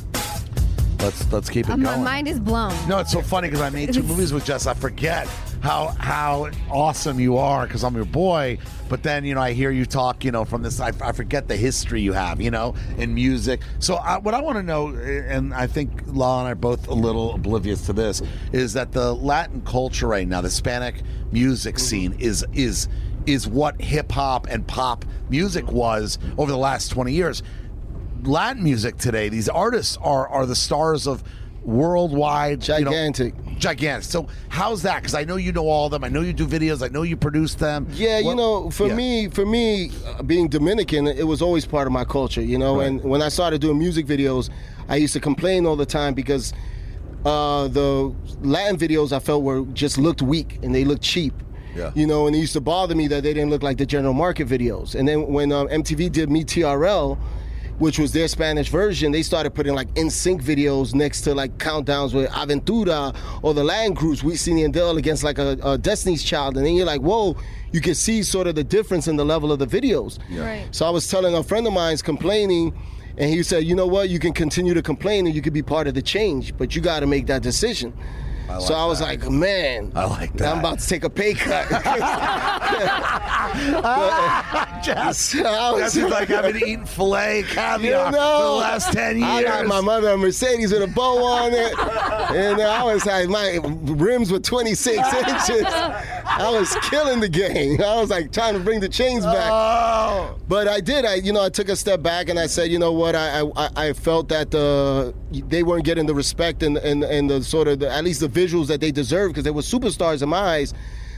Let's 1.02 1.32
let's 1.32 1.50
keep 1.50 1.68
it 1.68 1.72
Uh, 1.72 1.76
my 1.76 1.96
mind 1.96 2.28
is 2.28 2.38
blown. 2.38 2.72
No, 2.88 2.98
it's 2.98 3.10
so 3.10 3.20
funny 3.20 3.48
because 3.48 3.60
I 3.60 3.68
made 3.70 3.92
two 3.92 4.02
movies 4.04 4.32
with 4.32 4.44
Jess. 4.44 4.68
I 4.68 4.74
forget 4.74 5.26
how 5.60 5.88
how 5.98 6.50
awesome 6.70 7.18
you 7.18 7.36
are 7.36 7.66
because 7.66 7.82
I'm 7.82 7.96
your 7.96 8.04
boy. 8.04 8.58
But 8.88 9.02
then 9.02 9.24
you 9.24 9.34
know 9.34 9.40
I 9.40 9.54
hear 9.54 9.72
you 9.72 9.86
talk, 9.86 10.24
you 10.24 10.30
know, 10.30 10.44
from 10.44 10.62
this. 10.62 10.78
I, 10.78 10.92
I 11.00 11.10
forget 11.10 11.48
the 11.48 11.56
history 11.56 12.00
you 12.00 12.12
have, 12.12 12.40
you 12.40 12.52
know, 12.52 12.76
in 12.96 13.12
music. 13.12 13.62
So 13.80 13.96
I, 13.96 14.18
what 14.18 14.34
I 14.34 14.40
want 14.40 14.56
to 14.58 14.62
know, 14.62 14.90
and 14.90 15.52
I 15.52 15.66
think 15.66 16.02
Law 16.06 16.38
and 16.38 16.46
I 16.46 16.52
are 16.52 16.54
both 16.54 16.86
a 16.86 16.94
little 16.94 17.34
oblivious 17.34 17.86
to 17.86 17.92
this, 17.92 18.22
is 18.52 18.72
that 18.74 18.92
the 18.92 19.12
Latin 19.16 19.62
culture 19.62 20.06
right 20.06 20.28
now, 20.28 20.42
the 20.42 20.46
Hispanic 20.46 21.02
music 21.32 21.80
scene, 21.80 22.14
is 22.20 22.46
is 22.52 22.86
is 23.26 23.48
what 23.48 23.80
hip 23.80 24.12
hop 24.12 24.46
and 24.48 24.64
pop 24.68 25.04
music 25.28 25.70
was 25.72 26.18
over 26.38 26.52
the 26.52 26.56
last 26.56 26.90
20 26.90 27.12
years. 27.12 27.42
Latin 28.26 28.62
music 28.62 28.96
today, 28.98 29.28
these 29.28 29.48
artists 29.48 29.96
are 30.02 30.28
are 30.28 30.46
the 30.46 30.56
stars 30.56 31.06
of 31.06 31.22
worldwide, 31.64 32.66
you 32.68 32.74
know, 32.84 32.90
Gigantic. 32.92 33.34
gigantic. 33.58 34.04
So 34.08 34.28
how's 34.48 34.82
that? 34.82 35.02
Because 35.02 35.14
I 35.16 35.24
know 35.24 35.34
you 35.36 35.50
know 35.52 35.66
all 35.66 35.86
of 35.86 35.92
them. 35.92 36.04
I 36.04 36.08
know 36.08 36.20
you 36.20 36.32
do 36.32 36.46
videos. 36.46 36.80
I 36.80 36.88
know 36.88 37.02
you 37.02 37.16
produce 37.16 37.54
them. 37.54 37.88
Yeah, 37.92 38.18
you 38.20 38.36
know, 38.36 38.70
for 38.70 38.86
Yeah. 38.86 38.94
me, 38.94 39.28
for 39.28 39.44
me, 39.44 39.90
uh, 40.06 40.22
being 40.22 40.46
Dominican, 40.48 41.08
it 41.08 41.26
was 41.26 41.42
always 41.42 41.66
part 41.66 41.88
of 41.88 41.92
my 41.92 42.04
culture. 42.04 42.40
You 42.40 42.58
know, 42.58 42.78
Right. 42.78 42.86
and 42.86 43.02
when 43.02 43.20
I 43.20 43.28
started 43.30 43.60
doing 43.60 43.78
music 43.78 44.06
videos, 44.06 44.48
I 44.88 44.94
used 44.96 45.12
to 45.14 45.20
complain 45.20 45.66
all 45.66 45.74
the 45.76 45.86
time 45.86 46.14
because 46.14 46.52
uh, 47.24 47.66
the 47.66 48.12
Latin 48.42 48.76
videos 48.78 49.10
I 49.12 49.18
felt 49.18 49.42
were 49.42 49.62
just 49.72 49.98
looked 49.98 50.22
weak 50.22 50.60
and 50.62 50.72
they 50.72 50.84
looked 50.84 51.02
cheap. 51.02 51.34
Yeah. 51.76 51.90
You 51.96 52.06
know, 52.06 52.26
and 52.28 52.36
it 52.36 52.38
used 52.38 52.52
to 52.52 52.60
bother 52.60 52.94
me 52.94 53.08
that 53.08 53.24
they 53.24 53.34
didn't 53.34 53.50
look 53.50 53.64
like 53.64 53.76
the 53.78 53.86
general 53.86 54.14
market 54.14 54.46
videos. 54.48 54.94
And 54.94 55.08
then 55.08 55.26
when 55.26 55.50
um, 55.50 55.66
MTV 55.68 56.12
did 56.12 56.30
Mi 56.30 56.44
TRL, 56.44 57.18
which 57.78 57.98
was 57.98 58.12
their 58.12 58.28
Spanish 58.28 58.70
version, 58.70 59.12
they 59.12 59.22
started 59.22 59.54
putting 59.54 59.74
like 59.74 59.92
NSYNC 59.94 60.42
videos 60.42 60.94
next 60.94 61.22
to 61.22 61.34
like 61.34 61.56
countdowns 61.58 62.14
with 62.14 62.30
Aventura 62.30 63.14
or 63.42 63.54
the 63.54 63.64
Land 63.64 63.96
Cruise, 63.96 64.22
Wisin 64.22 64.64
and 64.64 64.74
Yandel 64.74 64.96
against 64.96 65.22
like 65.22 65.38
a, 65.38 65.58
a 65.62 65.76
Destiny's 65.76 66.22
Child. 66.22 66.56
And 66.56 66.66
then 66.66 66.74
you're 66.74 66.86
like, 66.86 67.02
whoa, 67.02 67.36
you 67.72 67.80
can 67.80 67.94
see 67.94 68.22
sort 68.22 68.46
of 68.46 68.54
the 68.54 68.64
difference 68.64 69.08
in 69.08 69.16
the 69.16 69.24
level 69.24 69.52
of 69.52 69.58
the 69.58 69.66
videos. 69.66 70.18
Right. 70.30 70.66
So 70.70 70.86
I 70.86 70.90
was 70.90 71.08
telling 71.08 71.34
a 71.34 71.42
friend 71.42 71.66
of 71.66 71.72
mine's 71.72 72.02
complaining, 72.02 72.72
and 73.18 73.30
he 73.30 73.42
said, 73.42 73.64
you 73.64 73.74
know 73.74 73.86
what, 73.86 74.08
you 74.08 74.18
can 74.18 74.32
continue 74.32 74.74
to 74.74 74.82
complain 74.82 75.26
and 75.26 75.34
you 75.34 75.42
could 75.42 75.52
be 75.52 75.62
part 75.62 75.86
of 75.86 75.94
the 75.94 76.02
change, 76.02 76.56
but 76.56 76.74
you 76.74 76.82
got 76.82 77.00
to 77.00 77.06
make 77.06 77.26
that 77.26 77.42
decision. 77.42 77.92
so 78.46 78.54
like 78.54 78.70
I 78.72 78.86
was 78.86 78.98
that. 79.00 79.06
like, 79.06 79.30
man, 79.30 79.92
I 79.94 80.04
like 80.04 80.32
that. 80.34 80.52
I'm 80.52 80.60
about 80.60 80.78
to 80.78 80.86
take 80.86 81.04
a 81.04 81.10
pay 81.10 81.34
cut. 81.34 81.66
Jess, 84.86 85.34
I 85.44 85.70
was- 85.72 85.80
Jess 85.94 85.96
is 85.96 86.10
like 86.10 86.30
I've 86.30 86.52
been 86.52 86.56
eating 86.56 86.86
filet 86.86 87.42
caviar 87.48 88.06
You 88.06 88.12
know, 88.12 88.38
for 88.38 88.44
the 88.44 88.50
last 88.60 88.92
ten 88.92 89.18
years. 89.18 89.28
I 89.30 89.42
got 89.42 89.66
my 89.66 89.80
mother 89.80 90.10
a 90.10 90.16
Mercedes 90.16 90.72
with 90.72 90.82
a 90.82 90.86
bow 90.86 91.24
on 91.24 91.52
it, 91.52 91.78
and 92.36 92.60
uh, 92.60 92.64
I 92.64 92.82
was 92.84 93.04
like, 93.04 93.28
my 93.28 93.58
rims 93.62 94.30
were 94.30 94.38
26 94.38 94.96
inches. 94.98 95.64
I 95.66 96.50
was 96.50 96.74
killing 96.90 97.20
the 97.20 97.28
game. 97.28 97.80
I 97.82 98.00
was 98.00 98.10
like 98.10 98.32
trying 98.32 98.54
to 98.54 98.60
bring 98.60 98.80
the 98.80 98.88
chains 98.88 99.24
back. 99.24 99.50
Oh. 99.52 100.36
But 100.48 100.68
I 100.68 100.80
did. 100.80 101.04
I 101.04 101.14
you 101.16 101.32
know 101.32 101.42
I 101.42 101.48
took 101.48 101.68
a 101.68 101.76
step 101.76 102.02
back 102.02 102.28
and 102.28 102.38
I 102.38 102.46
said, 102.46 102.70
you 102.70 102.78
know 102.78 102.92
what? 102.92 103.14
I 103.16 103.40
I, 103.56 103.70
I 103.88 103.92
felt 103.92 104.28
that 104.28 104.50
the 104.50 105.14
they 105.32 105.62
weren't 105.62 105.84
getting 105.84 106.06
the 106.06 106.14
respect 106.14 106.62
and 106.62 106.76
and, 106.78 107.02
and 107.04 107.28
the 107.28 107.42
sort 107.42 107.68
of 107.68 107.80
the, 107.80 107.90
at 107.90 108.04
least 108.04 108.20
the 108.20 108.28
visuals 108.28 108.68
that 108.68 108.80
they 108.80 108.92
deserved 108.92 109.34
because 109.34 109.44
they 109.44 109.50
were 109.50 109.62
superstars 109.62 110.22
in 110.22 110.28
my 110.28 110.38
eyes. 110.38 110.74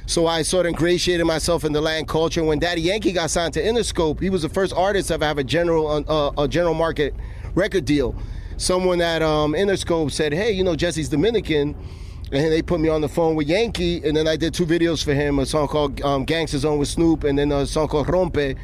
So 0.09 0.27
I 0.27 0.41
sort 0.41 0.65
of 0.65 0.71
ingratiated 0.71 1.27
myself 1.27 1.65
in 1.65 1.73
the 1.75 1.83
Latin 1.83 2.07
culture. 2.07 2.43
When 2.43 2.59
Daddy 2.59 2.81
Yankee 2.81 3.13
got 3.13 3.29
signed 3.29 3.53
to 3.53 3.63
Interscope, 3.63 4.23
he 4.23 4.31
was 4.31 4.41
the 4.41 4.49
first 4.49 4.73
artist 4.73 5.09
to 5.09 5.15
ever 5.15 5.27
have 5.27 5.37
a 5.37 5.45
general 5.45 6.03
uh, 6.09 6.33
a 6.43 6.49
general 6.49 6.73
market 6.73 7.15
record 7.55 7.85
deal. 7.85 8.17
Someone 8.57 9.03
at 9.03 9.21
um, 9.21 9.53
Interscope 9.53 10.11
said, 10.11 10.33
"Hey, 10.33 10.53
you 10.53 10.65
know 10.65 10.75
Jesse's 10.75 11.11
Dominican." 11.11 11.77
And 12.33 12.53
they 12.53 12.63
put 12.63 12.81
me 12.81 12.89
on 12.89 13.03
the 13.03 13.09
phone 13.09 13.37
with 13.37 13.49
Yankee, 13.49 14.03
and 14.03 14.17
then 14.17 14.27
I 14.27 14.37
did 14.37 14.55
two 14.55 14.65
videos 14.65 15.05
for 15.05 15.13
him: 15.13 15.39
a 15.41 15.45
song 15.45 15.69
called 15.69 16.01
um, 16.01 16.25
"Gangsta 16.25 16.57
Zone" 16.57 16.79
with 16.79 16.89
Snoop, 16.89 17.25
and 17.25 17.39
then 17.39 17.53
a 17.53 17.67
song 17.67 17.87
called 17.87 18.07
"Rompe," 18.07 18.57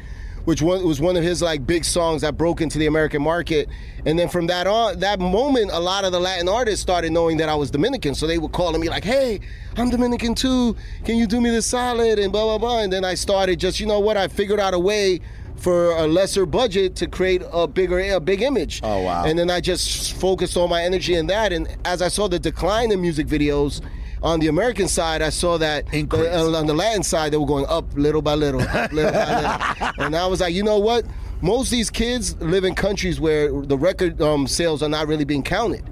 which 0.45 0.61
one, 0.61 0.83
was 0.85 1.01
one 1.01 1.17
of 1.17 1.23
his 1.23 1.41
like 1.41 1.67
big 1.67 1.83
songs 1.83 2.21
that 2.21 2.37
broke 2.37 2.61
into 2.61 2.77
the 2.79 2.85
American 2.85 3.21
market. 3.21 3.67
And 4.05 4.17
then 4.17 4.29
from 4.29 4.47
that 4.47 4.67
on, 4.67 4.99
that 4.99 5.19
moment, 5.19 5.71
a 5.73 5.79
lot 5.79 6.05
of 6.05 6.11
the 6.11 6.19
Latin 6.19 6.47
artists 6.47 6.81
started 6.81 7.11
knowing 7.11 7.37
that 7.37 7.49
I 7.49 7.55
was 7.55 7.69
Dominican, 7.71 8.15
so 8.15 8.27
they 8.27 8.37
were 8.37 8.49
calling 8.49 8.79
me 8.79 8.89
like, 8.89 9.03
"Hey, 9.03 9.41
I'm 9.75 9.89
Dominican 9.89 10.35
too. 10.35 10.75
Can 11.03 11.17
you 11.17 11.27
do 11.27 11.41
me 11.41 11.49
this 11.49 11.65
solid?" 11.65 12.19
And 12.19 12.31
blah 12.31 12.45
blah 12.45 12.57
blah. 12.57 12.79
And 12.79 12.93
then 12.93 13.03
I 13.03 13.15
started 13.15 13.59
just, 13.59 13.79
you 13.79 13.85
know 13.85 13.99
what? 13.99 14.17
I 14.17 14.27
figured 14.27 14.59
out 14.59 14.73
a 14.73 14.79
way 14.79 15.19
for 15.57 15.91
a 15.91 16.07
lesser 16.07 16.45
budget 16.45 16.95
to 16.97 17.07
create 17.07 17.41
a 17.51 17.67
bigger, 17.67 17.99
a 17.99 18.19
big 18.19 18.41
image. 18.41 18.81
Oh, 18.83 19.01
wow. 19.01 19.23
And 19.25 19.39
then 19.39 19.49
I 19.49 19.61
just 19.61 20.13
focused 20.13 20.57
all 20.57 20.67
my 20.67 20.83
energy 20.83 21.15
in 21.15 21.27
that. 21.27 21.53
And 21.53 21.67
as 21.85 22.01
I 22.01 22.09
saw 22.09 22.27
the 22.27 22.39
decline 22.39 22.91
in 22.91 23.01
music 23.01 23.27
videos. 23.27 23.81
On 24.25 24.39
the 24.39 24.47
American 24.47 24.87
side, 24.87 25.21
I 25.21 25.29
saw 25.29 25.59
that 25.59 25.93
Increase. 25.93 26.27
uh, 26.27 26.51
on 26.57 26.65
the 26.65 26.73
Latin 26.73 27.03
side, 27.03 27.31
they 27.31 27.37
were 27.37 27.45
going 27.45 27.67
up 27.67 27.85
little 27.95 28.23
by 28.23 28.33
little, 28.33 28.59
up 28.59 28.91
little 28.91 29.11
by 29.11 29.41
little. 29.41 29.91
And 30.05 30.15
I 30.15 30.25
was 30.25 30.41
like, 30.41 30.51
you 30.51 30.63
know 30.63 30.79
what? 30.79 31.05
Most 31.41 31.67
of 31.67 31.71
these 31.71 31.91
kids 31.91 32.35
live 32.37 32.63
in 32.63 32.73
countries 32.73 33.19
where 33.19 33.51
the 33.51 33.77
record 33.77 34.19
um, 34.23 34.47
sales 34.47 34.81
are 34.81 34.89
not 34.89 35.07
really 35.07 35.25
being 35.25 35.43
counted. 35.43 35.83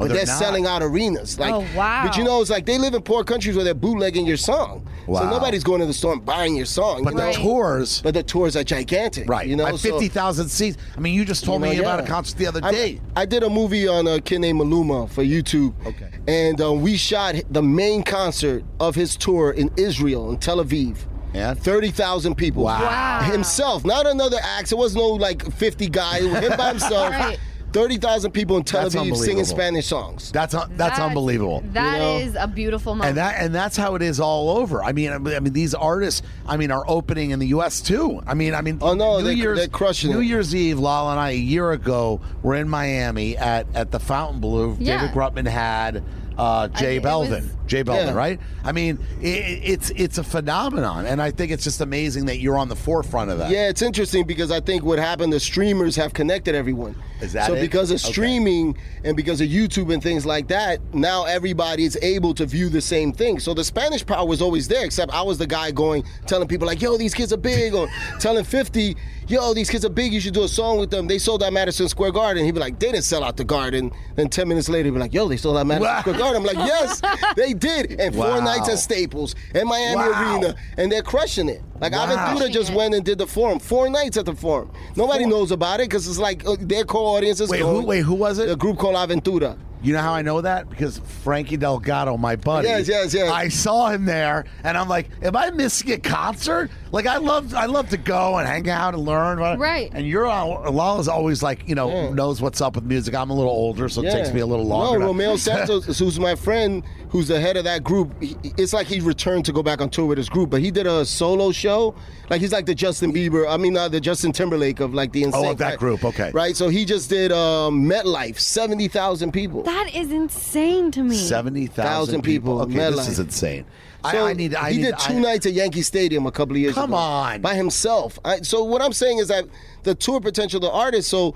But 0.00 0.08
they're 0.14 0.24
they're, 0.26 0.36
selling 0.36 0.66
out 0.66 0.82
arenas. 0.82 1.38
Like, 1.38 1.52
Oh, 1.54 1.66
wow. 1.76 2.06
But 2.06 2.16
you 2.16 2.24
know, 2.24 2.40
it's 2.40 2.50
like 2.50 2.66
they 2.66 2.78
live 2.78 2.94
in 2.94 3.02
poor 3.02 3.24
countries 3.24 3.54
where 3.56 3.64
they're 3.64 3.74
bootlegging 3.74 4.26
your 4.26 4.36
song. 4.36 4.86
Wow. 5.06 5.20
So 5.20 5.30
nobody's 5.30 5.64
going 5.64 5.80
to 5.80 5.86
the 5.86 5.92
store 5.94 6.12
and 6.12 6.24
buying 6.24 6.56
your 6.56 6.66
song. 6.66 7.04
But 7.04 7.14
you 7.14 7.18
know? 7.18 7.26
the 7.32 7.38
tours, 7.38 8.00
But 8.02 8.14
the 8.14 8.22
tours 8.22 8.56
are 8.56 8.64
gigantic. 8.64 9.28
right? 9.28 9.46
You 9.46 9.56
know, 9.56 9.66
at 9.66 9.76
so- 9.76 9.90
fifty 9.90 10.08
thousand 10.08 10.48
seats. 10.48 10.76
I 10.96 11.00
mean, 11.00 11.14
you 11.14 11.24
just 11.24 11.44
told 11.44 11.60
you 11.62 11.66
know, 11.68 11.72
me 11.72 11.78
about 11.80 11.98
yeah. 11.98 12.04
a 12.04 12.08
concert 12.08 12.38
the 12.38 12.46
other 12.46 12.60
day. 12.60 13.00
I, 13.16 13.26
did 13.26 13.42
a 13.42 13.50
movie 13.50 13.86
on 13.88 14.06
a 14.06 14.20
kid 14.20 14.40
named 14.40 14.60
Maluma 14.60 15.08
for 15.10 15.22
YouTube. 15.22 15.74
Okay. 15.86 16.10
And 16.28 16.60
um, 16.60 16.80
we 16.82 16.96
shot 16.96 17.34
the 17.50 17.62
main 17.62 18.02
concert 18.02 18.64
of 18.78 18.94
his 18.94 19.16
tour 19.16 19.52
in 19.52 19.70
Israel, 19.76 20.30
in 20.30 20.38
Tel 20.38 20.58
Aviv. 20.58 20.98
And? 21.32 21.58
thirty 21.58 21.90
thousand 21.90 22.34
people. 22.36 22.64
Wow. 22.64 22.80
Wow. 22.82 23.20
Himself, 23.30 23.84
not 23.84 24.06
another 24.06 24.38
act. 24.42 24.72
It 24.72 24.78
was 24.78 24.96
no 24.96 25.08
like 25.08 25.50
fifty 25.52 25.88
guys. 25.88 26.24
It 26.24 26.30
was 26.30 26.40
him 26.40 26.56
by 26.56 26.68
himself. 26.70 27.10
Right. 27.20 27.38
Thirty 27.72 27.98
thousand 27.98 28.32
people 28.32 28.56
in 28.56 28.64
Tel 28.64 28.82
That's 28.82 28.94
Aviv 28.94 29.16
singing. 29.16 29.44
Spanish 29.44 29.86
songs. 29.86 30.32
That's 30.32 30.54
un- 30.54 30.70
that's 30.76 30.98
unbelievable. 30.98 31.62
That 31.72 32.00
is 32.00 32.28
You 32.28 32.32
know? 32.34 32.42
a 32.44 32.46
beautiful 32.48 32.94
moment. 32.94 33.10
and 33.10 33.18
that 33.18 33.36
and 33.42 33.54
that's 33.54 33.76
how 33.76 33.94
it 33.94 34.02
is 34.02 34.18
all 34.20 34.50
over. 34.58 34.82
I 34.82 34.92
mean, 34.92 35.12
I 35.12 35.18
mean 35.18 35.52
these 35.52 35.74
artists. 35.74 36.22
I 36.46 36.56
mean, 36.56 36.70
are 36.72 36.84
opening 36.88 37.30
in 37.30 37.38
the 37.38 37.46
U.S. 37.48 37.80
too. 37.80 38.20
I 38.26 38.34
mean, 38.34 38.54
I 38.54 38.60
mean, 38.60 38.78
Oh, 38.82 38.94
no, 38.94 39.18
New 39.18 39.24
they're- 39.24 39.32
Year's 39.34 39.58
they're 39.58 39.68
crushing 39.68 40.10
New 40.10 40.20
it. 40.20 40.26
Year's 40.26 40.54
Eve, 40.54 40.78
Lala 40.80 41.12
and 41.12 41.20
I 41.20 41.30
a 41.30 41.34
year 41.34 41.70
ago 41.72 42.20
were 42.42 42.56
in 42.56 42.68
Miami 42.68 43.36
at 43.36 43.66
at 43.74 43.90
the 43.92 44.00
Fontainebleau. 44.00 44.76
Yeah. 44.80 44.98
David 45.06 45.14
Grutman 45.14 45.46
had 45.46 46.02
uh, 46.36 46.68
Jay 46.68 46.96
it 46.96 47.02
Balvin. 47.02 47.48
J 47.70 47.84
Balvin, 47.84 48.06
Yeah. 48.06 48.12
right? 48.14 48.40
I 48.64 48.72
mean, 48.72 48.98
it, 49.22 49.26
it's 49.62 49.90
it's 49.90 50.18
a 50.18 50.24
phenomenon, 50.24 51.06
and 51.06 51.22
I 51.22 51.30
think 51.30 51.52
it's 51.52 51.62
just 51.62 51.80
amazing 51.80 52.26
that 52.26 52.38
you're 52.40 52.58
on 52.58 52.68
the 52.68 52.74
forefront 52.76 53.30
of 53.30 53.38
that. 53.38 53.50
Yeah, 53.50 53.68
it's 53.68 53.80
interesting 53.80 54.26
because 54.26 54.50
I 54.50 54.58
think 54.60 54.82
what 54.82 54.98
happened, 54.98 55.32
the 55.32 55.38
streamers 55.38 55.94
have 55.94 56.12
connected 56.12 56.56
everyone. 56.56 56.96
Is 57.20 57.32
that 57.34 57.46
so 57.46 57.54
it? 57.54 57.60
because 57.60 57.90
of 57.92 57.96
Okay. 58.02 58.12
streaming 58.12 58.76
and 59.04 59.14
because 59.16 59.40
of 59.40 59.46
YouTube 59.48 59.92
and 59.92 60.02
things 60.02 60.24
like 60.26 60.48
that, 60.48 60.80
now 60.94 61.24
everybody 61.26 61.84
is 61.84 61.96
able 62.02 62.34
to 62.34 62.44
view 62.46 62.68
the 62.70 62.80
same 62.80 63.12
thing. 63.12 63.38
So 63.38 63.52
the 63.54 63.62
Spanish 63.62 64.04
power 64.04 64.26
was 64.26 64.40
always 64.42 64.66
there, 64.68 64.84
except 64.84 65.12
I 65.12 65.22
was 65.22 65.38
the 65.38 65.46
guy 65.46 65.70
going 65.70 66.02
telling 66.26 66.48
people 66.48 66.66
like, 66.66 66.82
"Yo, 66.82 66.96
these 66.96 67.14
kids 67.14 67.32
are 67.32 67.36
big," 67.36 67.72
or 67.74 67.88
telling 68.18 68.42
Fifty, 68.44 68.96
"Yo, 69.28 69.54
these 69.54 69.70
kids 69.70 69.84
are 69.84 69.90
big. 69.90 70.12
You 70.12 70.20
should 70.20 70.34
do 70.34 70.42
a 70.44 70.48
song 70.48 70.78
with 70.80 70.90
them." 70.90 71.06
They 71.06 71.18
sold 71.18 71.42
out 71.44 71.52
Madison 71.52 71.88
Square 71.88 72.12
Garden. 72.12 72.44
He'd 72.44 72.54
be 72.54 72.60
like, 72.60 72.78
"They 72.80 72.90
didn't 72.90 73.04
sell 73.04 73.22
out 73.22 73.36
the 73.36 73.44
Garden." 73.44 73.92
Then 74.16 74.28
ten 74.28 74.48
minutes 74.48 74.68
later, 74.70 74.86
he'd 74.86 74.94
be 74.94 74.98
like, 74.98 75.12
"Yo, 75.14 75.28
they 75.28 75.36
sold 75.36 75.56
out 75.58 75.66
Madison 75.66 75.98
Square 76.00 76.18
Garden." 76.18 76.36
I'm 76.40 76.46
like, 76.56 76.66
"Yes, 76.66 77.02
they 77.36 77.52
did." 77.60 78.00
And 78.00 78.14
four 78.14 78.40
nights 78.40 78.68
at 78.68 78.78
Staples 78.78 79.34
and 79.54 79.68
Miami 79.68 79.96
Wow. 79.96 80.32
Arena, 80.40 80.54
and 80.76 80.90
they're 80.90 81.02
crushing 81.02 81.48
it. 81.48 81.62
Like 81.80 81.92
Wow. 81.92 82.06
Aventura 82.06 82.50
just 82.52 82.72
went 82.74 82.94
and 82.94 83.04
did 83.04 83.18
the 83.18 83.26
forum. 83.26 83.58
Four 83.58 83.88
nights 83.88 84.16
at 84.16 84.26
the 84.26 84.34
forum. 84.34 84.70
Nobody 84.96 85.24
knows 85.26 85.50
about 85.50 85.80
it 85.80 85.88
because 85.88 86.06
it's 86.08 86.18
like 86.18 86.46
uh, 86.46 86.56
their 86.60 86.84
core 86.84 87.16
audience 87.16 87.40
is 87.40 87.48
Wait, 87.50 87.60
going. 87.60 87.82
who- 87.82 87.86
wait, 87.86 88.00
who 88.00 88.14
was 88.14 88.38
it? 88.38 88.50
A 88.50 88.56
group 88.56 88.78
called 88.78 88.96
Aventura. 88.96 89.56
You 89.82 89.94
know 89.94 90.02
how 90.02 90.12
I 90.12 90.20
know 90.20 90.42
that? 90.42 90.68
Because 90.68 91.00
Frankie 91.24 91.56
Delgado, 91.56 92.18
my 92.18 92.36
buddy. 92.36 92.68
Yes, 92.68 92.86
yes, 92.86 93.14
yes. 93.14 93.30
I 93.32 93.48
saw 93.48 93.88
him 93.88 94.04
there, 94.04 94.44
and 94.62 94.76
I'm 94.76 94.90
like, 94.90 95.08
"Am 95.22 95.34
I 95.34 95.50
missing 95.52 95.90
a 95.92 95.96
concert?" 95.96 96.70
Like 96.92 97.06
I 97.06 97.16
love, 97.16 97.54
I 97.54 97.64
love 97.64 97.88
to 97.88 97.96
go 97.96 98.36
and 98.36 98.46
hang 98.46 98.68
out 98.68 98.92
and 98.92 99.06
learn. 99.06 99.38
Right. 99.38 99.90
And 99.94 100.06
you're 100.06 100.26
all- 100.26 100.70
Lala's 100.70 101.08
always 101.08 101.42
like, 101.42 101.66
you 101.66 101.74
know, 101.74 101.88
Yeah. 101.88 102.10
knows 102.10 102.42
what's 102.42 102.60
up 102.60 102.74
with 102.74 102.84
music. 102.84 103.14
I'm 103.14 103.30
a 103.30 103.34
little 103.34 103.50
older, 103.52 103.88
so 103.88 104.02
it 104.02 104.10
takes 104.12 104.30
me 104.34 104.40
a 104.40 104.46
little 104.46 104.66
longer. 104.66 104.98
No, 104.98 105.04
to- 105.06 105.06
Romeo 105.06 105.36
Santos, 105.48 105.98
who's 105.98 106.20
my 106.20 106.34
friend, 106.34 106.82
who's 107.10 107.28
the 107.28 107.40
head 107.40 107.56
of 107.56 107.64
that 107.64 107.84
group. 107.84 108.10
He, 108.22 108.36
it's 108.56 108.72
like 108.72 108.86
he 108.86 109.00
returned 109.00 109.44
to 109.46 109.52
go 109.52 109.62
back 109.62 109.80
on 109.80 109.90
tour 109.90 110.06
with 110.06 110.16
his 110.18 110.28
group, 110.28 110.48
but 110.50 110.60
he 110.60 110.70
did 110.70 110.86
a 110.86 111.04
solo 111.04 111.52
show. 111.52 111.94
Like 112.30 112.40
he's 112.40 112.52
like 112.52 112.66
the 112.66 112.74
Justin 112.74 113.12
Bieber. 113.12 113.46
I 113.48 113.56
mean, 113.56 113.76
uh, 113.76 113.88
the 113.88 114.00
Justin 114.00 114.32
Timberlake 114.32 114.80
of 114.80 114.94
like 114.94 115.12
the 115.12 115.24
insane. 115.24 115.44
Oh, 115.46 115.50
of 115.50 115.58
that 115.58 115.78
group, 115.78 116.04
okay. 116.04 116.30
Right. 116.32 116.56
So 116.56 116.68
he 116.68 116.84
just 116.84 117.10
did 117.10 117.32
um, 117.32 117.84
MetLife, 117.88 118.38
seventy 118.38 118.88
thousand 118.88 119.32
people. 119.32 119.62
that 119.64 119.94
is 119.94 120.10
insane 120.12 120.90
to 120.92 121.02
me. 121.02 121.16
Seventy 121.16 121.66
thousand 121.66 121.90
Thousand 121.90 122.22
people. 122.22 122.64
people, 122.66 122.80
Okay, 122.80 122.94
this 122.96 123.08
is 123.08 123.18
insane. 123.18 123.64
So 124.02 124.08
I, 124.08 124.12
need 124.12 124.22
I 124.22 124.32
need. 124.32 124.54
I 124.54 124.70
he 124.72 124.76
need, 124.78 124.84
did 124.84 124.98
two 125.00 125.14
I- 125.14 125.18
nights 125.18 125.46
at 125.46 125.52
Yankee 125.52 125.82
Stadium 125.82 126.24
a 126.26 126.32
couple 126.32 126.54
of 126.54 126.60
years 126.62 126.74
Come 126.74 126.90
ago. 126.90 126.96
Come 126.96 127.02
on. 127.02 127.40
By 127.42 127.54
himself. 127.54 128.18
I, 128.24 128.40
so 128.40 128.64
what 128.64 128.80
I'm 128.80 128.94
saying 128.94 129.18
is 129.18 129.28
that 129.28 129.44
the 129.82 129.94
tour 129.94 130.20
potential 130.20 130.58
the 130.60 130.70
artist, 130.70 131.08
so 131.10 131.34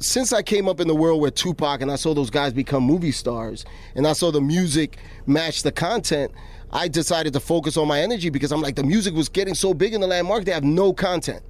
since 0.00 0.32
I 0.32 0.42
came 0.42 0.66
up 0.66 0.80
in 0.80 0.88
the 0.88 0.94
world 0.94 1.20
with 1.20 1.34
Tupac 1.34 1.82
and 1.82 1.90
I 1.92 1.96
saw 1.96 2.14
those 2.14 2.30
guys 2.30 2.54
become 2.54 2.82
movie 2.82 3.12
stars 3.12 3.66
and 3.94 4.06
I 4.06 4.14
saw 4.14 4.30
the 4.30 4.40
music 4.40 4.96
match 5.26 5.62
the 5.62 5.72
content, 5.72 6.32
I 6.72 6.88
decided 6.88 7.34
to 7.34 7.40
focus 7.40 7.76
on 7.76 7.86
my 7.86 8.00
energy 8.00 8.30
because 8.30 8.50
I'm 8.50 8.62
like 8.62 8.76
the 8.76 8.82
music 8.82 9.14
was 9.14 9.28
getting 9.28 9.54
so 9.54 9.74
big 9.74 9.92
in 9.92 10.00
the 10.00 10.06
landmark, 10.06 10.46
they 10.46 10.52
have 10.52 10.64
no 10.64 10.94
content. 10.94 11.42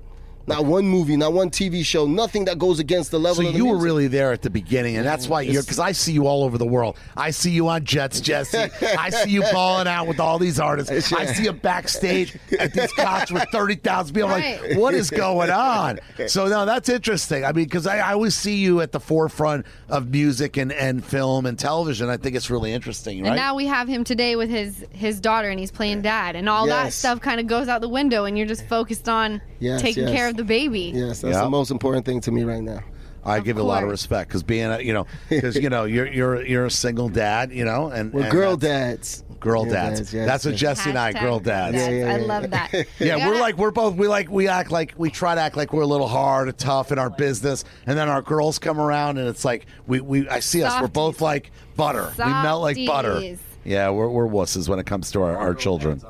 Not 0.50 0.64
one 0.64 0.86
movie, 0.86 1.16
not 1.16 1.32
one 1.32 1.50
TV 1.50 1.84
show, 1.84 2.06
nothing 2.06 2.44
that 2.46 2.58
goes 2.58 2.78
against 2.78 3.10
the 3.10 3.18
level 3.18 3.42
So 3.42 3.48
of 3.48 3.52
the 3.52 3.58
you 3.58 3.66
were 3.66 3.78
really 3.78 4.08
there 4.08 4.32
at 4.32 4.42
the 4.42 4.50
beginning, 4.50 4.96
and 4.96 5.06
that's 5.06 5.28
why 5.28 5.42
you're 5.42 5.62
because 5.62 5.78
I 5.78 5.92
see 5.92 6.12
you 6.12 6.26
all 6.26 6.44
over 6.44 6.58
the 6.58 6.66
world. 6.66 6.96
I 7.16 7.30
see 7.30 7.50
you 7.50 7.68
on 7.68 7.84
Jets, 7.84 8.20
Jesse. 8.20 8.58
I 8.98 9.10
see 9.10 9.30
you 9.30 9.42
balling 9.52 9.86
out 9.86 10.06
with 10.06 10.20
all 10.20 10.38
these 10.38 10.58
artists. 10.58 11.12
I 11.12 11.26
see 11.26 11.44
you 11.44 11.52
backstage 11.52 12.36
at 12.58 12.72
these 12.72 12.92
concerts 12.92 13.32
with 13.32 13.44
thirty 13.52 13.76
thousand 13.76 14.14
people. 14.14 14.28
Right. 14.30 14.60
like, 14.60 14.78
what 14.78 14.94
is 14.94 15.10
going 15.10 15.50
on? 15.50 16.00
So 16.26 16.48
no, 16.48 16.66
that's 16.66 16.88
interesting. 16.88 17.44
I 17.44 17.52
mean, 17.52 17.64
because 17.64 17.86
I, 17.86 17.98
I 17.98 18.12
always 18.12 18.34
see 18.34 18.56
you 18.56 18.80
at 18.80 18.92
the 18.92 19.00
forefront 19.00 19.66
of 19.88 20.10
music 20.10 20.56
and, 20.56 20.72
and 20.72 21.04
film 21.04 21.46
and 21.46 21.58
television. 21.58 22.08
I 22.08 22.16
think 22.16 22.36
it's 22.36 22.50
really 22.50 22.72
interesting, 22.72 23.22
right? 23.22 23.28
And 23.28 23.36
now 23.36 23.54
we 23.54 23.66
have 23.66 23.88
him 23.88 24.04
today 24.04 24.36
with 24.36 24.50
his 24.50 24.84
his 24.90 25.20
daughter, 25.20 25.48
and 25.48 25.60
he's 25.60 25.70
playing 25.70 26.02
dad, 26.02 26.36
and 26.36 26.48
all 26.48 26.66
that 26.66 26.92
stuff 26.92 27.20
kind 27.20 27.40
of 27.40 27.46
goes 27.46 27.68
out 27.68 27.80
the 27.80 27.88
window, 27.88 28.24
and 28.24 28.36
you're 28.36 28.46
just 28.46 28.66
focused 28.66 29.08
on 29.08 29.40
Yes, 29.60 29.82
taking 29.82 30.04
yes. 30.04 30.12
care 30.16 30.28
of 30.28 30.36
the 30.40 30.44
baby. 30.44 30.92
Yes, 30.94 31.20
that's 31.20 31.34
Yeah. 31.34 31.42
the 31.44 31.50
most 31.50 31.70
important 31.70 32.04
thing 32.06 32.20
to 32.22 32.32
me 32.32 32.44
right 32.44 32.62
now. 32.62 32.80
I 33.22 33.36
Of 33.38 33.44
give 33.44 33.58
it 33.58 33.60
a 33.60 33.64
lot 33.64 33.82
of 33.82 33.88
course. 33.88 34.00
respect 34.02 34.28
because 34.30 34.42
being 34.42 34.70
a 34.70 34.80
you 34.80 34.94
know 34.94 35.06
because 35.28 35.54
you 35.54 35.68
know 35.68 35.84
you're 35.84 36.06
you're 36.06 36.42
you're 36.44 36.64
a 36.66 36.70
single 36.70 37.08
dad, 37.10 37.52
you 37.52 37.64
know, 37.66 37.88
and 37.88 38.12
We're 38.12 38.22
and 38.22 38.30
girl 38.32 38.56
that's- 38.56 39.20
dads. 39.20 39.24
Girl 39.40 39.66
Yeah, 39.66 39.72
dads. 39.72 40.12
yes, 40.12 40.26
That's 40.26 40.44
what 40.44 40.50
yes. 40.52 40.60
Jesse 40.60 40.90
and 40.90 40.98
I, 40.98 41.12
Hashtag 41.14 41.20
girl 41.22 41.40
dads. 41.40 41.74
Yeah, 41.74 41.88
yeah, 41.88 42.12
I 42.14 42.18
yeah, 42.18 42.26
love 42.26 42.50
that. 42.50 42.86
Yeah, 42.98 43.26
we're 43.26 43.40
like 43.40 43.56
we're 43.56 43.70
both 43.70 43.94
we 43.96 44.06
like 44.06 44.30
we 44.30 44.48
act 44.48 44.70
like 44.70 44.92
we 44.98 45.08
try 45.10 45.34
to 45.34 45.40
act 45.40 45.56
like 45.56 45.72
we're 45.72 45.80
a 45.82 45.86
little 45.86 46.08
hard 46.08 46.48
and 46.48 46.58
tough 46.58 46.92
in 46.92 46.98
our 46.98 47.08
business, 47.08 47.64
and 47.86 47.96
then 47.96 48.08
our 48.10 48.20
girls 48.20 48.58
come 48.58 48.78
around 48.78 49.16
and 49.16 49.26
it's 49.28 49.42
like 49.44 49.64
we, 49.86 50.00
we 50.00 50.28
I 50.28 50.40
see 50.40 50.62
us 50.62 50.78
we're 50.80 50.88
both 50.88 51.22
like 51.22 51.52
butter. 51.74 52.12
We 52.18 52.24
melt 52.24 52.60
like 52.60 52.76
butter. 52.86 53.12
Softies. 53.14 53.38
Yeah, 53.64 53.88
we're 53.90 54.08
we're 54.08 54.26
wusses 54.28 54.68
when 54.68 54.78
it 54.78 54.84
comes 54.86 55.10
to 55.12 55.22
our, 55.22 55.36
our 55.36 55.54
children. 55.54 56.02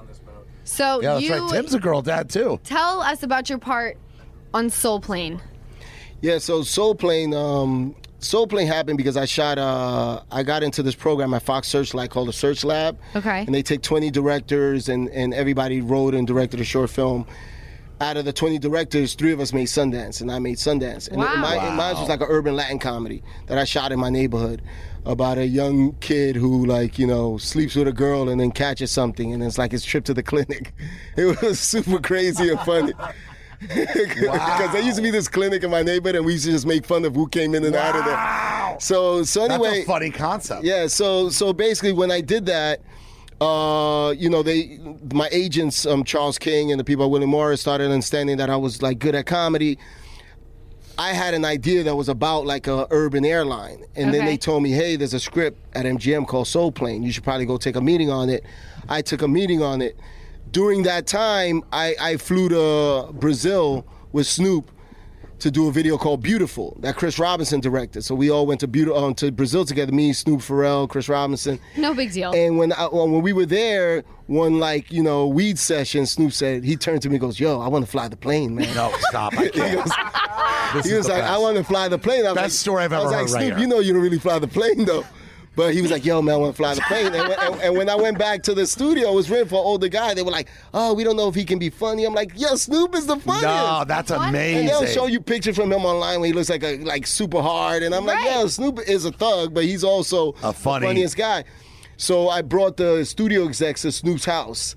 So 0.65 1.01
Yeah, 1.01 1.15
that's 1.15 1.25
you 1.25 1.33
right. 1.35 1.51
Tim's 1.53 1.75
a 1.75 1.79
girl 1.81 2.03
dad 2.03 2.31
too. 2.31 2.59
tell 2.65 3.01
us 3.01 3.23
about 3.23 3.49
your 3.49 3.59
part 3.59 3.97
on 4.55 4.71
Soul 4.71 5.01
Plane. 5.01 5.41
Yeah, 6.23 6.39
so 6.39 6.63
Soul 6.63 6.95
Plane, 6.95 7.33
um, 7.33 7.95
Soul 8.19 8.47
Plane 8.47 8.67
happened 8.67 8.99
because 8.99 9.17
I 9.17 9.25
shot. 9.25 9.57
Uh, 9.59 10.23
I 10.31 10.43
got 10.43 10.63
into 10.63 10.83
this 10.83 10.95
program 10.95 11.33
at 11.33 11.43
Fox 11.43 11.69
Searchlight 11.69 12.11
called 12.11 12.29
the 12.29 12.33
Search 12.33 12.65
Lab. 12.65 12.99
Okay. 13.17 13.41
And 13.47 13.55
they 13.55 13.63
take 13.63 13.81
20 13.83 14.11
directors, 14.11 14.89
and 14.89 15.09
and 15.11 15.33
everybody 15.33 15.81
wrote 15.81 16.15
and 16.15 16.27
directed 16.27 16.61
a 16.61 16.65
short 16.65 16.91
film. 16.91 17.27
Out 18.03 18.17
of 18.17 18.25
the 18.25 18.33
20 18.33 18.59
directors, 18.59 19.13
three 19.15 19.31
of 19.31 19.41
us 19.41 19.53
made 19.53 19.67
Sundance, 19.67 20.23
and 20.23 20.33
I 20.33 20.39
made 20.39 20.57
Sundance. 20.57 21.07
And 21.09 21.19
Wow. 21.19 21.37
my, 21.37 21.55
and 21.57 21.77
mine 21.77 21.95
was 21.97 22.09
like 22.09 22.23
an 22.23 22.29
urban 22.31 22.57
Latin 22.57 22.79
comedy 22.79 23.23
that 23.47 23.59
I 23.59 23.65
shot 23.65 23.93
in 23.93 24.01
my 24.01 24.09
neighborhood 24.09 24.63
about 25.05 25.37
a 25.37 25.47
young 25.47 25.93
kid 26.01 26.35
who, 26.35 26.65
like, 26.65 26.99
you 26.99 27.07
know, 27.07 27.37
sleeps 27.37 27.75
with 27.77 27.87
a 27.89 27.93
girl 27.93 28.31
and 28.31 28.41
then 28.41 28.53
catches 28.53 28.91
something, 28.91 29.35
and 29.35 29.43
it's 29.43 29.59
like 29.59 29.73
his 29.73 29.85
trip 29.85 30.05
to 30.07 30.15
the 30.15 30.23
clinic. 30.23 30.73
It 31.19 31.43
was 31.43 31.61
super 31.61 31.99
crazy 31.99 32.49
and 32.49 32.61
funny. 32.61 32.93
Because 33.69 34.73
there 34.73 34.83
used 34.83 34.97
to 34.97 35.03
be 35.03 35.11
this 35.11 35.29
clinic 35.29 35.63
in 35.63 35.71
my 35.71 35.83
neighborhood, 35.83 36.17
and 36.17 36.25
we 36.25 36.33
used 36.33 36.47
to 36.47 36.51
just 36.51 36.67
make 36.67 36.87
fun 36.87 37.05
of 37.05 37.15
who 37.15 37.29
came 37.29 37.55
in 37.55 37.65
and 37.65 37.77
out 37.77 37.95
of 37.95 38.05
there. 38.05 38.81
So, 38.81 39.23
so 39.25 39.41
That's 39.47 39.53
anyway, 39.55 39.83
a 39.83 39.85
funny 39.85 40.11
concept. 40.11 40.65
yeah. 40.65 40.87
So, 40.87 41.29
so 41.29 41.53
basically, 41.53 41.93
when 41.93 42.11
I 42.11 42.23
did 42.23 42.47
that, 42.47 42.81
uh, 43.41 44.15
you 44.17 44.31
know, 44.31 44.43
they, 44.43 44.79
my 45.13 45.29
agents, 45.31 45.85
um, 45.85 46.05
Charles 46.05 46.39
King 46.39 46.71
and 46.73 46.81
the 46.81 46.85
people 46.85 47.05
at 47.05 47.11
William 47.11 47.31
Morris, 47.31 47.61
started 47.61 47.91
understanding 47.91 48.39
that 48.39 48.49
I 48.49 48.57
was 48.57 48.81
like 48.81 48.99
good 48.99 49.15
at 49.15 49.27
comedy. 49.27 49.79
I 50.99 51.13
had 51.13 51.33
an 51.33 51.47
idea 51.47 51.83
that 51.85 51.97
was 51.97 52.09
about 52.11 52.45
like 52.47 52.67
a 52.67 52.87
urban 52.91 53.25
airline, 53.25 53.85
and 53.97 54.13
then 54.13 54.27
they 54.27 54.37
told 54.37 54.63
me, 54.63 54.71
"Hey, 54.71 54.97
there's 54.97 55.15
a 55.15 55.21
script 55.21 55.59
at 55.75 55.87
MGM 55.87 56.27
called 56.27 56.47
Soul 56.47 56.71
Plane. 56.73 57.03
You 57.03 57.13
should 57.13 57.25
probably 57.25 57.47
go 57.47 57.57
take 57.57 57.77
a 57.77 57.81
meeting 57.81 58.11
on 58.11 58.29
it." 58.29 58.45
I 58.89 59.01
took 59.03 59.23
a 59.23 59.29
meeting 59.29 59.63
on 59.63 59.81
it. 59.81 59.97
During 60.53 60.83
that 60.85 61.07
time, 61.07 61.63
I, 61.73 61.95
I 62.01 62.17
flew 62.17 62.49
to 62.49 63.13
Brazil 63.13 63.87
with 64.13 64.27
Snoop 64.27 64.71
to 65.39 65.51
do 65.51 65.69
a 65.69 65.73
video 65.73 65.97
called 65.97 66.23
"Beautiful" 66.23 66.77
that 66.81 66.97
Chris 66.97 67.19
Robinson 67.19 67.61
directed. 67.61 68.03
So 68.03 68.15
we 68.15 68.31
all 68.31 68.47
went 68.47 68.61
to 68.61 68.69
Beaut- 68.69 68.95
um, 68.95 69.15
to 69.15 69.31
Brazil 69.33 69.65
together. 69.65 69.93
Me, 69.93 70.13
Snoop, 70.13 70.41
Pharrell, 70.41 70.89
Chris 70.89 71.09
Robinson. 71.09 71.59
No 71.77 71.95
big 71.95 72.13
deal. 72.13 72.33
And 72.33 72.59
when 72.59 72.73
I, 72.73 72.87
when 72.89 73.23
we 73.23 73.33
were 73.33 73.47
there, 73.47 74.03
one 74.27 74.59
like 74.59 74.91
you 74.93 75.03
know 75.03 75.27
weed 75.29 75.59
session, 75.59 76.05
Snoop 76.05 76.33
said 76.33 76.65
he 76.65 76.77
turned 76.77 77.01
to 77.03 77.09
me, 77.09 77.15
and 77.15 77.21
goes, 77.23 77.39
"Yo, 77.41 77.61
I 77.61 77.69
want 77.69 77.85
to 77.87 77.91
fly 77.91 78.09
the 78.09 78.17
plane, 78.17 78.55
man." 78.57 78.75
No, 78.75 78.93
stop. 79.09 79.33
I 79.39 79.49
can't. 79.51 79.89
This 80.75 80.87
He 80.87 80.95
was 80.95 81.09
like, 81.09 81.23
best. 81.23 81.33
I 81.33 81.39
want 81.39 81.57
to 81.57 81.65
fly 81.65 81.89
the 81.89 81.99
plane. 81.99 82.27
I 82.27 82.31
was 82.31 82.35
Best 82.35 82.45
like, 82.45 82.51
story 82.53 82.85
I've 82.85 82.93
I 82.93 82.99
was 83.03 83.13
ever 83.13 83.23
like, 83.23 83.31
heard 83.31 83.35
right 83.35 83.43
Snoop, 83.45 83.53
here. 83.53 83.59
you 83.61 83.67
know 83.67 83.79
you 83.81 83.93
don't 83.93 84.03
really 84.03 84.19
fly 84.19 84.39
the 84.39 84.49
plane 84.49 84.85
though. 84.85 85.05
But 85.57 85.75
he 85.75 85.83
was 85.83 85.91
like, 85.91 86.05
yo, 86.05 86.23
man, 86.23 86.35
I 86.37 86.39
want 86.39 86.55
to 86.55 86.57
fly 86.57 86.75
the 86.75 86.81
plane. 86.83 87.07
And 87.07 87.29
when, 87.29 87.39
and, 87.41 87.61
and 87.61 87.77
when 87.77 87.89
I 87.91 87.97
went 87.97 88.19
back 88.19 88.43
to 88.45 88.55
the 88.55 88.67
studio, 88.67 89.11
it 89.11 89.15
was 89.15 89.29
written 89.29 89.49
for 89.49 89.57
an 89.57 89.65
older 89.67 89.89
guy. 89.89 90.15
They 90.15 90.23
were 90.23 90.31
like, 90.31 90.49
oh, 90.73 90.95
we 90.95 91.03
don't 91.03 91.17
know 91.17 91.29
if 91.29 91.35
he 91.35 91.45
can 91.45 91.59
be 91.59 91.71
funny. 91.71 92.05
I'm 92.05 92.15
like, 92.15 92.31
yeah, 92.37 92.55
Snoop 92.55 92.95
is 92.95 93.07
the 93.07 93.17
funniest. 93.17 93.43
No, 93.43 93.85
that's 93.87 94.11
What? 94.13 94.29
amazing. 94.29 94.61
and 94.61 94.69
they'll 94.69 94.87
show 94.87 95.07
you 95.07 95.21
pictures 95.21 95.57
from 95.57 95.73
him 95.73 95.85
online 95.85 96.21
when 96.21 96.29
he 96.29 96.33
looks 96.33 96.51
like 96.51 96.63
a 96.63 96.79
like 96.85 97.07
super 97.07 97.43
hard. 97.43 97.83
And 97.83 97.95
I'm 97.95 98.07
like, 98.07 98.19
Right. 98.19 98.27
yeah, 98.27 98.47
Snoop 98.47 98.79
is 98.89 99.05
a 99.05 99.13
thug, 99.13 99.53
but 99.53 99.65
he's 99.65 99.83
also 99.85 100.35
A 100.43 100.53
funny- 100.53 100.87
the 100.87 100.89
funniest 100.89 101.17
guy. 101.17 101.45
So 101.97 102.29
I 102.29 102.43
brought 102.43 102.77
the 102.77 103.05
studio 103.05 103.45
execs 103.47 103.83
to 103.83 103.93
Snoop's 103.93 104.25
house. 104.25 104.75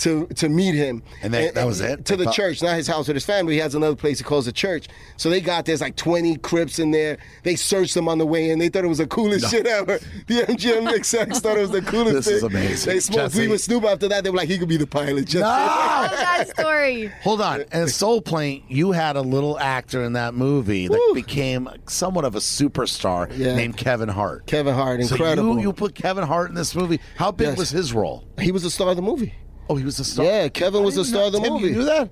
To 0.00 0.26
to 0.36 0.48
meet 0.48 0.74
him. 0.74 1.02
And 1.22 1.32
they- 1.32 1.50
that 1.50 1.66
was 1.66 1.80
it? 1.80 2.04
To 2.06 2.12
They 2.16 2.16
the 2.16 2.24
thought- 2.26 2.34
church, 2.34 2.62
not 2.62 2.76
his 2.76 2.86
house 2.86 3.06
with 3.08 3.16
his 3.16 3.24
family. 3.24 3.54
He 3.54 3.60
has 3.60 3.74
another 3.74 3.96
place 3.96 4.18
he 4.18 4.24
calls 4.24 4.46
a 4.46 4.52
church. 4.52 4.88
So 5.16 5.30
they 5.30 5.40
got 5.40 5.64
there's 5.66 5.80
like 5.80 5.96
20 5.96 6.36
Crips 6.36 6.78
in 6.78 6.90
there. 6.90 7.18
They 7.42 7.56
searched 7.56 7.94
them 7.94 8.08
on 8.08 8.18
the 8.18 8.26
way 8.26 8.50
in. 8.50 8.58
They 8.58 8.68
thought 8.68 8.84
it 8.84 8.88
was 8.88 8.98
the 8.98 9.06
coolest 9.06 9.50
shit 9.50 9.66
ever. 9.66 9.98
The 10.26 10.42
MGM 10.46 10.86
execs 10.92 11.40
thought 11.40 11.56
it 11.56 11.60
was 11.60 11.70
the 11.70 11.82
coolest 11.82 12.14
This 12.14 12.26
thing. 12.26 12.34
is 12.36 12.42
amazing. 12.42 12.92
They 12.92 13.00
smoked 13.00 13.20
Jesse. 13.32 13.40
weed 13.40 13.48
with 13.48 13.60
Snoop 13.60 13.84
after 13.84 14.08
that. 14.08 14.24
They 14.24 14.30
were 14.30 14.36
like, 14.36 14.48
he 14.48 14.58
could 14.58 14.68
be 14.68 14.76
the 14.76 14.86
pilot. 14.86 15.26
Just 15.26 15.44
I 15.44 16.02
love 16.02 16.10
that 16.12 16.48
story. 16.58 17.06
Hold 17.22 17.40
on. 17.40 17.64
And 17.72 17.88
Soul 17.90 18.20
Plane, 18.20 18.62
you 18.68 18.92
had 18.92 19.16
a 19.16 19.20
little 19.22 19.58
actor 19.58 20.02
in 20.02 20.12
that 20.14 20.34
movie 20.34 20.88
that 20.88 20.92
Woo. 21.08 21.14
became 21.14 21.68
somewhat 21.88 22.24
of 22.24 22.34
a 22.34 22.38
superstar 22.38 23.30
Yeah. 23.36 23.54
named 23.56 23.76
Kevin 23.76 24.08
Hart. 24.08 24.46
Kevin 24.46 24.74
Hart, 24.74 25.02
So 25.04 25.14
incredible. 25.14 25.56
you, 25.56 25.62
you 25.62 25.72
put 25.72 25.94
Kevin 25.94 26.24
Hart 26.24 26.48
in 26.50 26.54
this 26.54 26.74
movie. 26.74 27.00
How 27.16 27.30
big 27.32 27.48
Yes. 27.48 27.58
was 27.58 27.70
his 27.70 27.92
role? 27.92 28.24
he 28.38 28.52
was 28.52 28.62
the 28.62 28.70
star 28.70 28.88
of 28.90 28.96
the 28.96 29.02
movie. 29.02 29.34
Oh, 29.70 29.76
he 29.76 29.84
was 29.84 29.98
the 29.98 30.04
star. 30.04 30.24
Yeah, 30.24 30.48
Kevin 30.48 30.82
was 30.82 30.96
the 30.96 31.04
star 31.04 31.26
of 31.26 31.32
the 31.32 31.40
movie. 31.40 31.68
You 31.68 31.74
knew 31.74 31.84
that? 31.84 32.10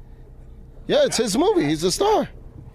Yeah, 0.86 1.06
it's 1.06 1.16
his 1.16 1.36
movie. 1.36 1.64
He's 1.64 1.80
the 1.80 1.90
star. 1.90 2.28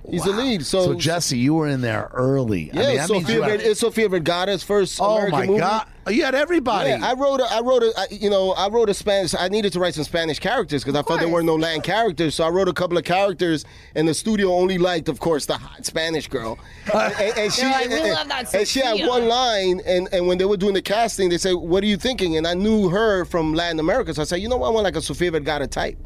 He's 0.09 0.23
the 0.23 0.31
lead. 0.31 0.65
So, 0.65 0.83
So 0.83 0.93
Jesse, 0.95 1.37
you 1.37 1.53
were 1.53 1.67
in 1.67 1.81
there 1.81 2.09
early. 2.13 2.69
yeah, 2.73 2.81
I 2.81 2.85
mean, 2.87 2.95
that 2.97 3.07
Sofia, 3.07 3.43
had- 3.43 3.61
Ver- 3.61 3.69
it's 3.69 3.79
Sofia 3.79 4.09
Vergara's 4.09 4.61
first 4.61 4.99
Oh 5.01 5.15
American 5.15 5.39
my 5.39 5.45
movie. 5.47 5.59
god! 5.59 5.87
You 6.09 6.25
had 6.25 6.35
everybody. 6.35 6.89
Yeah, 6.89 6.99
I 7.01 7.13
wrote 7.13 7.39
a, 7.39 7.45
I 7.49 7.61
wrote 7.61 7.81
a, 7.83 7.93
I, 7.97 8.07
you 8.11 8.29
know, 8.29 8.51
I 8.51 8.67
wrote 8.67 8.89
a 8.89 8.93
Spanish. 8.93 9.33
I 9.33 9.47
needed 9.47 9.71
to 9.73 9.79
write 9.79 9.93
some 9.93 10.03
Spanish 10.03 10.37
characters 10.39 10.83
because 10.83 10.99
I 10.99 11.03
felt 11.07 11.21
there 11.21 11.29
weren't 11.29 11.45
no 11.45 11.55
Latin 11.55 11.81
characters. 11.81 12.35
So 12.35 12.43
I 12.43 12.49
wrote 12.49 12.67
a 12.67 12.73
couple 12.73 12.97
of 12.97 13.05
characters, 13.05 13.63
and 13.95 14.05
the 14.05 14.13
studio 14.13 14.51
only 14.53 14.77
liked, 14.77 15.07
of 15.07 15.21
course, 15.21 15.45
the 15.45 15.57
hot 15.57 15.85
Spanish 15.85 16.27
girl. 16.27 16.59
and, 16.93 17.13
and- 17.13 17.37
and 17.37 17.53
she, 17.53 17.61
They're 17.61 17.71
like, 17.71 17.89
"We 17.89 17.95
and, 18.01 18.09
love 18.11 18.27
that 18.27 18.53
and 18.53 18.67
she 18.67 18.81
had 18.81 19.07
one 19.07 19.29
line, 19.29 19.79
and, 19.85 20.09
and 20.11 20.27
when 20.27 20.37
they 20.37 20.45
were 20.45 20.57
doing 20.57 20.73
the 20.73 20.81
casting, 20.81 21.29
they 21.29 21.37
said, 21.37 21.53
"What 21.53 21.81
are 21.83 21.87
you 21.87 21.95
thinking?" 21.95 22.35
And 22.35 22.45
I 22.45 22.53
knew 22.55 22.89
her 22.89 23.23
from 23.23 23.53
Latin 23.53 23.79
America, 23.79 24.13
so 24.13 24.21
I 24.23 24.25
said, 24.25 24.41
"You 24.41 24.49
know 24.49 24.57
what? 24.57 24.67
I 24.67 24.71
want 24.71 24.83
like 24.83 24.97
a 24.97 25.01
Sofia 25.01 25.31
Vergara 25.31 25.67
type." 25.67 25.97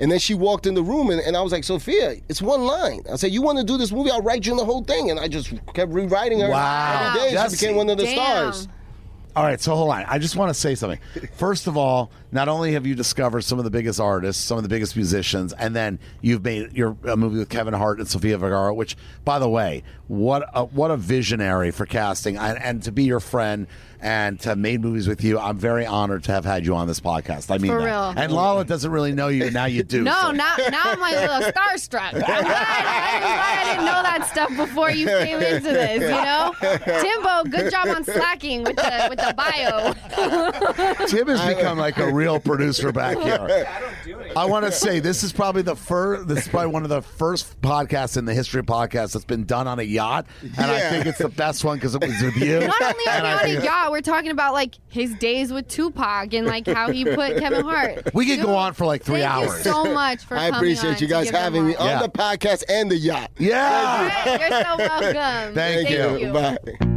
And 0.00 0.10
then 0.10 0.18
she 0.18 0.34
walked 0.34 0.66
in 0.66 0.74
the 0.74 0.82
room, 0.82 1.10
and, 1.10 1.20
and 1.20 1.36
I 1.36 1.40
was 1.40 1.52
like, 1.52 1.64
Sofia, 1.64 2.16
it's 2.28 2.40
one 2.40 2.62
line. 2.62 3.02
I 3.10 3.16
said, 3.16 3.32
You 3.32 3.42
want 3.42 3.58
to 3.58 3.64
do 3.64 3.76
this 3.76 3.90
movie? 3.90 4.10
I'll 4.10 4.22
write 4.22 4.46
you 4.46 4.52
in 4.52 4.58
the 4.58 4.64
whole 4.64 4.84
thing. 4.84 5.10
And 5.10 5.18
I 5.18 5.28
just 5.28 5.52
kept 5.74 5.92
rewriting 5.92 6.40
her. 6.40 6.50
Wow. 6.50 7.14
Every 7.14 7.20
day. 7.20 7.34
Jesse. 7.34 7.56
She 7.56 7.66
became 7.66 7.76
one 7.76 7.90
of 7.90 7.98
the 7.98 8.04
Damn. 8.04 8.14
stars. 8.14 8.68
All 9.36 9.44
right, 9.44 9.60
so 9.60 9.76
hold 9.76 9.90
on. 9.90 10.04
I 10.08 10.18
just 10.18 10.34
want 10.34 10.50
to 10.50 10.54
say 10.54 10.74
something. 10.74 10.98
First 11.34 11.68
of 11.68 11.76
all, 11.76 12.10
not 12.32 12.48
only 12.48 12.72
have 12.72 12.84
you 12.86 12.96
discovered 12.96 13.42
some 13.42 13.56
of 13.58 13.64
the 13.64 13.70
biggest 13.70 14.00
artists, 14.00 14.42
some 14.42 14.56
of 14.56 14.64
the 14.64 14.68
biggest 14.68 14.96
musicians, 14.96 15.52
and 15.52 15.76
then 15.76 16.00
you've 16.22 16.42
made 16.42 16.72
your 16.72 16.96
a 17.04 17.16
movie 17.16 17.38
with 17.38 17.48
Kevin 17.48 17.72
Hart 17.72 18.00
and 18.00 18.08
Sofia 18.08 18.36
Vergara, 18.36 18.74
which, 18.74 18.96
by 19.24 19.38
the 19.38 19.48
way, 19.48 19.84
what 20.08 20.48
a, 20.54 20.64
what 20.64 20.90
a 20.90 20.96
visionary 20.96 21.70
for 21.70 21.86
casting, 21.86 22.36
and, 22.36 22.60
and 22.60 22.82
to 22.82 22.90
be 22.90 23.04
your 23.04 23.20
friend 23.20 23.68
and 24.00 24.38
to 24.40 24.50
have 24.50 24.58
made 24.58 24.80
movies 24.80 25.08
with 25.08 25.22
you. 25.24 25.38
I'm 25.38 25.58
very 25.58 25.84
honored 25.86 26.24
to 26.24 26.32
have 26.32 26.44
had 26.44 26.64
you 26.64 26.74
on 26.74 26.86
this 26.86 27.00
podcast. 27.00 27.50
I 27.52 27.58
mean, 27.58 27.72
For 27.72 27.78
that. 27.80 27.84
real. 27.86 28.22
And 28.22 28.32
Lala 28.32 28.64
doesn't 28.64 28.90
really 28.90 29.12
know 29.12 29.28
you, 29.28 29.50
now 29.50 29.64
you 29.66 29.82
do. 29.82 30.02
No, 30.08 30.12
so- 30.22 30.30
now 30.32 30.54
now 30.70 30.82
I'm 30.84 31.00
like 31.00 31.16
a 31.16 31.20
little 31.20 31.50
starstruck. 31.52 32.14
I'm 32.14 32.20
glad, 32.20 32.38
I'm 32.38 32.44
glad 32.44 33.56
I 33.58 33.64
didn't 33.72 33.84
know 33.86 34.02
that 34.02 34.28
stuff 34.30 34.56
before 34.56 34.90
you 34.90 35.06
came 35.06 35.40
into 35.42 35.60
this. 35.70 36.02
You 36.02 36.08
know, 36.08 36.54
Timbo, 37.02 37.44
good 37.50 37.70
job 37.70 37.88
on 37.88 38.04
slacking 38.04 38.62
with 38.64 38.76
the 38.76 39.06
with 39.10 39.18
the 39.18 39.34
bio. 39.36 39.92
Tim 41.06 41.26
has 41.28 41.54
become 41.54 41.78
like 41.78 41.98
a 41.98 42.12
real 42.12 42.38
producer 42.40 42.92
back 42.92 43.18
here. 43.18 43.38
I 43.40 44.17
want 44.36 44.64
to 44.66 44.72
say 44.78 45.00
this 45.00 45.22
is 45.22 45.32
probably 45.32 45.62
the 45.62 45.76
first. 45.76 46.28
This 46.28 46.40
is 46.46 46.48
probably 46.48 46.70
one 46.72 46.82
of 46.82 46.88
the 46.88 47.02
first 47.02 47.60
podcasts 47.60 48.16
in 48.16 48.24
the 48.24 48.34
history 48.34 48.60
of 48.60 48.66
podcasts 48.66 49.12
that's 49.12 49.24
been 49.24 49.44
done 49.44 49.66
on 49.66 49.78
a 49.78 49.82
yacht, 49.82 50.26
and 50.42 50.70
I 50.70 50.88
think 50.90 51.06
it's 51.06 51.18
the 51.18 51.28
best 51.28 51.64
one 51.64 51.76
because 51.76 51.94
it 51.94 52.00
was 52.00 52.22
with 52.22 52.36
you. 52.36 52.60
Not 52.60 52.82
only 52.82 53.06
are 53.08 53.22
we 53.22 53.28
on 53.28 53.38
think- 53.40 53.60
a 53.62 53.64
yacht, 53.64 53.90
we're 53.90 54.00
talking 54.00 54.30
about 54.30 54.52
like 54.54 54.74
his 54.88 55.14
days 55.16 55.52
with 55.52 55.68
Tupac 55.68 56.32
and 56.34 56.46
like 56.46 56.66
how 56.66 56.90
he 56.90 57.04
put 57.04 57.38
Kevin 57.38 57.64
Hart. 57.64 58.12
We 58.14 58.26
could 58.26 58.40
go 58.42 58.54
on 58.54 58.74
for 58.74 58.86
like 58.86 59.02
three 59.02 59.20
thank 59.20 59.30
hours. 59.48 59.64
you 59.64 59.72
so 59.72 59.84
much 59.92 60.24
for 60.24 60.36
I 60.36 60.50
coming 60.50 60.54
appreciate 60.72 60.94
on 60.96 60.98
you 60.98 61.06
guys 61.08 61.30
having 61.30 61.66
me 61.66 61.76
on 61.76 61.86
Yeah. 61.86 62.02
the 62.02 62.08
podcast 62.08 62.64
and 62.68 62.90
the 62.90 62.96
yacht. 62.96 63.30
Yeah. 63.38 64.08
Hey, 64.08 64.38
You're 64.40 64.62
so 64.62 64.76
welcome. 64.78 65.54
Thank 65.54 65.90
you. 65.90 66.32
Bye. 66.32 66.96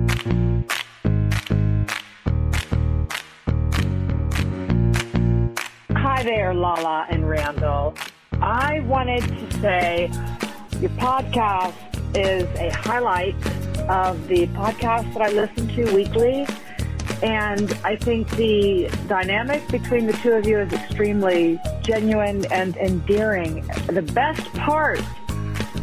Hi 6.21 6.25
there, 6.25 6.53
Lala 6.53 7.07
and 7.09 7.27
Randall. 7.27 7.95
I 8.33 8.81
wanted 8.81 9.23
to 9.23 9.59
say 9.59 10.07
your 10.79 10.91
podcast 10.91 11.73
is 12.15 12.43
a 12.59 12.69
highlight 12.69 13.33
of 13.89 14.27
the 14.27 14.45
podcast 14.49 15.11
that 15.15 15.23
I 15.23 15.29
listen 15.29 15.67
to 15.69 15.95
weekly. 15.95 16.45
And 17.23 17.75
I 17.83 17.95
think 17.95 18.29
the 18.35 18.87
dynamic 19.07 19.67
between 19.69 20.05
the 20.05 20.13
two 20.13 20.33
of 20.33 20.45
you 20.45 20.59
is 20.59 20.71
extremely 20.71 21.59
genuine 21.81 22.45
and 22.51 22.77
endearing. 22.77 23.65
The 23.87 24.03
best 24.03 24.45
part 24.53 25.01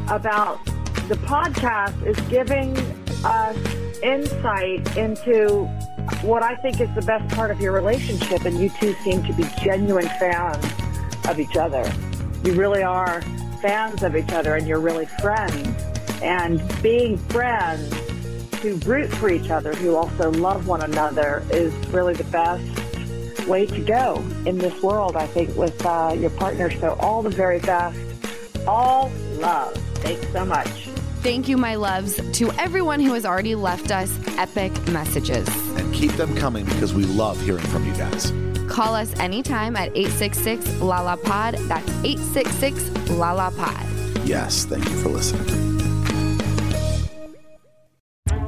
about 0.07 0.65
the 1.09 1.19
podcast 1.27 2.01
is 2.07 2.17
giving 2.29 2.79
us 3.25 3.57
insight 4.03 4.97
into 4.97 5.67
what 6.23 6.43
I 6.43 6.55
think 6.57 6.81
is 6.81 6.89
the 6.95 7.03
best 7.03 7.35
part 7.35 7.51
of 7.51 7.61
your 7.61 7.73
relationship, 7.73 8.45
and 8.45 8.59
you 8.59 8.71
two 8.81 8.95
seem 9.05 9.23
to 9.25 9.33
be 9.33 9.45
genuine 9.63 10.09
fans 10.19 10.65
of 11.29 11.39
each 11.39 11.57
other. 11.57 11.91
You 12.45 12.55
really 12.55 12.83
are 12.83 13.21
fans 13.61 14.03
of 14.03 14.17
each 14.17 14.33
other, 14.33 14.57
and 14.57 14.67
you're 14.67 14.81
really 14.81 15.07
friends. 15.07 15.83
And 16.23 16.61
being 16.83 17.17
friends 17.17 17.95
who 18.63 18.77
root 18.79 19.11
for 19.15 19.31
each 19.31 19.51
other, 19.51 19.73
who 19.75 19.95
also 19.95 20.31
love 20.33 20.67
one 20.67 20.83
another, 20.83 21.45
is 21.51 21.73
really 21.89 22.15
the 22.15 22.25
best 22.25 23.47
way 23.47 23.67
to 23.67 23.81
go 23.81 24.25
in 24.47 24.59
this 24.59 24.83
world, 24.83 25.17
I 25.17 25.27
think, 25.27 25.55
with 25.57 25.85
uh, 25.85 26.15
your 26.19 26.31
partner. 26.31 26.71
So, 26.71 26.97
all 27.01 27.23
the 27.23 27.31
very 27.31 27.61
best. 27.61 27.99
All 28.67 29.11
love. 29.39 29.75
Thanks 29.99 30.27
so 30.33 30.45
much. 30.45 30.88
Thank 31.29 31.47
you, 31.47 31.59
my 31.59 31.75
loves, 31.75 32.19
to 32.39 32.51
everyone 32.53 33.01
who 33.01 33.13
has 33.13 33.27
already 33.27 33.55
left 33.55 33.91
us 33.91 34.19
epic 34.39 34.73
messages. 34.89 35.47
And 35.77 35.93
keep 35.93 36.13
them 36.13 36.35
coming 36.35 36.65
because 36.65 36.95
we 36.95 37.05
love 37.05 37.39
hearing 37.43 37.67
from 37.67 37.87
you 37.87 37.93
guys. 37.93 38.33
Call 38.67 38.95
us 38.95 39.13
anytime 39.21 39.77
at 39.77 39.95
866 39.95 40.81
Lala 40.81 41.19
Pod. 41.19 41.57
That's 41.69 41.87
866 42.03 43.11
Lala 43.11 43.51
Pod. 43.51 44.27
Yes, 44.27 44.65
thank 44.65 44.89
you 44.89 45.03
for 45.03 45.11
listening. 45.11 45.68